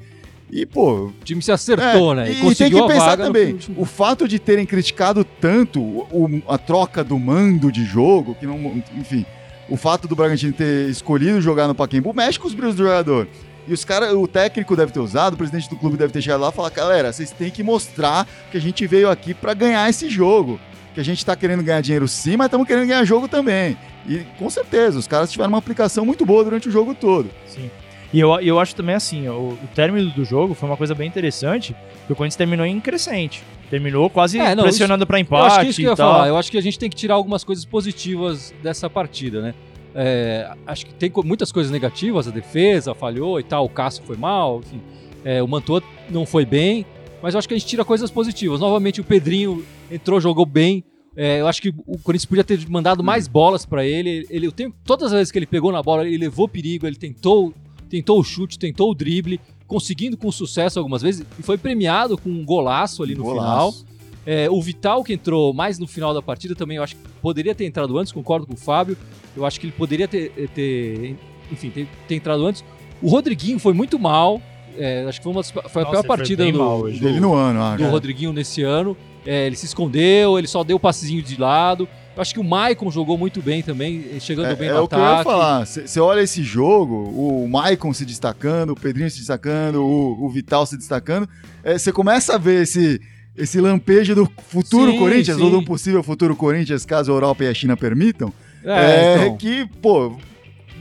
E, 0.50 0.64
pô, 0.64 1.06
O 1.06 1.14
time 1.24 1.42
se 1.42 1.52
acertou, 1.52 2.12
é, 2.12 2.16
né? 2.16 2.30
E, 2.30 2.34
tem 2.34 2.42
conseguiu 2.42 2.86
que 2.86 2.92
a 2.92 2.94
pensar 2.94 3.18
no 3.18 3.24
também, 3.24 3.58
o 3.76 3.84
fato 3.84 4.26
de 4.26 4.38
terem 4.38 4.64
criticado 4.64 5.22
tanto 5.24 5.80
o- 5.80 6.42
a 6.48 6.56
troca 6.56 7.04
do 7.04 7.18
mando 7.18 7.70
de 7.70 7.84
jogo, 7.84 8.34
que 8.34 8.46
não, 8.46 8.82
enfim, 8.96 9.26
o 9.68 9.76
fato 9.76 10.08
do 10.08 10.16
Bragantino 10.16 10.52
ter 10.52 10.88
escolhido 10.88 11.40
jogar 11.40 11.68
no 11.68 11.74
Pacaembu 11.74 12.14
mexe 12.14 12.38
com 12.38 12.46
os 12.48 12.54
brilhos 12.54 12.74
do 12.74 12.84
jogador. 12.84 13.28
E 13.66 13.72
os 13.74 13.84
caras, 13.84 14.14
o 14.14 14.26
técnico 14.26 14.74
deve 14.74 14.90
ter 14.92 15.00
usado, 15.00 15.34
o 15.34 15.36
presidente 15.36 15.68
do 15.68 15.76
clube 15.76 15.98
deve 15.98 16.10
ter 16.10 16.22
chegado 16.22 16.40
lá 16.40 16.48
e 16.48 16.52
falar, 16.52 16.70
galera, 16.70 17.12
vocês 17.12 17.30
têm 17.30 17.50
que 17.50 17.62
mostrar 17.62 18.26
que 18.50 18.56
a 18.56 18.60
gente 18.60 18.86
veio 18.86 19.10
aqui 19.10 19.34
pra 19.34 19.52
ganhar 19.52 19.86
esse 19.90 20.08
jogo. 20.08 20.58
Que 20.94 21.00
a 21.00 21.04
gente 21.04 21.24
tá 21.24 21.36
querendo 21.36 21.62
ganhar 21.62 21.82
dinheiro 21.82 22.08
sim, 22.08 22.36
mas 22.38 22.46
estamos 22.46 22.66
querendo 22.66 22.88
ganhar 22.88 23.04
jogo 23.04 23.28
também. 23.28 23.76
E 24.08 24.20
com 24.38 24.48
certeza, 24.48 24.98
os 24.98 25.06
caras 25.06 25.30
tiveram 25.30 25.50
uma 25.50 25.58
aplicação 25.58 26.06
muito 26.06 26.24
boa 26.24 26.42
durante 26.42 26.66
o 26.68 26.72
jogo 26.72 26.94
todo. 26.94 27.30
Sim. 27.46 27.70
E 28.12 28.20
eu, 28.20 28.30
eu 28.40 28.58
acho 28.58 28.74
também 28.74 28.94
assim, 28.94 29.28
o, 29.28 29.50
o 29.50 29.68
término 29.74 30.10
do 30.10 30.24
jogo 30.24 30.54
foi 30.54 30.68
uma 30.68 30.76
coisa 30.76 30.94
bem 30.94 31.06
interessante, 31.06 31.76
que 32.06 32.12
o 32.12 32.16
Corinthians 32.16 32.36
terminou 32.36 32.64
em 32.64 32.80
crescente. 32.80 33.42
Terminou 33.68 34.08
quase 34.08 34.38
É, 34.38 34.54
não, 34.54 34.64
pressionando 34.64 35.06
Eu 35.08 35.18
empate 35.18 35.46
acho 35.46 35.60
que 35.60 35.66
isso 35.66 35.80
que 35.80 35.86
eu 35.86 35.90
ia 35.90 35.96
tal. 35.96 36.12
falar. 36.12 36.28
Eu 36.28 36.36
acho 36.36 36.50
que 36.50 36.56
a 36.56 36.62
gente 36.62 36.78
tem 36.78 36.88
que 36.88 36.96
tirar 36.96 37.14
algumas 37.14 37.44
coisas 37.44 37.64
positivas 37.66 38.54
dessa 38.62 38.88
partida, 38.88 39.42
né? 39.42 39.54
É, 39.94 40.50
acho 40.66 40.86
que 40.86 40.94
tem 40.94 41.10
muitas 41.24 41.50
coisas 41.52 41.70
negativas, 41.72 42.28
a 42.28 42.30
defesa 42.30 42.94
falhou 42.94 43.40
e 43.40 43.42
tal, 43.42 43.64
o 43.64 43.68
Cássio 43.68 44.02
foi 44.04 44.16
mal, 44.16 44.60
enfim. 44.60 44.80
É, 45.24 45.42
o 45.42 45.48
Mantua 45.48 45.82
não 46.08 46.24
foi 46.24 46.46
bem, 46.46 46.86
mas 47.22 47.34
eu 47.34 47.38
acho 47.38 47.48
que 47.48 47.54
a 47.54 47.58
gente 47.58 47.66
tira 47.66 47.84
coisas 47.84 48.10
positivas. 48.10 48.60
Novamente, 48.60 49.00
o 49.00 49.04
Pedrinho 49.04 49.64
entrou, 49.90 50.20
jogou 50.20 50.46
bem. 50.46 50.84
É, 51.16 51.40
eu 51.40 51.48
acho 51.48 51.60
que 51.60 51.70
o 51.86 51.98
Corinthians 51.98 52.26
podia 52.26 52.44
ter 52.44 52.60
mandado 52.68 53.02
mais 53.02 53.26
bolas 53.26 53.66
pra 53.66 53.84
ele. 53.84 54.24
ele 54.30 54.46
eu 54.46 54.52
tenho, 54.52 54.72
todas 54.84 55.06
as 55.06 55.12
vezes 55.18 55.32
que 55.32 55.38
ele 55.38 55.46
pegou 55.46 55.72
na 55.72 55.82
bola, 55.82 56.06
ele 56.06 56.16
levou 56.16 56.46
perigo, 56.48 56.86
ele 56.86 56.96
tentou, 56.96 57.52
tentou 57.88 58.20
o 58.20 58.24
chute, 58.24 58.58
tentou 58.58 58.90
o 58.90 58.94
drible, 58.94 59.40
conseguindo 59.66 60.16
com 60.16 60.30
sucesso 60.30 60.78
algumas 60.78 61.02
vezes, 61.02 61.26
e 61.38 61.42
foi 61.42 61.58
premiado 61.58 62.16
com 62.16 62.30
um 62.30 62.44
golaço 62.44 63.02
ali 63.02 63.14
no 63.14 63.24
final. 63.24 63.36
Golaço. 63.72 63.86
É, 64.26 64.48
o 64.50 64.60
Vital, 64.60 65.02
que 65.02 65.14
entrou 65.14 65.54
mais 65.54 65.78
no 65.78 65.86
final 65.86 66.12
da 66.12 66.20
partida, 66.20 66.54
também 66.54 66.76
eu 66.76 66.82
acho 66.82 66.94
que 66.96 67.02
poderia 67.22 67.54
ter 67.54 67.64
entrado 67.64 67.96
antes, 67.98 68.12
concordo 68.12 68.46
com 68.46 68.52
o 68.52 68.56
Fábio. 68.56 68.96
Eu 69.34 69.46
acho 69.46 69.58
que 69.58 69.66
ele 69.66 69.72
poderia 69.72 70.06
ter, 70.06 70.30
ter 70.54 71.16
enfim, 71.50 71.70
ter, 71.70 71.88
ter 72.06 72.14
entrado 72.16 72.46
antes. 72.46 72.62
O 73.00 73.08
Rodriguinho 73.08 73.58
foi 73.58 73.72
muito 73.72 73.98
mal. 73.98 74.40
é, 74.76 75.06
acho 75.08 75.18
que 75.18 75.24
foi, 75.24 75.32
uma 75.32 75.40
das- 75.40 75.50
foi 75.50 75.60
a 75.60 75.64
Nossa, 75.64 75.72
pior 75.82 75.86
ele 76.00 76.06
foi 76.06 76.16
partida 76.16 76.52
do, 76.52 76.58
mal 76.58 76.78
hoje. 76.80 77.00
Dele 77.00 77.20
no 77.20 77.32
ano, 77.34 77.62
acho. 77.62 77.82
do 77.84 77.90
Rodriguinho 77.90 78.32
nesse 78.32 78.62
ano. 78.62 78.96
É, 79.26 79.46
ele 79.46 79.56
se 79.56 79.66
escondeu, 79.66 80.38
ele 80.38 80.46
só 80.46 80.62
deu 80.62 80.78
passezinho 80.78 81.22
de 81.22 81.40
lado. 81.40 81.88
Eu 82.18 82.22
acho 82.22 82.34
que 82.34 82.40
o 82.40 82.44
Maicon 82.44 82.90
jogou 82.90 83.16
muito 83.16 83.40
bem 83.40 83.62
também, 83.62 84.04
chegando 84.18 84.46
É, 84.48 84.56
bem 84.56 84.68
é 84.70 84.72
no 84.72 84.82
o 84.82 84.88
que 84.88 84.94
eu 84.96 84.98
ia 84.98 85.04
ataque. 85.06 85.22
falar. 85.24 85.64
Você 85.64 86.00
olha 86.00 86.20
esse 86.20 86.42
jogo, 86.42 86.94
o 86.94 87.48
Maicon 87.48 87.92
se 87.94 88.04
destacando, 88.04 88.70
o 88.70 88.74
Pedrinho 88.74 89.08
se 89.08 89.18
destacando, 89.18 89.76
o, 89.84 90.24
o 90.24 90.28
Vital 90.28 90.66
se 90.66 90.76
destacando. 90.76 91.28
Você 91.64 91.92
começa 91.92 92.34
a 92.34 92.38
ver 92.38 92.62
esse, 92.64 93.00
esse 93.36 93.60
lampejo 93.60 94.16
do 94.16 94.28
futuro 94.48 94.90
Sim, 94.90 94.98
Corinthians, 94.98 95.36
sim. 95.36 95.44
ou 95.44 95.58
um 95.60 95.64
possível 95.64 96.02
futuro 96.02 96.34
Corinthians, 96.34 96.84
caso 96.84 97.12
a 97.12 97.14
Europa 97.14 97.44
e 97.44 97.46
a 97.48 97.54
China 97.54 97.76
permitam. 97.76 98.32
É, 98.64 98.70
É, 98.72 99.14
então. 99.26 99.36
que, 99.36 99.64
pô, 99.80 100.16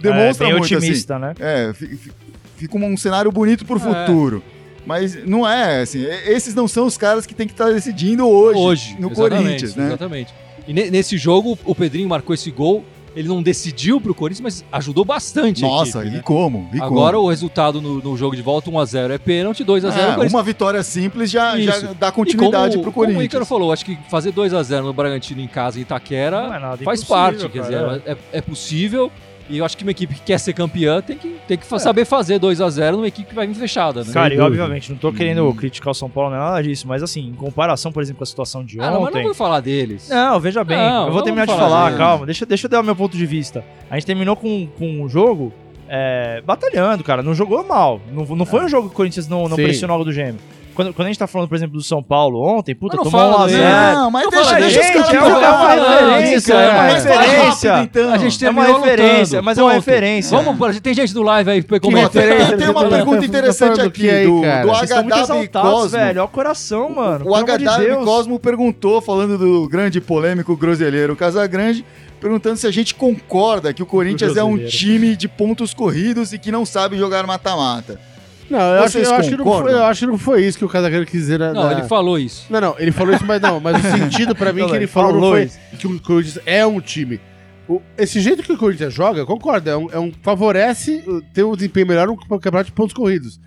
demonstra 0.02 0.48
é, 0.48 0.50
bem 0.50 0.60
muito 0.60 0.74
otimista, 0.76 1.20
né? 1.20 1.36
assim. 1.40 1.44
É, 1.44 1.72
fi- 1.76 1.98
fi- 1.98 2.12
fica 2.56 2.78
um 2.78 2.98
cenário 2.98 3.32
bonito 3.32 3.64
pro 3.64 3.78
É. 3.78 3.80
futuro. 3.80 4.42
Mas 4.88 5.24
não 5.24 5.48
é 5.48 5.82
assim, 5.82 6.04
esses 6.26 6.56
não 6.56 6.68
são 6.68 6.88
os 6.88 6.98
caras 6.98 7.28
que 7.28 7.36
tem 7.36 7.46
que 7.46 7.54
estar 7.54 7.70
decidindo 7.72 8.28
hoje, 8.28 8.58
hoje 8.60 8.98
no 9.00 9.12
exatamente, 9.12 9.44
Corinthians, 9.44 9.76
né? 9.76 9.86
Exatamente. 9.88 10.34
E 10.68 10.74
ne- 10.74 10.90
nesse 10.92 11.18
jogo, 11.18 11.58
o 11.66 11.74
Pedrinho 11.74 12.08
marcou 12.10 12.34
esse 12.34 12.52
gol. 12.52 12.84
Ele 13.16 13.28
não 13.28 13.42
decidiu 13.42 14.00
pro 14.00 14.14
Corinthians, 14.14 14.42
mas 14.62 14.66
ajudou 14.72 15.04
bastante. 15.04 15.66
a 15.66 15.68
Nossa, 15.68 16.00
equipe, 16.02 16.14
e 16.14 16.18
né? 16.18 16.22
como? 16.24 16.70
E 16.72 16.80
Agora 16.80 17.16
como? 17.16 17.26
o 17.26 17.30
resultado 17.32 17.82
no, 17.82 17.96
no 18.00 18.16
jogo 18.16 18.36
de 18.36 18.44
volta 18.44 18.70
1x0 18.70 19.10
é 19.10 19.18
pênalti, 19.18 19.66
2x0 19.66 19.86
É, 19.86 19.88
o 19.88 20.06
Corinthians. 20.10 20.34
uma 20.34 20.44
vitória 20.44 20.84
simples 20.84 21.32
já, 21.32 21.60
já 21.60 21.80
dá 22.00 22.10
E 22.10 22.12
continuidade 22.12 22.74
como, 22.74 22.84
pro 22.84 22.92
Como 22.92 23.06
o 23.06 23.08
Corinthians. 23.08 23.26
Ícaro 23.26 23.46
falou, 23.46 23.72
acho 23.72 23.84
que 23.84 23.98
fazer 24.08 24.32
2x0 24.34 24.82
no 24.84 24.94
Bragantino 24.94 25.42
em 25.42 25.48
casa 25.48 25.80
em 25.80 25.82
Itaquera 25.82 26.44
Não 26.48 26.54
é 26.54 26.60
nada 26.60 26.84
faz 26.84 27.04
parte. 27.04 27.50
Quer 27.50 27.64
cara. 27.64 27.98
dizer, 27.98 28.02
é, 28.06 28.18
é 28.38 28.42
possível. 28.42 29.12
E 29.50 29.58
eu 29.58 29.64
acho 29.66 29.78
que 29.78 29.84
uma 29.84 29.92
equipe 29.92 30.14
que 30.16 30.22
quer 30.22 30.38
ser 30.40 30.52
campeã 30.54 31.02
tem 31.02 31.18
que, 31.18 31.38
tem 31.48 31.58
que 31.58 31.66
fa- 31.66 31.80
saber 31.80 32.04
fazer 32.06 32.40
2x0 32.40 32.92
numa 32.92 33.08
equipe 33.08 33.30
que 33.30 33.36
vai 33.36 33.48
vir 33.48 33.54
fechada, 33.56 34.04
né? 34.04 34.12
Cara, 34.12 34.34
e 34.34 34.40
obviamente, 34.40 34.92
não 34.92 34.98
tô 34.98 35.12
querendo 35.14 35.48
Hum. 35.48 35.56
criticar 35.56 35.92
o 35.92 35.94
São 35.94 36.10
Paulo, 36.10 36.32
nem 36.32 36.40
nada 36.40 36.62
disso, 36.62 36.86
mas 36.88 37.02
assim, 37.02 37.28
em 37.30 37.34
comparação, 37.34 37.92
por 37.92 38.02
exemplo, 38.04 38.18
com 38.18 38.24
a 38.24 38.28
situação 38.28 38.64
de 38.64 38.80
Ah, 38.80 38.86
não, 38.92 38.92
mas 38.92 39.00
não 39.02 39.08
ontem. 39.08 39.24
vou 39.24 39.34
falar 39.34 39.62
deles. 39.62 40.10
Não, 40.10 40.40
veja 40.40 40.64
bem, 40.64 40.78
Não, 40.78 41.08
eu 41.08 41.14
vou 41.14 41.22
terminar 41.22 41.46
de 41.48 41.54
falar 41.54 41.68
falar, 41.70 41.84
deles. 41.86 41.98
calma, 41.98 42.26
deixa, 42.26 42.46
deixa 42.46 42.66
eu 42.68 42.70
dar 42.72 42.82
o 42.82 42.84
meu 42.84 42.96
ponto 42.96 43.16
de 43.16 43.26
vista. 43.26 43.64
A 43.90 43.96
gente 43.96 44.06
terminou 44.06 44.36
com, 44.36 44.68
com 44.78 44.86
um 45.02 45.08
jogo 45.08 45.54
é, 45.88 46.42
batalhando, 46.46 47.02
cara, 47.04 47.24
não 47.24 47.34
jogou 47.34 47.64
mal. 47.66 48.02
Não, 48.12 48.26
não 48.36 48.46
foi 48.46 48.66
um 48.66 48.68
jogo 48.68 48.90
que 48.90 48.94
o 48.94 48.98
Corinthians 48.98 49.28
não, 49.30 49.48
não 49.48 49.56
Sim. 49.56 49.64
pressionou 49.64 50.04
do 50.04 50.12
Gêmeo. 50.12 50.42
Quando, 50.78 50.94
quando 50.94 51.08
a 51.08 51.10
gente 51.10 51.18
tá 51.18 51.26
falando, 51.26 51.50
por 51.50 51.56
exemplo, 51.56 51.76
do 51.76 51.82
São 51.82 52.04
Paulo 52.04 52.40
ontem, 52.40 52.76
puta, 52.76 52.98
tomou 52.98 53.10
fala 53.10 53.40
1 53.40 53.42
a 53.42 53.46
dele. 53.48 53.58
0 53.58 53.96
Não, 53.96 54.12
mas 54.12 54.24
Não 54.26 54.30
deixa, 54.30 54.46
fala 54.46 54.60
deixa 54.60 54.80
os 54.80 54.86
gente, 54.86 54.94
caras 54.94 55.10
é 55.12 55.20
uma, 55.20 55.28
é 55.28 55.42
falar. 55.42 56.18
referência, 56.20 56.54
é 56.54 56.70
uma 56.70 56.84
referência. 56.84 57.80
então. 57.82 58.14
A 58.14 58.18
gente 58.20 58.46
É 58.46 58.50
uma 58.52 58.64
referência, 58.64 59.42
mas 59.42 59.58
é 59.58 59.64
uma 59.64 59.74
referência. 59.74 60.38
Vamos, 60.38 60.80
tem 60.80 60.94
gente 60.94 61.16
no 61.16 61.24
live 61.24 61.50
aí 61.50 61.64
pra 61.64 61.78
Ó, 61.78 61.80
comentar. 61.80 62.12
tem, 62.12 62.58
tem 62.58 62.70
uma 62.70 62.88
pergunta 62.88 63.20
tá 63.22 63.26
interessante 63.26 63.82
do 63.82 63.88
aqui 63.88 64.02
que 64.02 64.10
aí, 64.12 64.26
do, 64.28 64.42
do 64.42 64.84
exaltados, 64.84 65.72
Cosmo. 65.72 65.90
velho. 65.90 66.20
Olha 66.20 66.24
o 66.24 66.28
coração, 66.28 66.90
mano. 66.92 67.26
O 67.28 67.44
Deus. 67.44 68.06
Cosmo 68.06 68.40
perguntou, 68.40 69.02
falando 69.02 69.36
do 69.36 69.68
grande 69.68 70.00
polêmico 70.00 70.56
groselheiro 70.56 71.16
Casagrande, 71.16 71.84
perguntando 72.22 72.56
se 72.56 72.68
a 72.68 72.72
gente 72.72 72.94
concorda 72.94 73.74
que 73.74 73.82
o 73.82 73.86
Corinthians 73.88 74.38
é 74.38 74.44
um 74.44 74.60
time 74.60 75.16
de 75.16 75.28
pontos 75.28 75.74
corridos 75.74 76.34
e 76.34 76.38
que 76.38 76.52
não 76.52 76.68
sabe 76.68 77.00
jogar 77.00 77.26
mata-mata. 77.26 78.00
Não, 78.50 78.60
eu 78.60 78.84
acho, 78.84 78.98
eu, 78.98 79.14
acho 79.16 79.30
que 79.30 79.38
não 79.38 79.46
foi, 79.46 79.74
eu 79.74 79.84
acho 79.84 80.00
que 80.00 80.06
não 80.08 80.18
foi 80.18 80.46
isso 80.46 80.58
que 80.58 80.66
o 80.66 80.70
Casagrande 80.70 81.06
quis 81.06 81.22
dizer. 81.22 81.38
Na, 81.40 81.54
Não, 81.54 81.64
na- 81.66 81.72
ele 81.74 81.84
falou 81.84 82.18
isso. 82.18 82.46
Não, 82.50 82.62
não, 82.62 82.76
ele 82.80 82.92
falou 82.92 83.14
isso, 83.14 83.26
mas 83.26 83.42
não. 83.42 83.60
Mas 83.60 83.78
o 83.78 83.82
sentido 83.98 84.36
pra 84.36 84.54
mim 84.54 84.62
Não, 84.62 84.68
que 84.68 84.74
ele 84.76 84.86
ele 84.86 84.92
falou, 84.92 85.12
falou 85.14 85.32
foi 85.32 85.44
isso. 85.44 85.60
que 85.78 85.88
o 85.88 86.00
Corinthians 86.00 86.40
é 86.46 86.66
um 86.66 86.80
time. 86.80 87.20
O- 87.68 87.82
esse 87.98 88.20
jeito 88.22 88.42
que 88.44 88.52
o 88.54 88.58
Corinthians 88.58 88.94
joga, 88.94 89.20
eu 89.20 89.26
concordo, 89.26 89.70
é 89.70 89.76
um, 89.76 89.90
é 89.92 90.00
um- 90.00 90.14
favorece 90.22 91.04
ter 91.34 91.44
um 91.44 91.54
desempenho 91.56 91.88
melhor 91.88 92.08
no 92.08 92.16
campeonato 92.18 92.66
de 92.66 92.72
pontos 92.72 92.94
corridos. 92.94 93.40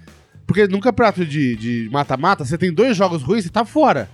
Porque 0.47 0.67
num 0.67 0.81
campeonato 0.81 1.25
de 1.25 1.57
de 1.57 1.89
mata-mata, 1.91 2.45
você 2.45 2.59
tem 2.59 2.73
dois 2.73 2.97
jogos 2.97 3.23
ruins, 3.23 3.45
você 3.45 3.51
tá 3.51 3.65
fora. 3.65 4.09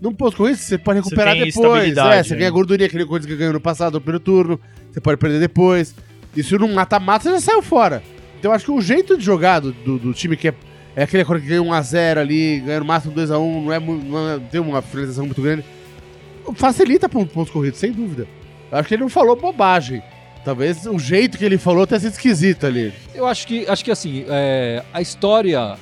Num 0.00 0.12
ponto 0.12 0.36
corrido, 0.36 0.56
você 0.56 0.76
pode 0.76 0.98
recuperar 0.98 1.34
tem 1.34 1.44
depois. 1.44 1.96
É, 1.96 2.22
você 2.24 2.34
né? 2.34 2.40
ganha 2.40 2.50
gordurinha, 2.50 2.86
aquele 2.88 3.06
coisa 3.06 3.24
que 3.28 3.36
ganhou 3.36 3.52
no 3.52 3.60
passado, 3.60 3.94
no 3.94 4.00
primeiro 4.00 4.18
turno. 4.24 4.58
Você 4.90 5.00
pode 5.00 5.16
perder 5.16 5.38
depois. 5.38 5.94
Isso 6.36 6.58
num 6.58 6.72
mata-mata, 6.74 7.22
você 7.24 7.30
já 7.36 7.40
saiu 7.40 7.62
fora. 7.62 8.02
Então 8.42 8.50
acho 8.50 8.64
que 8.64 8.72
o 8.72 8.80
jeito 8.80 9.16
de 9.16 9.24
jogar 9.24 9.60
do, 9.60 9.70
do, 9.70 9.98
do 10.00 10.12
time 10.12 10.36
que 10.36 10.48
é, 10.48 10.54
é 10.96 11.04
aquele 11.04 11.24
que 11.24 11.38
ganha 11.46 11.60
1x0 11.62 12.18
ali, 12.18 12.58
ganha 12.58 12.80
no 12.80 12.84
máximo 12.84 13.14
2x1, 13.14 13.62
não, 13.62 13.72
é, 13.72 13.78
não 13.78 14.30
é- 14.30 14.38
tem 14.50 14.60
uma 14.60 14.82
finalização 14.82 15.26
muito 15.26 15.40
grande. 15.40 15.64
facilita 16.56 17.08
pontos, 17.08 17.32
pontos 17.32 17.52
corridos, 17.52 17.78
sem 17.78 17.92
dúvida. 17.92 18.26
Eu 18.68 18.78
acho 18.78 18.88
que 18.88 18.94
ele 18.94 19.02
não 19.04 19.08
falou 19.08 19.36
bobagem. 19.36 20.02
Talvez 20.44 20.86
o 20.86 20.98
jeito 20.98 21.38
que 21.38 21.44
ele 21.44 21.56
falou 21.56 21.86
tenha 21.86 22.00
sido 22.00 22.14
esquisito 22.14 22.66
ali. 22.66 22.92
Eu 23.14 23.28
acho 23.28 23.46
que, 23.46 23.64
acho 23.68 23.84
que 23.84 23.92
assim, 23.92 24.24
é, 24.28 24.82
a 24.92 25.00
história 25.00 25.76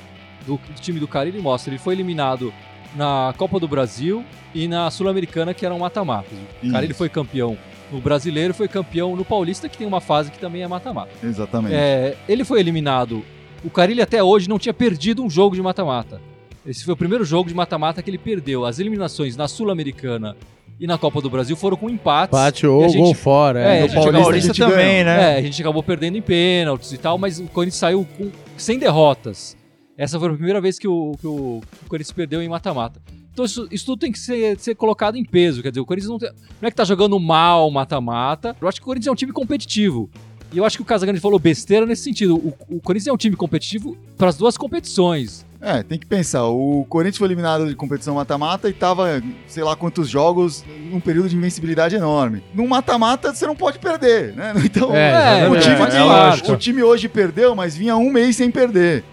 do, 0.45 0.57
do 0.57 0.79
time 0.79 0.99
do 0.99 1.07
Carilli 1.07 1.41
mostra, 1.41 1.71
ele 1.73 1.79
foi 1.79 1.95
eliminado 1.95 2.53
na 2.95 3.33
Copa 3.39 3.59
do 3.59 3.67
Brasil 3.67 4.23
e 4.53 4.67
na 4.67 4.91
Sul-Americana, 4.91 5.51
que 5.51 5.65
eram 5.65 5.79
mata-matas. 5.79 6.37
O 6.61 6.65
Isso. 6.65 6.71
Carilli 6.71 6.93
foi 6.93 7.09
campeão 7.09 7.57
no 7.91 7.99
Brasileiro 7.99 8.53
foi 8.53 8.67
campeão 8.67 9.15
no 9.15 9.25
Paulista, 9.25 9.67
que 9.67 9.77
tem 9.77 9.85
uma 9.87 10.01
fase 10.01 10.31
que 10.31 10.39
também 10.39 10.61
é 10.63 10.67
mata-mata. 10.67 11.11
Exatamente. 11.23 11.75
É, 11.75 12.15
ele 12.27 12.43
foi 12.43 12.59
eliminado. 12.59 13.23
O 13.63 13.69
Carilli 13.69 14.01
até 14.01 14.23
hoje 14.23 14.47
não 14.49 14.57
tinha 14.57 14.73
perdido 14.73 15.23
um 15.23 15.29
jogo 15.29 15.55
de 15.55 15.61
mata-mata. 15.61 16.21
Esse 16.65 16.83
foi 16.85 16.93
o 16.93 16.97
primeiro 16.97 17.25
jogo 17.25 17.49
de 17.49 17.55
mata-mata 17.55 18.01
que 18.01 18.09
ele 18.09 18.17
perdeu. 18.17 18.65
As 18.65 18.79
eliminações 18.79 19.35
na 19.35 19.47
Sul-Americana 19.47 20.35
e 20.79 20.87
na 20.87 20.97
Copa 20.97 21.21
do 21.21 21.29
Brasil 21.29 21.55
foram 21.55 21.75
com 21.77 21.89
empates. 21.89 22.31
Bate 22.39 22.65
E 22.65 22.67
ou 22.67 22.87
gente- 22.89 22.97
gol 22.97 23.13
fora. 23.13 23.59
É, 23.59 23.79
É, 23.79 23.87
no 23.87 23.93
Paulista, 23.93 24.21
Paulista 24.21 24.53
também, 24.53 25.03
ganhou. 25.03 25.05
né? 25.05 25.33
É, 25.33 25.37
a 25.37 25.41
gente 25.41 25.61
acabou 25.61 25.83
perdendo 25.83 26.17
em 26.17 26.21
pênaltis 26.21 26.91
e 26.91 26.97
tal, 26.97 27.17
mas 27.17 27.39
o 27.39 27.43
Corinthians 27.45 27.79
saiu 27.79 28.07
com, 28.17 28.31
sem 28.57 28.79
derrotas. 28.79 29.55
Essa 29.97 30.19
foi 30.19 30.29
a 30.29 30.33
primeira 30.33 30.59
vez 30.61 30.79
que 30.79 30.87
o, 30.87 31.11
que 31.19 31.27
o, 31.27 31.61
que 31.79 31.85
o 31.85 31.89
Corinthians 31.89 32.11
perdeu 32.13 32.41
em 32.41 32.49
mata-mata. 32.49 32.99
Então 33.33 33.45
isso, 33.45 33.67
isso 33.71 33.85
tudo 33.85 33.99
tem 33.99 34.11
que 34.11 34.19
ser, 34.19 34.59
ser 34.59 34.75
colocado 34.75 35.15
em 35.17 35.23
peso. 35.23 35.61
Quer 35.61 35.69
dizer, 35.71 35.81
o 35.81 35.85
Corinthians 35.85 36.09
não, 36.11 36.19
tem- 36.19 36.31
não 36.61 36.67
é 36.67 36.69
que 36.71 36.75
tá 36.77 36.83
jogando 36.83 37.17
mal 37.19 37.69
mata-mata. 37.71 38.55
Eu 38.61 38.67
acho 38.67 38.77
que 38.79 38.83
o 38.83 38.85
Corinthians 38.85 39.07
é 39.07 39.11
um 39.11 39.15
time 39.15 39.31
competitivo. 39.31 40.09
E 40.53 40.57
eu 40.57 40.65
acho 40.65 40.75
que 40.77 40.81
o 40.81 40.85
Casagrande 40.85 41.21
falou 41.21 41.39
besteira 41.39 41.85
nesse 41.85 42.03
sentido. 42.03 42.35
O, 42.35 42.53
o 42.75 42.81
Corinthians 42.81 43.07
é 43.07 43.13
um 43.13 43.17
time 43.17 43.37
competitivo 43.37 43.95
para 44.17 44.27
as 44.27 44.35
duas 44.35 44.57
competições. 44.57 45.45
É, 45.61 45.81
tem 45.83 45.97
que 45.97 46.05
pensar. 46.05 46.43
O 46.47 46.85
Corinthians 46.89 47.19
foi 47.19 47.27
eliminado 47.27 47.67
de 47.69 47.75
competição 47.75 48.15
mata-mata 48.15 48.67
e 48.67 48.73
tava, 48.73 49.23
sei 49.47 49.63
lá 49.63 49.75
quantos 49.77 50.09
jogos, 50.09 50.65
num 50.91 50.99
período 50.99 51.29
de 51.29 51.37
invencibilidade 51.37 51.95
enorme. 51.95 52.43
Num 52.53 52.67
mata-mata, 52.67 53.33
você 53.33 53.45
não 53.47 53.55
pode 53.55 53.79
perder, 53.79 54.33
né? 54.35 54.53
Então, 54.65 54.93
É, 54.93 55.47
o, 55.47 55.57
time 55.57 55.75
tem- 55.87 56.05
parte. 56.07 56.51
o 56.51 56.57
time 56.57 56.83
hoje 56.83 57.07
perdeu, 57.07 57.55
mas 57.55 57.77
vinha 57.77 57.95
um 57.95 58.11
mês 58.11 58.35
sem 58.35 58.51
perder. 58.51 59.05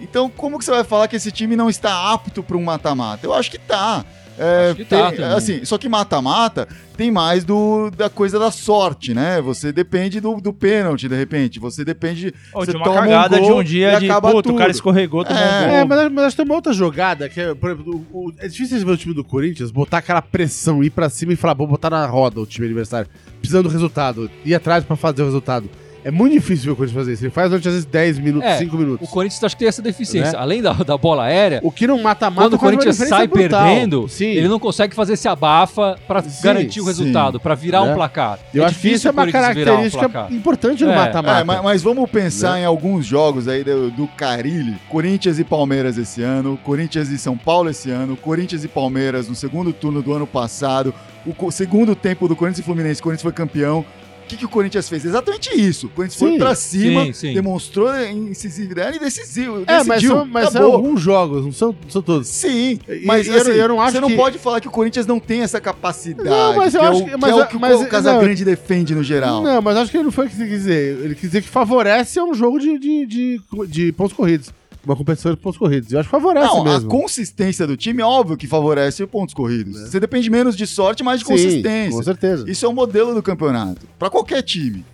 Então, 0.00 0.28
como 0.28 0.58
que 0.58 0.64
você 0.64 0.70
vai 0.70 0.84
falar 0.84 1.08
que 1.08 1.16
esse 1.16 1.30
time 1.32 1.56
não 1.56 1.68
está 1.70 2.12
apto 2.12 2.42
para 2.42 2.56
um 2.56 2.62
mata-mata? 2.62 3.26
Eu 3.26 3.32
acho 3.34 3.50
que 3.50 3.58
tá. 3.58 4.04
É, 4.38 4.66
Acho 4.66 4.76
que 4.76 4.84
tá 4.84 5.08
tem- 5.08 5.16
também. 5.16 5.32
assim, 5.34 5.64
só 5.64 5.78
que 5.78 5.88
mata-mata 5.88 6.68
tem 6.94 7.10
mais 7.10 7.42
do, 7.42 7.90
da 7.90 8.10
coisa 8.10 8.38
da 8.38 8.50
sorte, 8.50 9.14
né? 9.14 9.40
Você 9.40 9.72
depende 9.72 10.20
do, 10.20 10.38
do 10.42 10.52
pênalti, 10.52 11.08
de 11.08 11.16
repente. 11.16 11.58
Você 11.58 11.82
depende. 11.86 12.34
Ou 12.52 12.62
você 12.62 12.72
de 12.72 12.76
uma 12.76 12.84
toma 12.84 13.00
um 13.00 13.04
cagada 13.04 13.40
de 13.40 13.48
gol 13.48 13.60
um 13.60 13.64
dia 13.64 13.94
e 13.94 14.00
de 14.00 14.04
acaba 14.10 14.30
puto, 14.32 14.50
o 14.50 14.52
cara 14.52 14.66
tudo. 14.66 14.74
escorregou, 14.74 15.24
tomou 15.24 15.42
É. 15.42 15.46
um 15.46 15.68
gol. 15.68 15.76
É, 15.78 15.84
mas, 15.86 16.12
mas 16.12 16.24
acho 16.26 16.36
que 16.36 16.42
tem 16.42 16.50
uma 16.50 16.54
outra 16.54 16.74
jogada 16.74 17.30
que 17.30 17.40
é, 17.40 17.54
por 17.54 17.70
exemplo, 17.70 18.06
o- 18.12 18.26
o- 18.28 18.32
é 18.38 18.46
difícil 18.46 18.78
ver 18.84 18.92
o 18.92 18.96
time 18.98 19.14
do 19.14 19.24
Corinthians 19.24 19.70
botar 19.70 19.98
aquela 19.98 20.20
pressão, 20.20 20.84
ir 20.84 20.90
pra 20.90 21.08
cima 21.08 21.32
e 21.32 21.36
falar, 21.36 21.54
vou 21.54 21.66
botar 21.66 21.88
na 21.88 22.04
roda 22.04 22.38
o 22.38 22.44
time 22.44 22.66
adversário, 22.66 23.08
precisando 23.40 23.62
do 23.62 23.72
resultado, 23.72 24.30
ir 24.44 24.54
atrás 24.54 24.84
pra 24.84 24.96
fazer 24.96 25.22
o 25.22 25.24
resultado. 25.24 25.70
É 26.06 26.10
muito 26.12 26.34
difícil 26.34 26.66
ver 26.66 26.70
o 26.70 26.76
Corinthians 26.76 27.00
fazer 27.02 27.12
isso. 27.14 27.24
Ele 27.24 27.30
faz 27.32 27.48
durante 27.50 27.66
às 27.66 27.74
vezes 27.74 27.84
10 27.84 28.18
minutos, 28.20 28.48
É, 28.48 28.58
5 28.58 28.76
O 28.76 28.78
minutos. 28.78 29.08
Corinthians 29.10 29.42
acho 29.42 29.56
que 29.56 29.58
tem 29.60 29.68
essa 29.68 29.82
deficiência. 29.82 30.32
Né? 30.34 30.38
Além 30.38 30.62
da, 30.62 30.72
da 30.72 30.96
bola 30.96 31.24
aérea, 31.24 31.58
O 31.64 31.70
que 31.72 31.84
não 31.84 32.00
mata-mata 32.00 32.42
quando 32.48 32.54
o 32.54 32.58
Corinthians 32.58 32.94
sai 32.96 33.26
brutal. 33.26 33.64
perdendo, 33.66 34.08
Sim. 34.08 34.26
ele 34.26 34.46
não 34.46 34.60
consegue 34.60 34.94
fazer 34.94 35.14
esse 35.14 35.26
abafa 35.26 35.98
pra 36.06 36.22
Sim, 36.22 36.42
garantir 36.44 36.78
o 36.80 36.84
sim. 36.84 36.88
resultado, 36.90 37.40
pra 37.40 37.56
virar 37.56 37.84
Né? 37.84 37.90
um 37.90 37.94
placar. 37.96 38.38
Eu 38.54 38.62
É 38.62 38.66
acho 38.66 38.74
que 38.78 38.86
isso 38.86 39.08
difícil 39.08 39.08
é 39.08 39.12
uma 39.12 39.22
o 39.22 39.24
Corinthians 39.32 39.54
virar 39.56 39.70
um 39.72 39.74
característica 39.74 40.08
placar. 40.08 40.32
importante 40.32 40.84
no 40.84 40.92
É, 40.92 40.94
mata-mata. 40.96 41.40
É, 41.40 41.44
mas, 41.44 41.62
mas 41.64 41.82
vamos 41.82 42.08
pensar 42.08 42.52
Né? 42.54 42.60
em 42.60 42.64
alguns 42.64 43.04
jogos 43.04 43.48
aí 43.48 43.64
do, 43.64 43.90
do 43.90 44.06
Carilli. 44.06 44.76
Corinthians 44.88 45.40
e 45.40 45.44
Palmeiras 45.44 45.98
esse 45.98 46.22
ano, 46.22 46.56
Corinthians 46.62 47.08
e 47.10 47.18
São 47.18 47.36
Paulo 47.36 47.68
esse 47.68 47.90
ano, 47.90 48.16
Corinthians 48.16 48.62
e 48.62 48.68
Palmeiras 48.68 49.28
no 49.28 49.34
segundo 49.34 49.72
turno 49.72 50.00
do 50.02 50.12
ano 50.12 50.26
passado, 50.26 50.94
o 51.26 51.50
segundo 51.50 51.96
tempo 51.96 52.28
do 52.28 52.36
Corinthians 52.36 52.60
e 52.60 52.62
Fluminense, 52.62 53.00
o 53.00 53.02
Corinthians 53.02 53.22
foi 53.22 53.32
campeão. 53.32 53.84
O 54.26 54.28
que, 54.28 54.36
que 54.38 54.44
o 54.44 54.48
Corinthians 54.48 54.88
fez? 54.88 55.04
Exatamente 55.04 55.50
isso. 55.54 55.86
O 55.86 55.90
Corinthians 55.90 56.18
foi 56.18 56.32
Sim, 56.32 56.38
pra 56.38 56.54
cima, 56.56 57.04
sim, 57.06 57.12
sim. 57.12 57.32
demonstrou 57.32 57.88
incisividade 58.10 58.96
e 58.96 59.00
decisivo. 59.00 59.62
É, 59.68 59.84
mas 59.84 60.02
são, 60.02 60.26
mas 60.26 60.50
são 60.50 60.72
alguns 60.72 61.00
jogos, 61.00 61.44
não 61.44 61.52
são, 61.52 61.68
não 61.80 61.88
são 61.90 62.02
todos. 62.02 62.26
Sim, 62.26 62.80
mas 63.04 63.24
e 63.26 63.30
eu- 63.30 63.36
assim, 63.36 63.50
eu 63.52 63.68
não 63.68 63.80
acho 63.80 63.92
você 63.92 64.00
não 64.00 64.08
que- 64.08 64.16
pode 64.16 64.38
falar 64.38 64.60
que 64.60 64.66
o 64.66 64.70
Corinthians 64.72 65.06
não 65.06 65.20
tem 65.20 65.42
essa 65.42 65.60
capacidade. 65.60 66.28
Não, 66.28 66.56
mas 66.56 66.74
eu 66.74 66.80
que 66.80 66.86
é 66.86 66.88
acho 66.90 67.00
o, 67.00 67.04
que- 67.04 67.10
que 67.12 67.16
mas 67.16 67.30
é 67.30 67.34
o 67.34 67.38
eu- 67.38 67.46
que 67.46 67.58
mas- 67.58 67.80
o 67.80 67.86
Casagrande 67.86 68.44
defende 68.44 68.96
no 68.96 69.02
geral. 69.04 69.42
Não, 69.44 69.62
mas 69.62 69.76
acho 69.76 69.92
que 69.92 69.96
ele 69.96 70.04
não 70.04 70.10
foi 70.12 70.26
o 70.26 70.28
que 70.28 70.34
você 70.34 70.42
quis 70.42 70.50
dizer. 70.58 70.98
Ele 71.04 71.14
quis 71.14 71.22
dizer 71.30 71.42
que 71.42 71.48
favorece 71.48 72.20
um 72.20 72.34
jogo 72.34 72.58
de, 72.58 72.76
de, 72.80 73.06
de, 73.06 73.40
de 73.68 73.92
pontos 73.92 74.12
corridos. 74.16 74.50
Uma 74.86 74.94
competição 74.96 75.32
de 75.32 75.36
pontos 75.36 75.58
corridos. 75.58 75.92
Eu 75.92 75.98
acho 75.98 76.08
que 76.08 76.10
favorece 76.12 76.46
Não, 76.54 76.62
mesmo. 76.64 76.86
a 76.88 76.90
consistência 76.90 77.66
do 77.66 77.76
time, 77.76 78.00
óbvio 78.02 78.36
que 78.36 78.46
favorece 78.46 79.02
os 79.02 79.10
pontos 79.10 79.34
corridos. 79.34 79.80
Você 79.80 79.98
depende 79.98 80.30
menos 80.30 80.56
de 80.56 80.64
sorte, 80.66 81.02
mais 81.02 81.18
de 81.20 81.26
Sim, 81.26 81.32
consistência. 81.32 81.90
Com 81.98 82.02
certeza. 82.04 82.48
Isso 82.50 82.64
é 82.64 82.68
o 82.68 82.72
modelo 82.72 83.12
do 83.12 83.20
campeonato. 83.22 83.86
Pra 83.98 84.08
qualquer 84.08 84.42
time. 84.42 84.84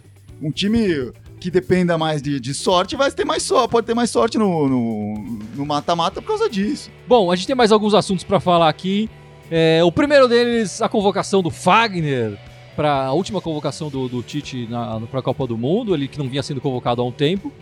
Um 0.41 0.51
time 0.51 1.13
que 1.39 1.51
dependa 1.51 1.99
mais 1.99 2.23
de, 2.23 2.41
de 2.41 2.55
sorte 2.55 2.97
vai 2.97 3.11
ter 3.11 3.25
mais 3.27 3.43
sorte, 3.43 3.71
pode 3.71 3.87
ter 3.87 3.95
mais 3.95 4.09
sorte 4.11 4.39
no 4.39 4.67
no- 4.69 5.39
no 5.57 5.67
mata-mata 5.67 6.23
por 6.23 6.29
causa 6.29 6.49
disso. 6.49 6.89
Bom, 7.07 7.31
a 7.31 7.37
gente 7.37 7.47
tem 7.49 7.55
mais 7.57 7.71
alguns 7.71 7.93
assuntos 7.95 8.25
pra 8.25 8.41
falar 8.41 8.69
aqui. 8.69 9.11
É, 9.51 9.85
o 9.85 9.93
primeiro 9.93 10.27
deles, 10.27 10.81
a 10.81 10.89
convocação 10.89 11.43
do 11.43 11.51
Fagner 11.51 12.39
para 12.75 13.05
a 13.07 13.13
última 13.13 13.41
convocação 13.43 13.91
do, 13.91 14.09
do 14.09 14.23
Tite 14.23 14.67
para 15.11 15.21
a 15.21 15.23
Copa 15.23 15.47
do 15.47 15.59
Mundo, 15.59 15.95
ele 15.95 16.09
que 16.09 16.19
não 16.19 16.29
vinha 16.29 16.43
sendo 16.43 16.61
convocado 16.61 17.03
há 17.03 17.05
um 17.05 17.13
tempo. 17.13 17.53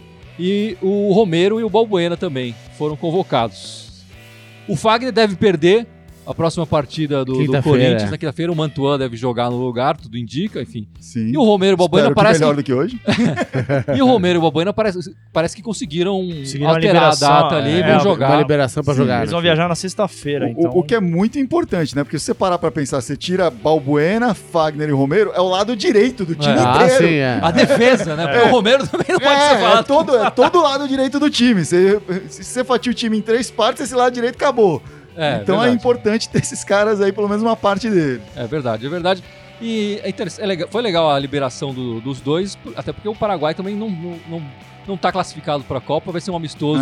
E 0.42 0.79
o 0.81 1.12
Romero 1.12 1.61
e 1.61 1.64
o 1.64 1.68
Balbuena 1.68 2.16
também 2.16 2.55
foram 2.79 2.96
convocados. 2.96 4.07
O 4.66 4.74
Fagner 4.74 5.12
deve 5.12 5.37
perder 5.37 5.87
a 6.31 6.35
próxima 6.35 6.64
partida 6.66 7.25
do, 7.25 7.45
do 7.45 7.62
Corinthians. 7.62 8.05
é. 8.05 8.11
Na 8.11 8.16
quinta-feira 8.19 8.53
o 8.53 8.55
Mantuan 8.57 8.99
deve 8.99 9.16
jogar 9.16 9.51
no 9.51 9.57
lugar, 9.57 9.97
tudo 9.97 10.16
indica, 10.16 10.62
enfim. 10.62 10.87
Sim. 11.01 11.31
E 11.33 11.37
o 11.37 11.43
Romero 11.45 11.73
e 11.73 11.75
o 11.75 11.77
Balbuena 11.77 12.14
parece 12.14 12.40
melhor 12.40 12.55
que, 12.55 12.62
do 12.62 12.64
que 12.64 12.73
hoje. 12.73 13.01
e 13.97 14.01
o 14.03 14.07
Romero 14.07 14.37
e 14.37 14.38
o 14.38 14.43
Balbuena 14.43 14.73
parece, 14.73 14.99
parece 15.33 15.57
que 15.57 15.62
conseguiram 15.62 16.21
alterar 16.66 17.12
a 17.12 17.14
data 17.16 17.57
ali 17.57 17.71
e 17.71 17.83
é, 17.83 17.93
vão 17.93 18.01
jogar. 18.01 18.31
Uma 18.31 18.37
liberação 18.38 18.85
pra 18.85 18.95
Sim, 18.95 19.01
jogar. 19.01 19.19
Eles 19.21 19.31
vão 19.33 19.40
viajar 19.40 19.69
na 19.69 19.75
sexta-feira, 19.75 20.47
O, 20.47 20.49
então. 20.51 20.71
o 20.73 20.83
que 20.83 20.95
é 20.95 21.01
muito 21.01 21.38
importante, 21.38 21.97
né? 21.97 22.05
Porque 22.05 22.19
se 22.19 22.27
você 22.27 22.35
parar 22.35 22.59
pra 22.59 22.71
pensar, 22.71 23.01
você 23.01 23.16
tira 23.16 23.51
Balbuena, 23.51 24.33
Fagner 24.35 24.88
e 24.88 24.93
Romero, 24.93 25.33
é 25.35 25.40
o 25.40 25.49
lado 25.49 25.75
direito 25.75 26.25
do 26.25 26.35
time 26.35 26.55
É. 26.55 26.59
Ah, 26.61 26.85
inteiro. 26.85 27.05
sim, 27.09 27.14
é. 27.14 27.38
A 27.43 27.51
defesa, 27.51 28.14
né? 28.16 28.27
Porque 28.29 28.49
o 28.49 28.51
Romero 28.53 28.87
também 28.87 29.07
não 29.11 29.19
pode 29.21 29.40
ser 29.40 29.47
É, 29.47 29.53
é 29.55 29.59
falado. 29.59 29.87
todo, 29.87 30.16
é 30.16 30.31
todo 30.31 30.59
o 30.59 30.62
lado 30.62 30.87
direito 30.87 31.19
do 31.19 31.29
time. 31.29 31.64
Você, 31.64 32.01
se 32.29 32.45
você 32.45 32.62
fatia 32.64 32.93
o 32.93 32.95
time 32.95 33.19
em 33.19 33.21
três 33.23 33.51
partes, 33.51 33.83
esse 33.83 33.95
lado 33.95 34.12
direito 34.14 34.37
acabou. 34.37 34.81
É, 35.22 35.40
então 35.42 35.56
é 35.56 35.59
verdade. 35.59 35.76
importante 35.76 36.28
ter 36.28 36.38
esses 36.38 36.64
caras 36.64 37.00
aí, 37.00 37.12
pelo 37.12 37.28
menos 37.28 37.42
uma 37.42 37.56
parte 37.56 37.90
dele. 37.90 38.22
É 38.35 38.46
verdade, 38.46 38.87
é 38.87 38.88
verdade. 38.88 39.22
E 39.61 40.00
é 40.02 40.09
é 40.38 40.46
legal- 40.46 40.68
foi 40.70 40.80
legal 40.80 41.11
a 41.11 41.18
liberação 41.18 41.74
do- 41.74 42.00
dos 42.00 42.20
dois, 42.20 42.56
até 42.74 42.92
porque 42.92 43.09
o 43.09 43.14
Paraguai 43.14 43.54
também 43.54 43.76
não, 43.76 43.90
não, 43.90 44.16
não, 44.28 44.42
não 44.88 44.96
tá 44.96 45.12
classificado 45.12 45.62
para 45.64 45.76
a 45.76 45.80
Copa, 45.80 46.11
vai 46.11 46.20
ser 46.22 46.30
um 46.30 46.37
amistoso 46.37 46.80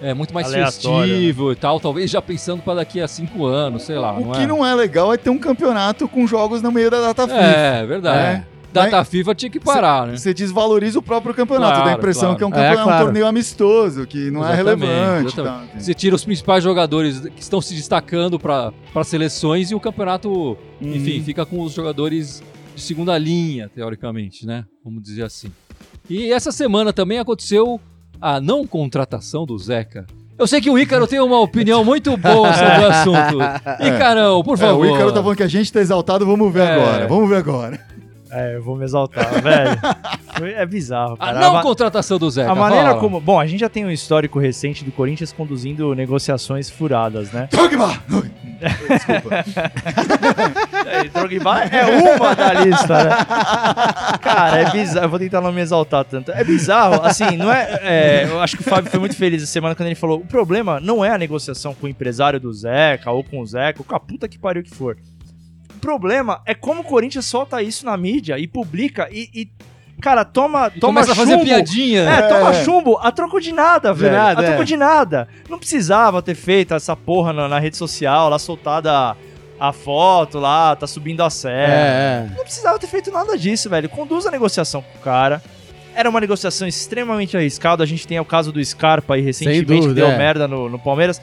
é, 0.00 0.14
muito 0.14 0.32
mais 0.32 0.46
Aleatório, 0.46 1.12
festivo 1.14 1.52
e 1.52 1.54
tal, 1.56 1.78
talvez 1.78 2.10
já 2.10 2.22
pensando 2.22 2.62
para 2.62 2.76
daqui 2.76 3.00
a 3.00 3.06
cinco 3.06 3.44
anos, 3.44 3.82
sei 3.82 3.98
lá. 3.98 4.12
o 4.14 4.24
não 4.24 4.32
que 4.32 4.40
é? 4.42 4.46
não 4.46 4.66
é 4.66 4.74
legal 4.74 5.12
é 5.12 5.16
ter 5.18 5.28
um 5.30 5.38
campeonato 5.38 6.08
com 6.08 6.26
jogos 6.26 6.62
no 6.62 6.72
meio 6.72 6.90
da 6.90 7.00
data 7.00 7.28
FIFA. 7.28 7.40
É, 7.40 7.86
verdade. 7.86 8.18
É. 8.48 8.51
Data 8.72 9.04
FIFA 9.04 9.34
tinha 9.34 9.50
que 9.50 9.60
parar, 9.60 10.06
né? 10.06 10.16
Você 10.16 10.32
desvaloriza 10.32 10.98
o 10.98 11.02
próprio 11.02 11.34
campeonato, 11.34 11.72
Claro, 11.74 11.84
dá 11.84 11.90
a 11.94 11.98
impressão 11.98 12.34
claro. 12.34 12.38
que 12.38 12.44
é 12.44 12.46
um, 12.46 12.50
É, 12.50 12.52
campeonato, 12.54 12.82
claro. 12.84 13.02
um 13.02 13.04
torneio 13.06 13.26
amistoso, 13.26 14.06
que 14.06 14.30
não 14.30 14.40
é 14.46 14.54
Exatamente, 14.60 14.86
relevante. 14.90 15.32
exatamente. 15.40 15.72
tá? 15.72 15.78
Você 15.80 15.94
tira 15.94 16.16
os 16.16 16.24
principais 16.24 16.64
jogadores 16.64 17.20
que 17.20 17.42
estão 17.42 17.60
se 17.60 17.74
destacando 17.74 18.38
para 18.40 18.72
seleções 19.04 19.70
e 19.70 19.74
o 19.74 19.80
campeonato, 19.80 20.56
enfim, 20.80 21.18
Uhum. 21.18 21.24
fica 21.24 21.44
com 21.44 21.60
os 21.62 21.72
jogadores 21.72 22.42
de 22.74 22.80
segunda 22.80 23.16
linha, 23.18 23.68
teoricamente, 23.74 24.46
né? 24.46 24.64
Vamos 24.84 25.02
dizer 25.02 25.24
assim. 25.24 25.52
E 26.08 26.32
essa 26.32 26.50
semana 26.50 26.92
também 26.92 27.18
aconteceu 27.18 27.80
a 28.20 28.40
não 28.40 28.66
contratação 28.66 29.44
do 29.44 29.58
Zeca. 29.58 30.06
Eu 30.38 30.46
sei 30.46 30.60
que 30.60 30.70
o 30.70 30.78
Ícaro 30.78 31.06
tem 31.06 31.20
uma 31.20 31.38
opinião 31.40 31.84
muito 31.84 32.16
boa 32.16 32.52
sobre 32.54 32.84
o 32.84 32.88
assunto. 32.88 33.38
Ícaro, 33.86 34.42
por 34.42 34.54
É, 34.54 34.56
favor. 34.56 34.86
o 34.86 34.94
Ícaro 34.94 35.12
tá 35.12 35.20
falando 35.22 35.36
que 35.36 35.42
a 35.42 35.48
gente 35.48 35.72
tá 35.72 35.80
exaltado, 35.80 36.24
vamos 36.26 36.52
ver 36.52 36.62
É. 36.62 36.72
agora. 36.74 37.06
Vamos 37.08 37.28
ver 37.28 37.36
agora. 37.36 37.91
É, 38.32 38.56
eu 38.56 38.62
vou 38.62 38.76
me 38.76 38.84
exaltar, 38.84 39.30
velho. 39.42 39.78
Foi- 40.38 40.52
é 40.54 40.64
bizarro, 40.64 41.14
A 41.20 41.26
cara. 41.26 41.40
não 41.40 41.52
ma- 41.54 41.62
contratação 41.62 42.18
do 42.18 42.30
Zeca. 42.30 42.50
a 42.50 42.54
maneira 42.54 42.88
fala. 42.88 43.00
como. 43.00 43.20
Bom, 43.20 43.38
a 43.38 43.46
gente 43.46 43.60
já 43.60 43.68
tem 43.68 43.84
um 43.84 43.90
histórico 43.90 44.38
recente 44.38 44.84
do 44.84 44.90
Corinthians 44.90 45.32
conduzindo 45.32 45.94
negociações 45.94 46.70
furadas, 46.70 47.30
né? 47.32 47.48
Drogba! 47.50 47.90
Desculpa. 48.88 49.44
É, 50.86 51.04
Drogba 51.04 51.62
é 51.64 51.84
uma 52.14 52.34
da 52.34 52.52
lista, 52.52 53.04
né? 53.04 53.10
Cara, 54.20 54.58
é 54.58 54.70
bizarro. 54.70 55.06
Eu 55.06 55.08
vou 55.10 55.18
tentar 55.18 55.40
não 55.40 55.52
me 55.52 55.60
exaltar 55.60 56.04
tanto. 56.04 56.30
É 56.32 56.44
bizarro, 56.44 57.00
assim, 57.02 57.36
não 57.36 57.50
é, 57.52 57.78
é, 57.82 58.24
Eu 58.28 58.40
acho 58.40 58.56
que 58.56 58.62
o 58.62 58.64
Fábio 58.64 58.90
foi 58.90 59.00
muito 59.00 59.16
feliz 59.16 59.42
essa 59.42 59.50
semana 59.52 59.74
quando 59.74 59.86
ele 59.86 59.94
falou: 59.94 60.18
o 60.18 60.26
problema 60.26 60.78
não 60.80 61.04
é 61.04 61.10
a 61.10 61.18
negociação 61.18 61.74
com 61.74 61.86
o 61.86 61.88
empresário 61.88 62.38
do 62.40 62.52
Zeca 62.52 63.10
ou 63.10 63.24
com 63.24 63.40
o 63.40 63.46
Zeca, 63.46 63.80
ou 63.80 63.84
com 63.84 63.94
a 63.94 64.00
puta 64.00 64.28
que 64.28 64.38
pariu 64.38 64.62
que 64.62 64.70
for. 64.74 64.96
O 65.82 65.84
problema 65.84 66.40
é 66.46 66.54
como 66.54 66.82
o 66.82 66.84
Corinthians 66.84 67.26
solta 67.26 67.60
isso 67.60 67.84
na 67.84 67.96
mídia 67.96 68.38
e 68.38 68.46
publica 68.46 69.08
e. 69.10 69.28
e, 69.34 69.48
cara, 70.00 70.24
toma, 70.24 70.70
E 70.72 70.78
toma 70.78 71.00
começa 71.00 71.10
a 71.10 71.14
fazer 71.16 71.32
chumbo. 71.32 71.44
piadinha. 71.44 72.02
É, 72.08 72.22
toma 72.28 72.52
chumbo 72.54 72.98
a 73.02 73.10
troco 73.10 73.40
de 73.40 73.50
nada, 73.50 73.92
velho. 73.92 74.14
nada, 74.14 74.40
a 74.40 74.44
troco 74.44 74.62
é. 74.62 74.64
de 74.64 74.76
nada. 74.76 75.26
Não 75.50 75.58
precisava 75.58 76.22
ter 76.22 76.36
feito 76.36 76.72
essa 76.72 76.94
porra 76.94 77.32
na, 77.32 77.48
na 77.48 77.58
rede 77.58 77.76
social, 77.76 78.28
lá 78.28 78.38
soltada 78.38 79.16
a 79.58 79.72
foto 79.72 80.38
lá, 80.38 80.76
tá 80.76 80.86
subindo 80.86 81.20
a 81.20 81.30
serra. 81.30 81.74
É, 81.74 82.26
é. 82.28 82.36
Não 82.36 82.44
precisava 82.44 82.78
ter 82.78 82.86
feito 82.86 83.10
nada 83.10 83.36
disso, 83.36 83.68
velho. 83.68 83.88
Conduz 83.88 84.24
a 84.24 84.30
negociação 84.30 84.82
com 84.82 84.98
o 84.98 85.00
cara. 85.00 85.42
Era 85.94 86.08
uma 86.08 86.20
negociação 86.20 86.66
extremamente 86.66 87.36
arriscada. 87.36 87.82
A 87.82 87.86
gente 87.86 88.06
tem 88.06 88.18
o 88.18 88.24
caso 88.24 88.52
do 88.52 88.64
Scarpa 88.64 89.14
aí 89.14 89.20
recentemente, 89.20 89.64
dúvida, 89.64 89.88
que 89.88 89.94
deu 89.94 90.06
é. 90.06 90.16
merda 90.16 90.48
no, 90.48 90.68
no 90.68 90.78
Palmeiras. 90.78 91.20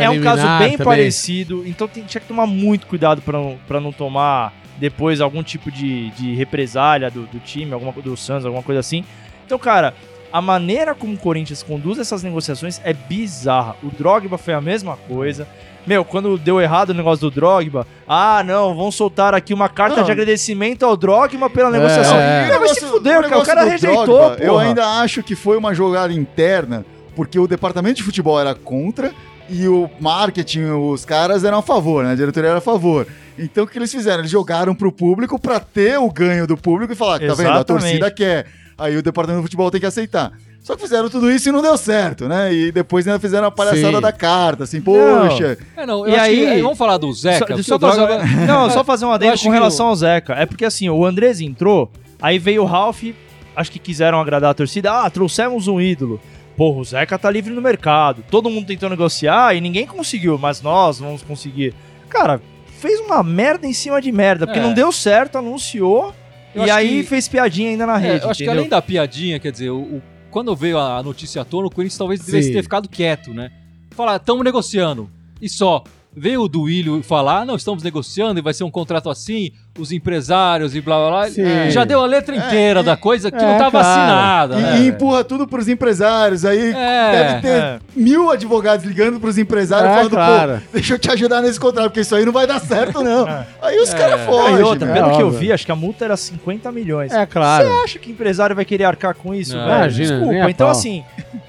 É 0.00 0.08
um 0.08 0.20
caso 0.22 0.42
bem 0.58 0.78
também. 0.78 0.84
parecido, 0.84 1.62
então 1.66 1.86
tem, 1.86 2.04
tinha 2.04 2.18
que 2.20 2.26
tomar 2.26 2.46
muito 2.46 2.86
cuidado 2.86 3.20
pra 3.20 3.38
não, 3.38 3.58
pra 3.68 3.80
não 3.80 3.92
tomar 3.92 4.54
depois 4.78 5.20
algum 5.20 5.42
tipo 5.42 5.70
de, 5.70 6.10
de 6.12 6.34
represália 6.34 7.10
do, 7.10 7.26
do 7.26 7.38
time, 7.38 7.72
alguma 7.72 7.92
do 7.92 8.16
Santos, 8.16 8.46
alguma 8.46 8.62
coisa 8.62 8.80
assim. 8.80 9.04
Então, 9.44 9.58
cara, 9.58 9.94
a 10.32 10.40
maneira 10.40 10.94
como 10.94 11.14
o 11.14 11.18
Corinthians 11.18 11.62
conduz 11.62 11.98
essas 11.98 12.22
negociações 12.22 12.80
é 12.82 12.92
bizarra. 12.92 13.76
O 13.82 13.90
Drogba 13.90 14.38
foi 14.38 14.54
a 14.54 14.60
mesma 14.60 14.96
coisa. 14.96 15.46
Meu, 15.86 16.04
quando 16.04 16.38
deu 16.38 16.60
errado 16.60 16.90
o 16.90 16.94
negócio 16.94 17.28
do 17.28 17.34
Drogba, 17.34 17.86
ah, 18.08 18.42
não, 18.44 18.74
vão 18.74 18.90
soltar 18.90 19.34
aqui 19.34 19.52
uma 19.52 19.68
carta 19.68 19.98
Não. 19.98 20.04
de 20.04 20.12
agradecimento 20.12 20.84
ao 20.84 20.96
Drogba 20.96 21.50
pela 21.50 21.70
negociação. 21.70 22.18
é. 22.18 22.48
Não, 22.50 22.58
vai 22.60 22.68
se 22.68 22.80
fuder, 22.80 23.22
cara, 23.22 23.38
o 23.38 23.44
cara 23.44 23.64
rejeitou, 23.64 24.04
Drogba, 24.06 24.36
Eu 24.40 24.58
ainda 24.58 24.84
acho 25.00 25.22
que 25.22 25.34
foi 25.34 25.56
uma 25.56 25.74
jogada 25.74 26.12
interna, 26.12 26.84
porque 27.14 27.38
o 27.38 27.46
departamento 27.46 27.96
de 27.96 28.02
futebol 28.02 28.40
era 28.40 28.54
contra 28.54 29.12
e 29.48 29.68
o 29.68 29.90
marketing, 30.00 30.64
os 30.70 31.04
caras 31.04 31.44
eram 31.44 31.58
a 31.58 31.62
favor, 31.62 32.02
né? 32.02 32.12
A 32.12 32.16
diretoria 32.16 32.48
era 32.50 32.58
a 32.58 32.62
favor. 32.62 33.06
Então 33.38 33.64
o 33.64 33.66
que 33.66 33.76
eles 33.76 33.92
fizeram? 33.92 34.20
Eles 34.20 34.30
jogaram 34.30 34.74
pro 34.74 34.90
público 34.90 35.38
pra 35.38 35.60
ter 35.60 35.98
o 35.98 36.10
ganho 36.10 36.46
do 36.46 36.56
público 36.56 36.92
e 36.92 36.96
falar, 36.96 37.18
tá 37.18 37.26
vendo? 37.34 37.48
A 37.48 37.54
Exatamente. 37.56 37.66
torcida 37.66 38.10
quer. 38.10 38.46
Aí 38.78 38.96
o 38.96 39.02
departamento 39.02 39.42
de 39.42 39.46
futebol 39.46 39.70
tem 39.70 39.80
que 39.80 39.86
aceitar. 39.86 40.32
Só 40.64 40.74
que 40.74 40.82
fizeram 40.82 41.10
tudo 41.10 41.30
isso 41.30 41.46
e 41.48 41.52
não 41.52 41.60
deu 41.60 41.76
certo, 41.76 42.26
né? 42.26 42.50
E 42.52 42.72
depois 42.72 43.06
ainda 43.06 43.20
fizeram 43.20 43.46
a 43.46 43.50
palhaçada 43.50 43.96
Sim. 43.96 44.00
da 44.00 44.10
carta, 44.10 44.64
assim, 44.64 44.80
poxa. 44.80 45.58
É, 45.76 45.84
não, 45.84 46.06
eu 46.08 46.14
E 46.14 46.16
aí- 46.18 46.54
que- 46.56 46.62
vamos 46.62 46.78
falar 46.78 46.96
do 46.96 47.12
Zeca. 47.12 47.62
Só, 47.62 47.76
Droga- 47.76 48.18
fazer, 48.20 48.46
não, 48.46 48.70
só 48.70 48.82
fazer 48.82 49.04
um 49.04 49.12
adendo 49.12 49.34
com 49.34 49.38
que 49.42 49.48
relação 49.50 49.88
ao 49.88 49.94
Zeca. 49.94 50.32
É 50.32 50.46
porque 50.46 50.64
assim, 50.64 50.88
o 50.88 51.04
Andrés 51.04 51.38
entrou, 51.42 51.92
aí 52.20 52.38
veio 52.38 52.62
o 52.62 52.64
Ralph, 52.64 53.02
acho 53.54 53.70
que 53.70 53.78
quiseram 53.78 54.18
agradar 54.18 54.52
a 54.52 54.54
torcida. 54.54 54.90
Ah, 54.90 55.10
trouxemos 55.10 55.68
um 55.68 55.78
ídolo. 55.78 56.18
Porra, 56.56 56.78
o 56.80 56.84
Zeca 56.84 57.18
tá 57.18 57.30
livre 57.30 57.52
no 57.52 57.60
mercado. 57.60 58.24
Todo 58.30 58.48
mundo 58.48 58.66
tentou 58.66 58.88
negociar 58.88 59.54
e 59.54 59.60
ninguém 59.60 59.86
conseguiu, 59.86 60.38
mas 60.38 60.62
nós 60.62 60.98
vamos 60.98 61.20
conseguir. 61.22 61.74
Cara, 62.08 62.40
fez 62.78 63.00
uma 63.00 63.22
merda 63.22 63.66
em 63.66 63.72
cima 63.74 64.00
de 64.00 64.10
merda, 64.10 64.46
porque 64.46 64.60
É. 64.60 64.62
não 64.62 64.72
deu 64.72 64.90
certo, 64.90 65.36
anunciou. 65.36 66.14
Eu 66.54 66.64
e 66.64 66.70
aí 66.70 67.02
que- 67.02 67.08
fez 67.08 67.28
piadinha 67.28 67.68
ainda 67.68 67.84
na 67.84 67.96
É, 67.96 67.98
rede. 68.00 68.24
eu 68.24 68.30
acho 68.30 68.38
que 68.38 68.44
entendeu? 68.44 68.60
além 68.60 68.70
da 68.70 68.80
piadinha, 68.80 69.38
quer 69.38 69.52
dizer, 69.52 69.68
o, 69.70 69.78
o- 69.80 70.02
quando 70.34 70.56
veio 70.56 70.80
a 70.80 71.00
notícia 71.00 71.42
à 71.42 71.44
tona, 71.44 71.68
o 71.68 71.70
Corinthians 71.70 71.96
talvez 71.96 72.18
devesse 72.18 72.48
Sim. 72.48 72.54
ter 72.54 72.62
ficado 72.64 72.88
quieto, 72.88 73.32
né? 73.32 73.52
Falar, 73.92 74.16
estamos 74.16 74.42
negociando. 74.42 75.08
E 75.40 75.48
só. 75.48 75.84
Veio 76.16 76.42
o 76.42 76.48
Duílio 76.48 77.02
falar, 77.02 77.40
"Ah, 77.40 77.44
não, 77.44 77.56
estamos 77.56 77.82
negociando 77.82 78.38
e 78.38 78.42
vai 78.42 78.54
ser 78.54 78.62
um 78.64 78.70
contrato 78.70 79.10
assim, 79.10 79.50
os 79.78 79.90
empresários 79.90 80.76
e 80.76 80.80
blá 80.80 80.96
blá 80.96 81.08
blá. 81.10 81.30
Sim. 81.30 81.42
É, 81.42 81.70
Já 81.70 81.84
deu 81.84 82.00
a 82.00 82.06
letra 82.06 82.36
inteira 82.36 82.80
e- 82.80 82.82
da 82.84 82.96
coisa 82.96 83.30
que 83.32 83.36
é, 83.36 83.40
não 83.44 83.58
tava 83.58 83.80
claro. 83.80 83.88
assinada. 83.88 84.54
E, 84.58 84.62
né? 84.62 84.80
e 84.82 84.86
empurra 84.88 85.24
tudo 85.24 85.46
pros 85.48 85.66
empresários. 85.68 86.44
Aí 86.44 86.72
É, 86.72 87.10
deve 87.12 87.40
ter 87.42 87.48
é. 87.48 87.78
mil 87.96 88.30
advogados 88.30 88.84
ligando 88.86 89.18
pros 89.18 89.36
empresários 89.38 89.90
É, 89.90 89.94
falando, 89.94 90.10
claro. 90.10 90.52
pô, 90.60 90.68
deixa 90.72 90.94
eu 90.94 90.98
te 91.00 91.10
ajudar 91.10 91.42
nesse 91.42 91.58
contrato, 91.58 91.86
porque 91.86 92.00
isso 92.00 92.14
aí 92.14 92.24
não 92.24 92.32
vai 92.32 92.46
dar 92.46 92.60
certo, 92.60 93.02
não. 93.02 93.26
Aí 93.60 93.78
os 93.80 93.92
caras 93.92 94.20
fogem. 94.20 94.58
e 94.58 94.62
outra, 94.62 94.86
meu. 94.86 94.94
pelo 94.94 95.10
É 95.10 95.16
que 95.16 95.22
eu 95.22 95.30
vi, 95.32 95.52
acho 95.52 95.66
que 95.66 95.72
a 95.72 95.76
multa 95.76 96.04
era 96.04 96.16
50 96.16 96.70
milhões. 96.70 97.12
É, 97.12 97.26
claro. 97.26 97.66
Você 97.66 97.82
acha 97.84 97.98
que 97.98 98.12
empresário 98.12 98.54
vai 98.54 98.64
querer 98.64 98.84
arcar 98.84 99.14
com 99.16 99.34
isso, 99.34 99.56
Não. 99.56 99.64
velho? 99.66 99.78
Imagina, 99.78 100.18
Desculpa. 100.20 100.50
Então, 100.50 100.66
pau. 100.68 100.70
assim, 100.70 101.04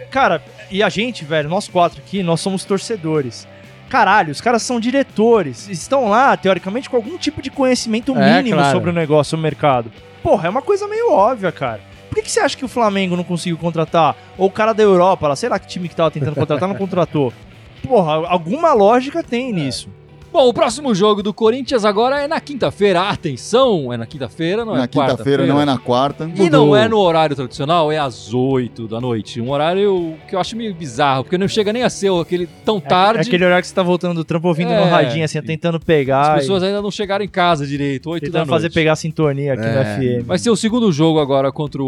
cara, 0.09 0.41
e 0.71 0.81
a 0.81 0.89
gente, 0.89 1.23
velho, 1.23 1.47
nós 1.49 1.67
quatro 1.67 1.99
aqui, 1.99 2.23
nós 2.23 2.41
somos 2.41 2.63
torcedores. 2.65 3.47
Caralho, 3.95 4.33
os 4.33 4.41
caras 4.41 4.61
são 4.61 4.77
diretores, 4.77 5.69
estão 5.69 6.09
lá, 6.09 6.35
teoricamente, 6.35 6.89
com 6.89 6.97
algum 6.97 7.17
tipo 7.17 7.41
de 7.41 7.49
conhecimento 7.49 8.13
É, 8.13 8.35
mínimo 8.35 8.57
claro. 8.57 8.75
sobre 8.75 8.89
o 8.89 8.93
negócio, 8.93 9.37
o 9.37 9.41
mercado. 9.41 9.89
Porra, 10.21 10.47
é 10.47 10.49
uma 10.49 10.61
coisa 10.61 10.85
meio 10.85 11.13
óbvia, 11.13 11.49
cara. 11.49 11.79
Por 12.09 12.15
que, 12.15 12.23
que 12.23 12.29
você 12.29 12.41
acha 12.41 12.57
que 12.57 12.65
o 12.65 12.67
Flamengo 12.67 13.15
não 13.15 13.23
conseguiu 13.23 13.57
contratar? 13.57 14.17
Ou 14.37 14.47
o 14.47 14.51
cara 14.51 14.73
da 14.73 14.83
Europa, 14.83 15.29
lá, 15.29 15.35
sei 15.37 15.47
lá 15.47 15.57
que 15.57 15.67
time 15.67 15.87
que 15.87 15.95
tava 15.95 16.11
tentando 16.11 16.35
contratar, 16.35 16.67
não 16.67 16.75
contratou? 16.75 17.31
Porra, 17.87 18.27
alguma 18.27 18.73
lógica 18.73 19.23
tem 19.23 19.53
nisso. 19.53 19.87
Bom, 20.35 20.49
o 20.49 20.53
próximo 20.53 20.93
jogo 20.93 21.23
do 21.23 21.33
Corinthians 21.33 21.85
agora 21.85 22.19
é 22.21 22.27
na 22.27 22.41
quinta-feira. 22.41 23.03
Atenção, 23.03 23.93
é 23.93 23.95
na 23.95 24.05
quinta-feira, 24.05 24.65
não 24.65 24.75
é 24.75 24.79
Na 24.79 24.85
quinta-feira, 24.89 25.45
não 25.47 25.61
é 25.61 25.63
na 25.63 25.77
quarta. 25.77 26.29
E 26.35 26.49
não 26.49 26.75
é 26.75 26.89
no 26.89 26.97
horário 26.99 27.33
tradicional, 27.37 27.89
é 27.89 27.97
às 27.97 28.33
8 28.33 28.85
da 28.85 28.99
noite. 28.99 29.39
Um 29.39 29.49
horário 29.49 30.15
que 30.27 30.35
eu 30.35 30.39
acho 30.41 30.57
meio 30.57 30.75
bizarro, 30.75 31.23
porque 31.23 31.37
não 31.37 31.47
chega 31.47 31.71
nem 31.71 31.83
a 31.83 31.89
ser 31.89 32.11
aquele 32.11 32.49
tão 32.65 32.79
É, 32.79 32.81
tarde. 32.81 33.19
é 33.19 33.21
aquele 33.21 33.45
horário 33.45 33.61
que 33.61 33.69
você 33.69 33.73
tá 33.73 33.81
voltando 33.81 34.13
do 34.13 34.25
trampo 34.25 34.49
ouvindo 34.49 34.71
É. 34.73 34.83
no 34.83 34.91
radinho, 34.91 35.23
assim, 35.23 35.41
tentando 35.41 35.79
pegar. 35.79 36.33
As 36.33 36.41
pessoas 36.41 36.63
ainda 36.63 36.81
não 36.81 36.91
chegaram 36.91 37.23
em 37.23 37.29
casa 37.29 37.65
direito, 37.65 38.09
8 38.09 38.25
e 38.25 38.27
da 38.29 38.39
tentando 38.39 38.49
noite. 38.49 38.61
fazer 38.63 38.73
pegar 38.73 38.91
a 38.91 38.95
sintonia 38.97 39.53
aqui 39.53 39.63
É. 39.63 39.73
no 39.73 40.19
FM. 40.19 40.27
Vai 40.27 40.37
ser 40.37 40.49
o 40.49 40.55
segundo 40.57 40.91
jogo 40.91 41.17
agora 41.21 41.49
contra 41.49 41.81
o, 41.81 41.85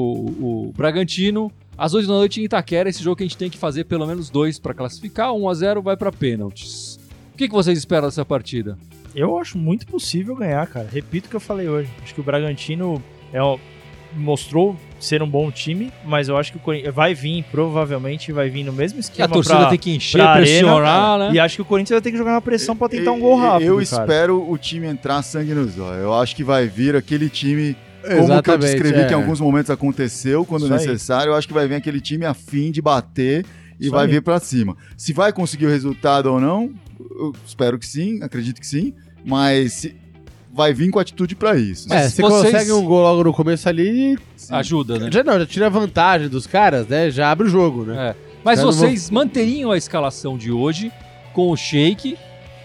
o 0.69 0.73
Bragantino. 0.73 1.51
Às 1.77 1.93
8 1.93 2.07
da 2.07 2.13
noite 2.13 2.39
em 2.39 2.45
Itaquera, 2.45 2.87
esse 2.87 3.03
jogo 3.03 3.17
que 3.17 3.23
a 3.23 3.27
gente 3.27 3.37
tem 3.37 3.49
que 3.49 3.57
fazer 3.57 3.83
pelo 3.83 4.07
menos 4.07 4.29
dois 4.29 4.57
pra 4.57 4.73
classificar. 4.73 5.33
1 5.33 5.49
a 5.49 5.53
0 5.53 5.81
vai 5.81 5.97
pra 5.97 6.13
pênaltis. 6.13 6.96
O 7.37 7.39
que, 7.39 7.47
que 7.47 7.53
vocês 7.53 7.77
esperam 7.77 8.07
dessa 8.07 8.25
partida? 8.25 8.79
Eu 9.13 9.37
acho 9.37 9.59
muito 9.59 9.85
possível 9.85 10.35
ganhar, 10.35 10.65
cara. 10.65 10.87
Repito 10.91 11.27
o 11.27 11.29
que 11.29 11.35
eu 11.35 11.39
falei 11.39 11.69
hoje. 11.69 11.87
Acho 12.03 12.15
que 12.15 12.19
o 12.19 12.23
Bragantino 12.23 12.99
é, 13.31 13.43
um- 13.43 13.59
mostrou 14.15 14.75
ser 14.99 15.21
um 15.21 15.29
bom 15.29 15.51
time, 15.51 15.93
mas 16.03 16.29
eu 16.29 16.35
acho 16.35 16.51
que 16.51 16.57
o 16.57 16.59
Corinthians 16.59 16.95
vai 16.95 17.13
vir, 17.13 17.43
provavelmente 17.51 18.31
vai 18.31 18.49
vir 18.49 18.63
no 18.63 18.73
mesmo 18.73 18.95
Que 18.95 19.01
esquema. 19.01 19.27
a 19.27 19.29
torcida 19.29 19.55
pra- 19.59 19.69
tem 19.69 19.77
que 19.77 19.91
encher, 19.95 20.17
pressionar, 20.33 21.11
arena, 21.11 21.27
né? 21.29 21.35
E 21.35 21.39
acho 21.39 21.57
que 21.57 21.61
o 21.61 21.65
Corinthians 21.65 21.97
vai 21.97 22.01
ter 22.01 22.09
que 22.11 22.17
jogar 22.17 22.31
na 22.31 22.41
pressão 22.41 22.75
pra 22.75 22.89
tentar 22.89 23.11
um 23.11 23.17
E- 23.17 23.21
gol 23.21 23.37
e- 23.37 23.41
rápido. 23.43 23.67
Eu 23.67 23.73
cara. 23.75 23.83
espero 23.83 24.49
o 24.51 24.57
time 24.57 24.87
entrar 24.87 25.21
sangue 25.21 25.53
nos 25.53 25.77
olhos. 25.77 26.01
Eu 26.01 26.15
acho 26.15 26.35
que 26.35 26.43
vai 26.43 26.65
vir 26.65 26.95
aquele 26.95 27.29
time, 27.29 27.75
como 28.01 28.13
que 28.15 28.19
eu 28.19 28.23
Exatamente, 28.23 28.61
descrevi 28.71 28.99
é. 29.01 29.05
que 29.05 29.13
em 29.13 29.15
alguns 29.15 29.39
momentos 29.39 29.69
aconteceu, 29.69 30.43
quando 30.43 30.63
Isso 30.65 30.73
aí. 30.73 30.79
necessário. 30.79 31.29
Eu 31.33 31.35
acho 31.35 31.47
que 31.47 31.53
vai 31.53 31.67
vir 31.67 31.75
aquele 31.75 32.01
time 32.01 32.25
a 32.25 32.33
fim 32.33 32.71
de 32.71 32.81
bater 32.81 33.45
e 33.79 33.83
Isso 33.83 33.91
vai 33.91 34.05
aí. 34.07 34.11
vir 34.11 34.23
pra 34.23 34.39
cima. 34.39 34.75
Se 34.97 35.13
vai 35.13 35.31
conseguir 35.31 35.67
o 35.67 35.69
resultado 35.69 36.33
ou 36.33 36.39
não, 36.41 36.71
eu 37.19 37.35
espero 37.45 37.77
que 37.79 37.85
sim, 37.87 38.21
acredito 38.21 38.59
que 38.61 38.67
sim. 38.67 38.93
Mas 39.25 39.73
se- 39.73 39.95
vai 40.53 40.73
vir 40.73 40.89
com 40.89 40.97
atitude 40.99 41.35
pra 41.35 41.55
isso. 41.57 41.91
É, 41.93 42.09
você 42.09 42.21
vocês- 42.21 42.51
consegue 42.51 42.71
um 42.71 42.83
gol 42.85 43.01
logo 43.01 43.23
no 43.25 43.33
começo 43.33 43.67
ali, 43.69 44.17
Sim. 44.35 44.55
Ajuda, 44.55 44.97
né? 44.97 45.09
já 45.11 45.23
não, 45.23 45.37
já 45.37 45.45
tira 45.45 45.65
a 45.67 45.69
vantagem 45.69 46.29
dos 46.29 46.47
caras, 46.47 46.87
né? 46.87 47.11
Já 47.11 47.29
abre 47.29 47.47
o 47.47 47.49
jogo, 47.49 47.83
né? 47.85 48.09
É. 48.09 48.15
Mas 48.43 48.59
Eu 48.59 48.65
não 48.65 48.71
vocês 48.71 49.09
manteriam 49.09 49.71
a 49.71 49.77
escalação 49.77 50.37
de 50.37 50.51
hoje 50.51 50.91
com 51.33 51.51
o 51.51 51.57
Sheik 51.57 52.17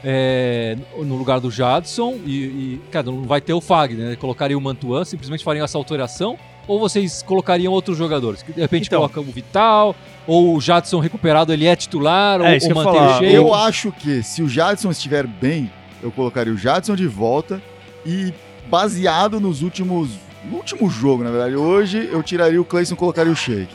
é, 0.04 0.76
no 0.96 1.16
lugar 1.16 1.38
do 1.40 1.50
Jadson 1.50 2.18
e, 2.24 2.30
e 2.44 2.80
cara, 2.90 3.06
não 3.06 3.22
vai 3.24 3.40
ter 3.40 3.52
o 3.52 3.60
Fagner, 3.60 4.08
né? 4.10 4.16
Colocaria 4.16 4.56
o 4.56 4.60
Mantuan, 4.60 5.04
simplesmente 5.04 5.44
fariam 5.44 5.64
essa 5.64 5.76
alteração? 5.78 6.38
Ou 6.68 6.78
vocês 6.78 7.22
colocariam 7.22 7.72
outros 7.72 7.96
jogadores? 7.98 8.42
Que 8.42 8.52
de 8.52 8.60
repente 8.60 8.86
Então. 8.86 8.98
coloca 9.00 9.20
o 9.20 9.24
Vital, 9.24 9.96
ou 10.26 10.56
o 10.56 10.60
Jadson 10.60 11.00
recuperado, 11.00 11.52
ele 11.52 11.66
é 11.66 11.74
titular, 11.74 12.40
É, 12.40 12.58
ou, 12.62 12.68
ou 12.68 12.74
mantém 12.84 13.00
o. 13.02 13.18
Sheik? 13.18 13.34
Eu 13.34 13.54
acho 13.54 13.90
que 13.92 14.22
se 14.22 14.42
o 14.42 14.48
Jadson 14.48 14.90
estiver 14.90 15.26
bem, 15.26 15.70
eu 16.02 16.10
colocaria 16.12 16.52
o 16.52 16.56
Jadson 16.56 16.94
de 16.94 17.06
volta 17.06 17.60
e 18.06 18.32
baseado 18.68 19.40
nos 19.40 19.62
últimos. 19.62 20.10
No 20.50 20.56
último 20.56 20.90
jogo, 20.90 21.22
na 21.22 21.30
verdade. 21.30 21.54
Hoje 21.56 22.08
eu 22.10 22.20
tiraria 22.22 22.60
o 22.60 22.64
Clayson 22.64 22.94
e 22.94 22.96
colocaria 22.96 23.32
o 23.32 23.36
Shake. 23.36 23.72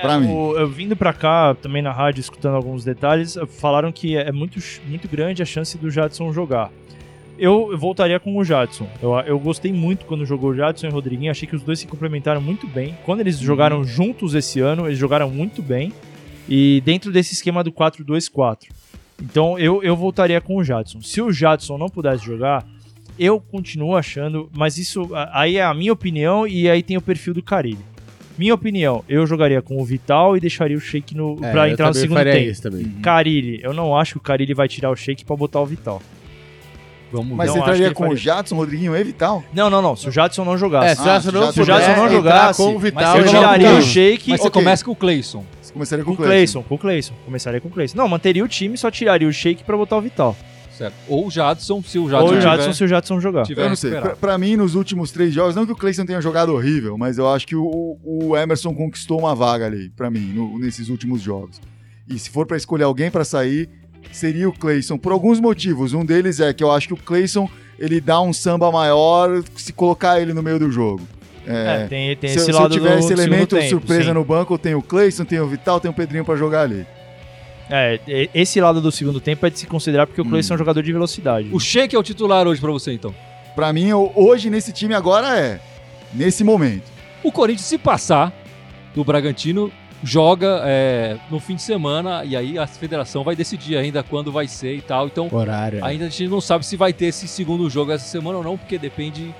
Pra 0.00 0.18
mim. 0.18 0.28
É, 0.28 0.32
O- 0.32 0.56
eu 0.56 0.68
vindo 0.68 0.96
pra 0.96 1.12
cá, 1.12 1.54
também 1.60 1.82
na 1.82 1.92
rádio, 1.92 2.20
escutando 2.20 2.54
alguns 2.54 2.84
detalhes, 2.84 3.36
falaram 3.58 3.90
que 3.92 4.16
é 4.16 4.30
muito, 4.32 4.58
muito 4.86 5.08
grande 5.08 5.42
a 5.42 5.44
chance 5.44 5.76
do 5.76 5.90
Jadson 5.90 6.32
jogar. 6.32 6.70
Eu, 7.40 7.76
voltaria 7.78 8.20
com 8.20 8.36
o 8.36 8.44
Jadson. 8.44 8.86
Eu, 9.02 9.12
eu 9.20 9.38
gostei 9.38 9.72
muito 9.72 10.04
quando 10.04 10.26
jogou 10.26 10.50
o 10.50 10.54
Jadson 10.54 10.86
e 10.86 10.90
o 10.90 10.92
Rodriguinho. 10.92 11.30
Achei 11.30 11.48
que 11.48 11.56
os 11.56 11.62
dois 11.62 11.78
se 11.78 11.86
complementaram 11.86 12.40
muito 12.40 12.66
bem. 12.66 12.94
Quando 13.04 13.20
eles 13.20 13.38
jogaram 13.38 13.82
juntos 13.82 14.34
esse 14.34 14.60
ano, 14.60 14.86
eles 14.86 14.98
jogaram 14.98 15.30
muito 15.30 15.62
bem. 15.62 15.90
E 16.46 16.82
dentro 16.84 17.10
desse 17.10 17.32
esquema 17.32 17.64
do 17.64 17.72
4-2-4. 17.72 18.68
Então 19.22 19.58
eu, 19.58 19.82
eu 19.82 19.96
voltaria 19.96 20.40
com 20.40 20.56
o 20.56 20.62
Jadson. 20.64 21.00
Se 21.00 21.22
o 21.22 21.32
Jadson 21.32 21.78
não 21.78 21.88
pudesse 21.88 22.24
jogar, 22.24 22.66
eu 23.18 23.40
continuo 23.40 23.96
achando. 23.96 24.50
Mas 24.54 24.76
isso 24.76 25.08
aí 25.32 25.56
é 25.56 25.64
a 25.64 25.72
minha 25.72 25.92
opinião 25.94 26.46
e 26.46 26.68
aí 26.68 26.82
tem 26.82 26.98
o 26.98 27.02
perfil 27.02 27.32
do 27.32 27.42
Carilli. 27.42 27.90
Minha 28.36 28.54
opinião, 28.54 29.04
eu 29.08 29.26
jogaria 29.26 29.60
com 29.60 29.80
o 29.80 29.84
Vital 29.84 30.36
e 30.36 30.40
deixaria 30.40 30.76
o 30.76 30.80
Sheik 30.80 31.14
no, 31.14 31.36
É, 31.42 31.50
pra 31.50 31.68
entrar 31.70 31.86
no 31.88 31.92
também 31.92 32.02
segundo 32.02 32.16
faria 32.16 32.32
tempo. 32.32 32.50
isso 32.50 32.62
também. 32.62 32.84
Carilli, 33.02 33.60
eu 33.62 33.72
não 33.74 33.96
acho 33.96 34.12
que 34.12 34.18
o 34.18 34.20
Carilli 34.22 34.54
vai 34.54 34.66
tirar 34.68 34.90
o 34.90 34.96
Sheik 34.96 35.24
pra 35.24 35.36
botar 35.36 35.60
o 35.60 35.66
Vital. 35.66 36.02
Vamos 37.12 37.36
Mas 37.36 37.48
Não, 37.48 37.54
você 37.54 37.60
entraria 37.60 37.92
com 37.92 38.04
o 38.04 38.06
faria. 38.08 38.22
Jadson, 38.22 38.54
Rodriguinho 38.56 38.94
e 38.96 39.02
Vital? 39.04 39.42
Não, 39.52 39.68
não, 39.68 39.82
não. 39.82 39.96
Se 39.96 40.08
o 40.08 40.12
Jadson 40.12 40.44
não 40.44 40.54
É, 40.54 40.58
jogasse. 40.58 40.94
se 40.96 41.02
o 41.02 41.04
Jadson 41.04 41.28
Ah, 41.28 41.32
não, 41.32 41.52
se 41.52 41.60
o 41.60 41.64
Jadson 41.64 41.96
não 41.96 42.08
jogasse, 42.08 42.62
com 42.62 42.74
o 42.74 42.78
Vital, 42.78 43.16
eu 43.18 43.26
tiraria 43.26 43.72
o 43.72 43.82
Sheik 43.82 44.30
Mas 44.30 44.40
você 44.40 44.48
Ok. 44.48 44.62
começa 44.62 44.84
com 44.84 44.90
o 44.92 44.96
Clayson. 44.96 45.44
Você 45.60 45.72
começaria 45.72 46.04
com 46.04 46.14
com 46.16 46.22
o 46.22 46.26
Clayson. 46.26 46.62
Com 46.62 46.74
o 46.74 46.78
Clayson. 46.78 47.14
Começaria 47.24 47.60
com 47.60 47.68
o 47.68 47.70
Clayson. 47.70 47.96
Não, 47.96 48.06
manteria 48.08 48.44
o 48.44 48.48
time, 48.48 48.76
só 48.78 48.90
tiraria 48.90 49.26
o 49.28 49.32
Sheik 49.32 49.64
pra 49.64 49.76
botar 49.76 49.96
o 49.96 50.00
Vital. 50.00 50.36
Certo. 50.70 50.94
Ou 51.08 51.26
o 51.26 51.30
Jadson, 51.30 51.82
se 51.82 51.98
o 51.98 52.08
Jadson 52.08 52.24
Ou 52.24 52.30
o 52.30 52.38
tiver- 52.38 52.42
Jadson 52.42 52.72
se 52.72 52.84
o 52.84 52.88
Jadson 52.88 53.20
jogar. 53.20 53.42
tiver 53.42 53.64
Eu 53.64 53.68
não 53.68 53.76
sei. 53.76 53.90
Pra, 53.90 54.16
pra 54.16 54.38
mim, 54.38 54.56
nos 54.56 54.74
últimos 54.74 55.10
três 55.10 55.34
jogos, 55.34 55.54
não 55.54 55.66
que 55.66 55.72
o 55.72 55.76
Clayson 55.76 56.06
tenha 56.06 56.20
jogado 56.22 56.54
horrível, 56.54 56.96
mas 56.96 57.18
eu 57.18 57.28
acho 57.28 57.46
que 57.46 57.54
o, 57.54 57.98
o 58.02 58.34
Emerson 58.36 58.72
conquistou 58.74 59.18
uma 59.18 59.34
vaga 59.34 59.66
ali, 59.66 59.90
pra 59.90 60.10
mim, 60.10 60.32
no- 60.32 60.58
nesses 60.58 60.88
últimos 60.88 61.20
jogos. 61.20 61.60
E 62.08 62.18
se 62.18 62.30
for 62.30 62.46
pra 62.46 62.56
escolher 62.56 62.84
alguém 62.84 63.10
pra 63.10 63.24
sair, 63.24 63.68
seria 64.12 64.48
o 64.48 64.52
Cleison, 64.52 64.98
por 64.98 65.12
alguns 65.12 65.40
motivos. 65.40 65.92
Um 65.92 66.04
deles 66.04 66.40
é 66.40 66.52
que 66.52 66.62
eu 66.62 66.70
acho 66.70 66.88
que 66.88 66.94
o 66.94 66.96
Cleison 66.96 67.48
ele 67.78 68.00
dá 68.00 68.20
um 68.20 68.32
samba 68.32 68.70
maior 68.70 69.42
se 69.56 69.72
colocar 69.72 70.20
ele 70.20 70.32
no 70.34 70.42
meio 70.42 70.58
do 70.58 70.70
jogo. 70.70 71.06
É, 71.46 71.86
tem, 71.88 72.14
tem 72.16 72.30
se, 72.30 72.36
esse 72.36 72.46
se 72.46 72.52
lado 72.52 72.74
eu 72.74 72.78
tiver 72.78 72.92
do 72.92 72.98
esse 72.98 73.12
elemento 73.12 73.56
tempo, 73.56 73.68
surpresa 73.70 74.04
sim. 74.04 74.12
no 74.12 74.24
banco, 74.24 74.52
eu 74.54 74.58
tenho 74.58 74.78
o 74.78 74.82
Cleison, 74.82 75.24
tenho 75.24 75.44
o 75.44 75.48
Vital, 75.48 75.80
tenho 75.80 75.90
o 75.92 75.94
Pedrinho 75.96 76.24
pra 76.24 76.36
jogar 76.36 76.62
ali. 76.62 76.86
É, 77.70 78.00
esse 78.34 78.60
lado 78.60 78.80
do 78.80 78.90
segundo 78.92 79.20
tempo 79.20 79.46
é 79.46 79.50
de 79.50 79.58
se 79.58 79.66
considerar 79.66 80.06
porque 80.06 80.20
o 80.20 80.24
Hum. 80.24 80.30
Cleison 80.30 80.52
é 80.52 80.56
um 80.56 80.58
jogador 80.58 80.82
de 80.82 80.92
velocidade. 80.92 81.48
O 81.52 81.58
Sheik 81.60 81.94
é 81.94 81.98
o 81.98 82.02
titular 82.02 82.46
hoje 82.46 82.60
pra 82.60 82.70
você, 82.70 82.92
então. 82.92 83.14
Pra 83.54 83.72
mim, 83.72 83.86
eu- 83.88 84.12
hoje 84.14 84.50
nesse 84.50 84.72
time 84.72 84.92
agora 84.94 85.38
é. 85.38 85.60
Nesse 86.12 86.42
momento. 86.44 86.84
O 87.22 87.30
Corinthians, 87.30 87.66
se 87.66 87.78
passar 87.78 88.32
do 88.94 89.04
Bragantino, 89.04 89.72
joga 90.02 90.62
é, 90.64 91.16
no 91.30 91.38
fim 91.38 91.54
de 91.56 91.62
semana 91.62 92.24
e 92.24 92.34
aí 92.36 92.58
a 92.58 92.66
federação 92.66 93.22
vai 93.22 93.36
decidir 93.36 93.76
ainda 93.76 94.02
quando 94.02 94.32
vai 94.32 94.46
ser 94.48 94.74
e 94.74 94.80
tal. 94.80 95.06
Então, 95.06 95.28
Horário. 95.30 95.84
ainda 95.84 96.06
a 96.06 96.08
gente 96.08 96.28
não 96.28 96.40
sabe 96.40 96.64
se 96.64 96.76
vai 96.76 96.92
ter 96.92 97.06
esse 97.06 97.28
segundo 97.28 97.68
jogo 97.68 97.92
essa 97.92 98.06
semana 98.06 98.38
ou 98.38 98.44
não, 98.44 98.56
porque 98.56 98.78
depende. 98.78 99.34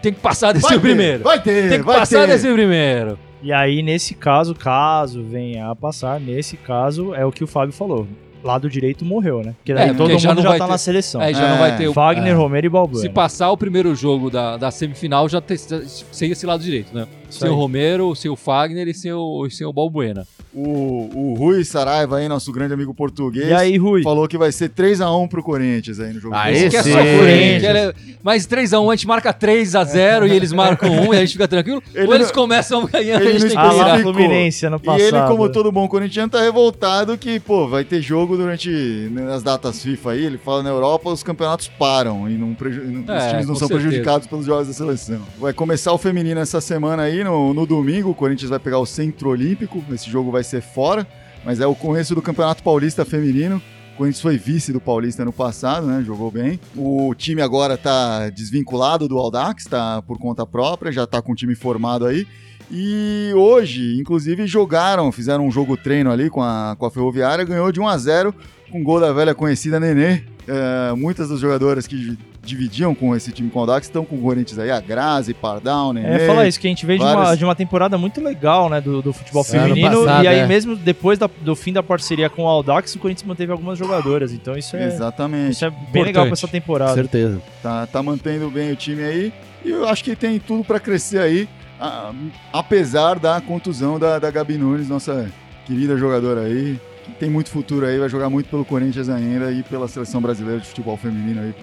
Tem 0.00 0.12
que 0.12 0.20
passar 0.20 0.52
desse 0.52 0.64
Vai 0.66 0.74
ter, 0.76 0.80
primeiro. 0.80 1.22
Vai 1.22 1.40
ter, 1.40 1.68
Tem 1.68 1.78
que 1.78 1.84
vai 1.86 1.98
passar 2.00 2.22
ter. 2.22 2.28
desse 2.32 2.52
primeiro. 2.52 3.18
E 3.42 3.52
aí, 3.52 3.82
nesse 3.82 4.14
caso, 4.14 4.54
caso 4.54 5.22
venha 5.22 5.68
a 5.70 5.76
passar, 5.76 6.18
nesse 6.20 6.56
caso, 6.56 7.14
é 7.14 7.24
o 7.24 7.30
que 7.32 7.44
o 7.44 7.46
Fábio 7.46 7.72
falou. 7.72 8.06
Lado 8.42 8.68
direito 8.68 9.04
morreu, 9.04 9.42
né? 9.44 9.54
Porque 9.58 9.72
daí 9.72 9.84
É, 9.90 9.94
todo 9.94 10.10
porque 10.10 10.26
mundo 10.26 10.42
já 10.42 10.50
já, 10.50 10.58
tá 10.58 10.64
ter- 10.64 10.70
na 10.72 10.78
seleção. 10.78 11.20
Aí 11.20 11.32
já 11.32 11.46
É. 11.46 11.50
não 11.50 11.58
vai 11.58 11.76
ter 11.76 11.86
o. 11.88 11.92
Wagner, 11.92 12.32
É. 12.32 12.34
Romero 12.34 12.66
e 12.66 12.68
Balbuena. 12.68 13.00
Se 13.00 13.08
passar 13.08 13.50
o 13.52 13.56
primeiro 13.56 13.94
jogo 13.94 14.28
da, 14.30 14.56
da 14.56 14.70
semifinal, 14.72 15.28
já 15.28 15.40
ter, 15.40 15.56
sem 15.58 16.30
esse 16.32 16.44
lado 16.44 16.62
direito, 16.64 16.92
né? 16.92 17.06
Sem 17.40 17.50
o. 17.50 17.54
Romero, 17.54 18.14
sem 18.14 18.30
o 18.30 18.36
Fagner 18.36 18.88
e 18.88 18.94
sem 18.94 19.12
o, 19.12 19.48
sem 19.50 19.66
o 19.66 19.72
Balbuena. 19.72 20.26
O, 20.54 21.30
o 21.30 21.34
Rui 21.34 21.64
Saraiva 21.64 22.18
aí, 22.18 22.28
nosso 22.28 22.52
grande 22.52 22.74
amigo 22.74 22.92
português, 22.92 23.48
E 23.48 23.54
aí, 23.54 23.78
Rui? 23.78 24.02
falou 24.02 24.28
que 24.28 24.36
vai 24.36 24.52
ser 24.52 24.68
3x1 24.68 25.28
pro 25.28 25.42
Corinthians 25.42 25.98
aí 25.98 26.12
no 26.12 26.20
jogo. 26.20 26.34
Ah, 26.36 26.52
esse 26.52 26.68
Que 26.68 26.76
é 26.76 26.82
só 26.82 26.98
Corinthians. 26.98 27.94
Mas 28.22 28.46
3x1, 28.46 28.88
a 28.92 28.94
gente 28.96 29.06
marca 29.06 29.32
3x0 29.32 30.28
e 30.28 30.32
eles 30.32 30.52
marcam 30.52 30.90
1 31.08 31.14
e 31.14 31.16
a 31.16 31.20
gente 31.20 31.32
fica 31.32 31.48
tranquilo. 31.48 31.82
Ele 31.94 32.06
ou 32.06 32.14
eles 32.14 32.26
não- 32.28 32.34
começando 32.34 32.86
ganhando, 32.86 33.22
ele 33.22 33.30
a 33.36 33.38
gente 33.38 33.48
tem 33.48 33.56
Ah 33.58 33.62
que 33.62 33.76
especificou. 33.76 34.12
Fluminense 34.14 34.66
ano 34.66 34.76
E 34.82 34.84
passado. 34.86 35.00
ele, 35.02 35.22
como 35.26 35.48
todo 35.50 35.72
bom 35.72 35.88
corintiano, 35.88 36.30
tá 36.30 36.40
revoltado 36.42 37.16
que, 37.16 37.40
pô, 37.40 37.66
vai 37.68 37.84
ter 37.84 38.00
jogo 38.02 38.36
durante 38.36 38.68
né, 39.10 39.32
as 39.32 39.42
datas 39.42 39.82
FIFA 39.82 40.10
aí. 40.12 40.24
Ele 40.26 40.38
fala 40.38 40.62
na 40.62 40.70
Europa 40.70 41.10
os 41.10 41.22
campeonatos 41.22 41.68
param 41.68 42.28
e 42.28 42.34
não 42.34 42.54
preju- 42.54 42.82
e 42.82 42.88
não- 42.88 43.02
os 43.02 43.08
É, 43.22 43.30
times 43.30 43.46
não 43.46 43.54
são 43.54 43.68
certeza. 43.68 43.80
prejudicados 43.88 44.26
pelos 44.26 44.44
jogos 44.46 44.66
da 44.68 44.74
seleção. 44.74 45.22
Vai 45.38 45.52
começar 45.52 45.92
o 45.92 45.98
feminino 45.98 46.40
essa 46.40 46.60
semana 46.60 47.04
aí, 47.04 47.21
no, 47.24 47.54
no 47.54 47.66
domingo. 47.66 48.10
O 48.10 48.14
Corinthians 48.14 48.50
vai 48.50 48.58
pegar 48.58 48.78
o 48.78 48.86
Centro 48.86 49.30
Olímpico. 49.30 49.82
Esse 49.92 50.10
jogo 50.10 50.30
vai 50.30 50.42
ser 50.42 50.60
fora, 50.60 51.06
mas 51.44 51.60
é 51.60 51.66
o 51.66 51.74
começo 51.74 52.14
do 52.14 52.22
Campeonato 52.22 52.62
Paulista 52.62 53.04
Feminino. 53.04 53.60
O 53.94 53.96
Corinthians 53.98 54.22
foi 54.22 54.38
vice 54.38 54.72
do 54.72 54.80
Paulista 54.80 55.24
no 55.24 55.32
passado, 55.32 55.86
né? 55.86 56.02
Jogou 56.04 56.30
bem. 56.30 56.58
O 56.76 57.14
time 57.14 57.42
agora 57.42 57.76
tá 57.76 58.30
desvinculado 58.30 59.06
do 59.06 59.18
Aldax, 59.18 59.64
tá 59.64 60.00
por 60.02 60.18
conta 60.18 60.46
própria, 60.46 60.90
já 60.90 61.06
tá 61.06 61.20
com 61.20 61.32
o 61.32 61.36
time 61.36 61.54
formado 61.54 62.06
aí. 62.06 62.26
E 62.70 63.32
hoje, 63.34 63.98
inclusive, 64.00 64.46
jogaram, 64.46 65.12
fizeram 65.12 65.46
um 65.46 65.50
jogo 65.50 65.76
treino 65.76 66.10
ali 66.10 66.30
com 66.30 66.42
a, 66.42 66.74
com 66.78 66.86
a 66.86 66.90
Ferroviária, 66.90 67.44
ganhou 67.44 67.70
de 67.70 67.80
1 67.80 67.86
a 67.86 67.98
0 67.98 68.34
com 68.70 68.82
gol 68.82 68.98
da 68.98 69.12
velha 69.12 69.34
conhecida 69.34 69.78
Nenê. 69.78 70.22
É, 70.48 70.94
muitas 70.96 71.28
das 71.28 71.38
jogadoras 71.38 71.86
que 71.86 72.16
dividiam 72.44 72.94
com 72.94 73.14
esse 73.14 73.30
time 73.30 73.48
com 73.48 73.58
o 73.58 73.62
Aldax 73.62 73.86
estão 73.86 74.04
com 74.04 74.16
o 74.16 74.20
Corinthians 74.20 74.58
aí, 74.58 74.70
a 74.70 74.80
Grazi, 74.80 75.32
Pardal, 75.32 75.92
Nenê. 75.92 76.08
É, 76.24 76.26
falar 76.26 76.48
isso, 76.48 76.58
que 76.58 76.66
a 76.66 76.70
gente 76.70 76.84
veio 76.84 76.98
de 76.98 77.04
uma, 77.04 77.14
várias- 77.14 77.38
de 77.38 77.44
uma 77.44 77.54
temporada 77.54 77.96
muito 77.96 78.20
legal, 78.20 78.68
né, 78.68 78.80
do, 78.80 79.00
do 79.00 79.12
futebol 79.12 79.44
Sim, 79.44 79.60
feminino, 79.60 80.04
passado, 80.04 80.24
e 80.24 80.28
aí 80.28 80.38
é. 80.40 80.46
mesmo 80.46 80.74
depois 80.74 81.18
da- 81.18 81.30
do 81.40 81.54
fim 81.54 81.72
da 81.72 81.82
parceria 81.82 82.28
com 82.28 82.42
o 82.42 82.48
Aldax, 82.48 82.94
o 82.94 82.98
Corinthians 82.98 83.26
manteve 83.28 83.52
algumas 83.52 83.78
jogadoras, 83.78 84.32
então 84.32 84.56
isso 84.56 84.74
é, 84.76 84.86
Exatamente. 84.86 85.52
isso 85.52 85.64
é 85.64 85.70
bem 85.92 86.02
legal 86.02 86.24
pra 86.24 86.32
essa 86.32 86.46
Com 86.46 86.52
temporada. 86.52 86.94
certeza. 86.94 87.40
Tá, 87.62 87.86
tá 87.86 88.02
mantendo 88.02 88.50
bem 88.50 88.72
o 88.72 88.76
time 88.76 89.02
aí. 89.04 89.32
E 89.64 89.70
eu 89.70 89.88
acho 89.88 90.02
que 90.02 90.16
tem 90.16 90.40
tudo 90.40 90.64
pra 90.64 90.80
crescer 90.80 91.18
aí, 91.18 91.48
a- 91.80 92.12
apesar 92.52 93.18
da 93.20 93.40
contusão 93.40 93.98
da, 94.00 94.18
da 94.18 94.30
Gabi 94.32 94.58
Nunes, 94.58 94.88
nossa 94.88 95.30
querida 95.64 95.96
jogadora 95.96 96.40
aí, 96.42 96.76
que 97.04 97.12
tem 97.12 97.30
muito 97.30 97.50
futuro 97.50 97.86
aí, 97.86 97.98
vai 97.98 98.08
jogar 98.08 98.28
muito 98.28 98.48
pelo 98.50 98.64
Corinthians 98.64 99.08
ainda 99.08 99.52
e 99.52 99.62
pela 99.62 99.86
seleção 99.86 100.20
brasileira 100.20 100.58
de 100.60 100.66
futebol 100.66 100.96
feminino 100.96 101.40
aí 101.40 101.54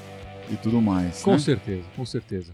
e 0.49 0.55
tudo 0.55 0.81
mais. 0.81 1.21
Com 1.21 1.33
né? 1.33 1.39
certeza, 1.39 1.83
com 1.95 2.05
certeza. 2.05 2.53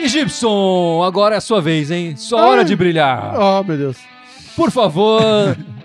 E 0.00 0.08
Gibson, 0.08 1.02
agora 1.02 1.34
é 1.34 1.38
a 1.38 1.40
sua 1.40 1.60
vez, 1.60 1.90
hein? 1.90 2.14
Só 2.16 2.48
hora 2.48 2.64
de 2.64 2.76
brilhar. 2.76 3.34
Oh, 3.38 3.64
meu 3.64 3.76
Deus. 3.76 3.96
Por 4.54 4.70
favor, 4.70 5.20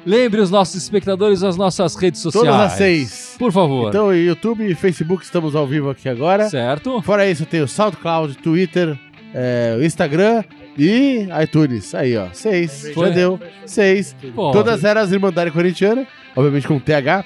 lembre 0.06 0.40
os 0.40 0.50
nossos 0.52 0.76
espectadores 0.76 1.44
as 1.44 1.58
nossas 1.58 1.96
redes 1.96 2.22
sociais. 2.22 2.48
Todas 2.48 2.72
as 2.72 2.78
seis. 2.78 3.36
Por 3.38 3.52
favor. 3.52 3.90
Então, 3.90 4.14
YouTube 4.14 4.66
e 4.70 4.76
Facebook, 4.76 5.24
estamos 5.24 5.56
ao 5.56 5.66
vivo 5.66 5.90
aqui 5.90 6.08
agora. 6.08 6.50
certo? 6.50 7.02
Fora 7.02 7.30
isso, 7.30 7.46
tem 7.46 7.62
o 7.62 7.68
SoundCloud, 7.68 8.38
Twitter, 8.38 8.98
é, 9.34 9.76
o 9.80 9.84
Instagram 9.84 10.44
e 10.78 11.28
iTunes. 11.44 11.94
Aí, 11.96 12.18
ó. 12.18 12.28
Seis. 12.34 12.90
Foi. 12.94 13.08
Já 13.10 13.14
deu. 13.14 13.40
Seis. 13.66 14.16
Pô, 14.36 14.52
Todas 14.52 14.84
elas 14.84 15.12
Irmandade 15.12 15.52
Corintiana. 15.52 16.06
Obviamente 16.36 16.68
com 16.68 16.80
TH. 16.80 17.24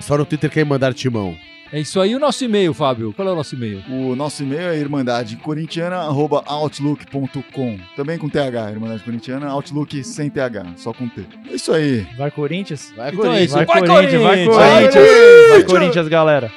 Só 0.00 0.16
no 0.16 0.24
Twitter 0.24 0.50
que 0.50 0.58
é 0.58 0.62
Irmandade 0.62 0.96
Timão. 0.96 1.36
É 1.72 1.78
isso 1.78 2.00
aí. 2.00 2.16
O 2.16 2.18
nosso 2.18 2.44
e-mail, 2.44 2.74
Fábio. 2.74 3.12
Qual 3.12 3.28
é 3.28 3.30
o 3.30 3.36
nosso 3.36 3.54
e-mail? 3.54 3.80
O 3.88 4.16
nosso 4.16 4.42
e-mail 4.42 4.70
é 4.70 4.78
irmandadecorintiana.outlook.com. 4.78 7.78
Também 7.94 8.18
com 8.18 8.28
TH, 8.28 8.72
Irmandade 8.72 9.04
Corintiana, 9.04 9.46
Outlook 9.48 10.02
sem 10.02 10.28
TH, 10.28 10.64
só 10.76 10.92
com 10.92 11.08
T. 11.08 11.24
É 11.48 11.54
isso 11.54 11.72
aí. 11.72 12.04
Vai 12.18 12.32
Corinthians? 12.32 12.92
Vai, 12.96 13.12
Então 13.12 13.32
é 13.32 13.44
isso. 13.44 13.54
Vai, 13.54 13.66
Vai, 13.66 13.86
Corinthians, 13.86 14.20
vai 14.22 14.44
Corinthians! 14.46 14.56
Corinthians! 14.56 15.48
Vai, 15.48 15.60
Vai 15.60 15.64
Corinthians, 15.64 16.08
galera! 16.08 16.50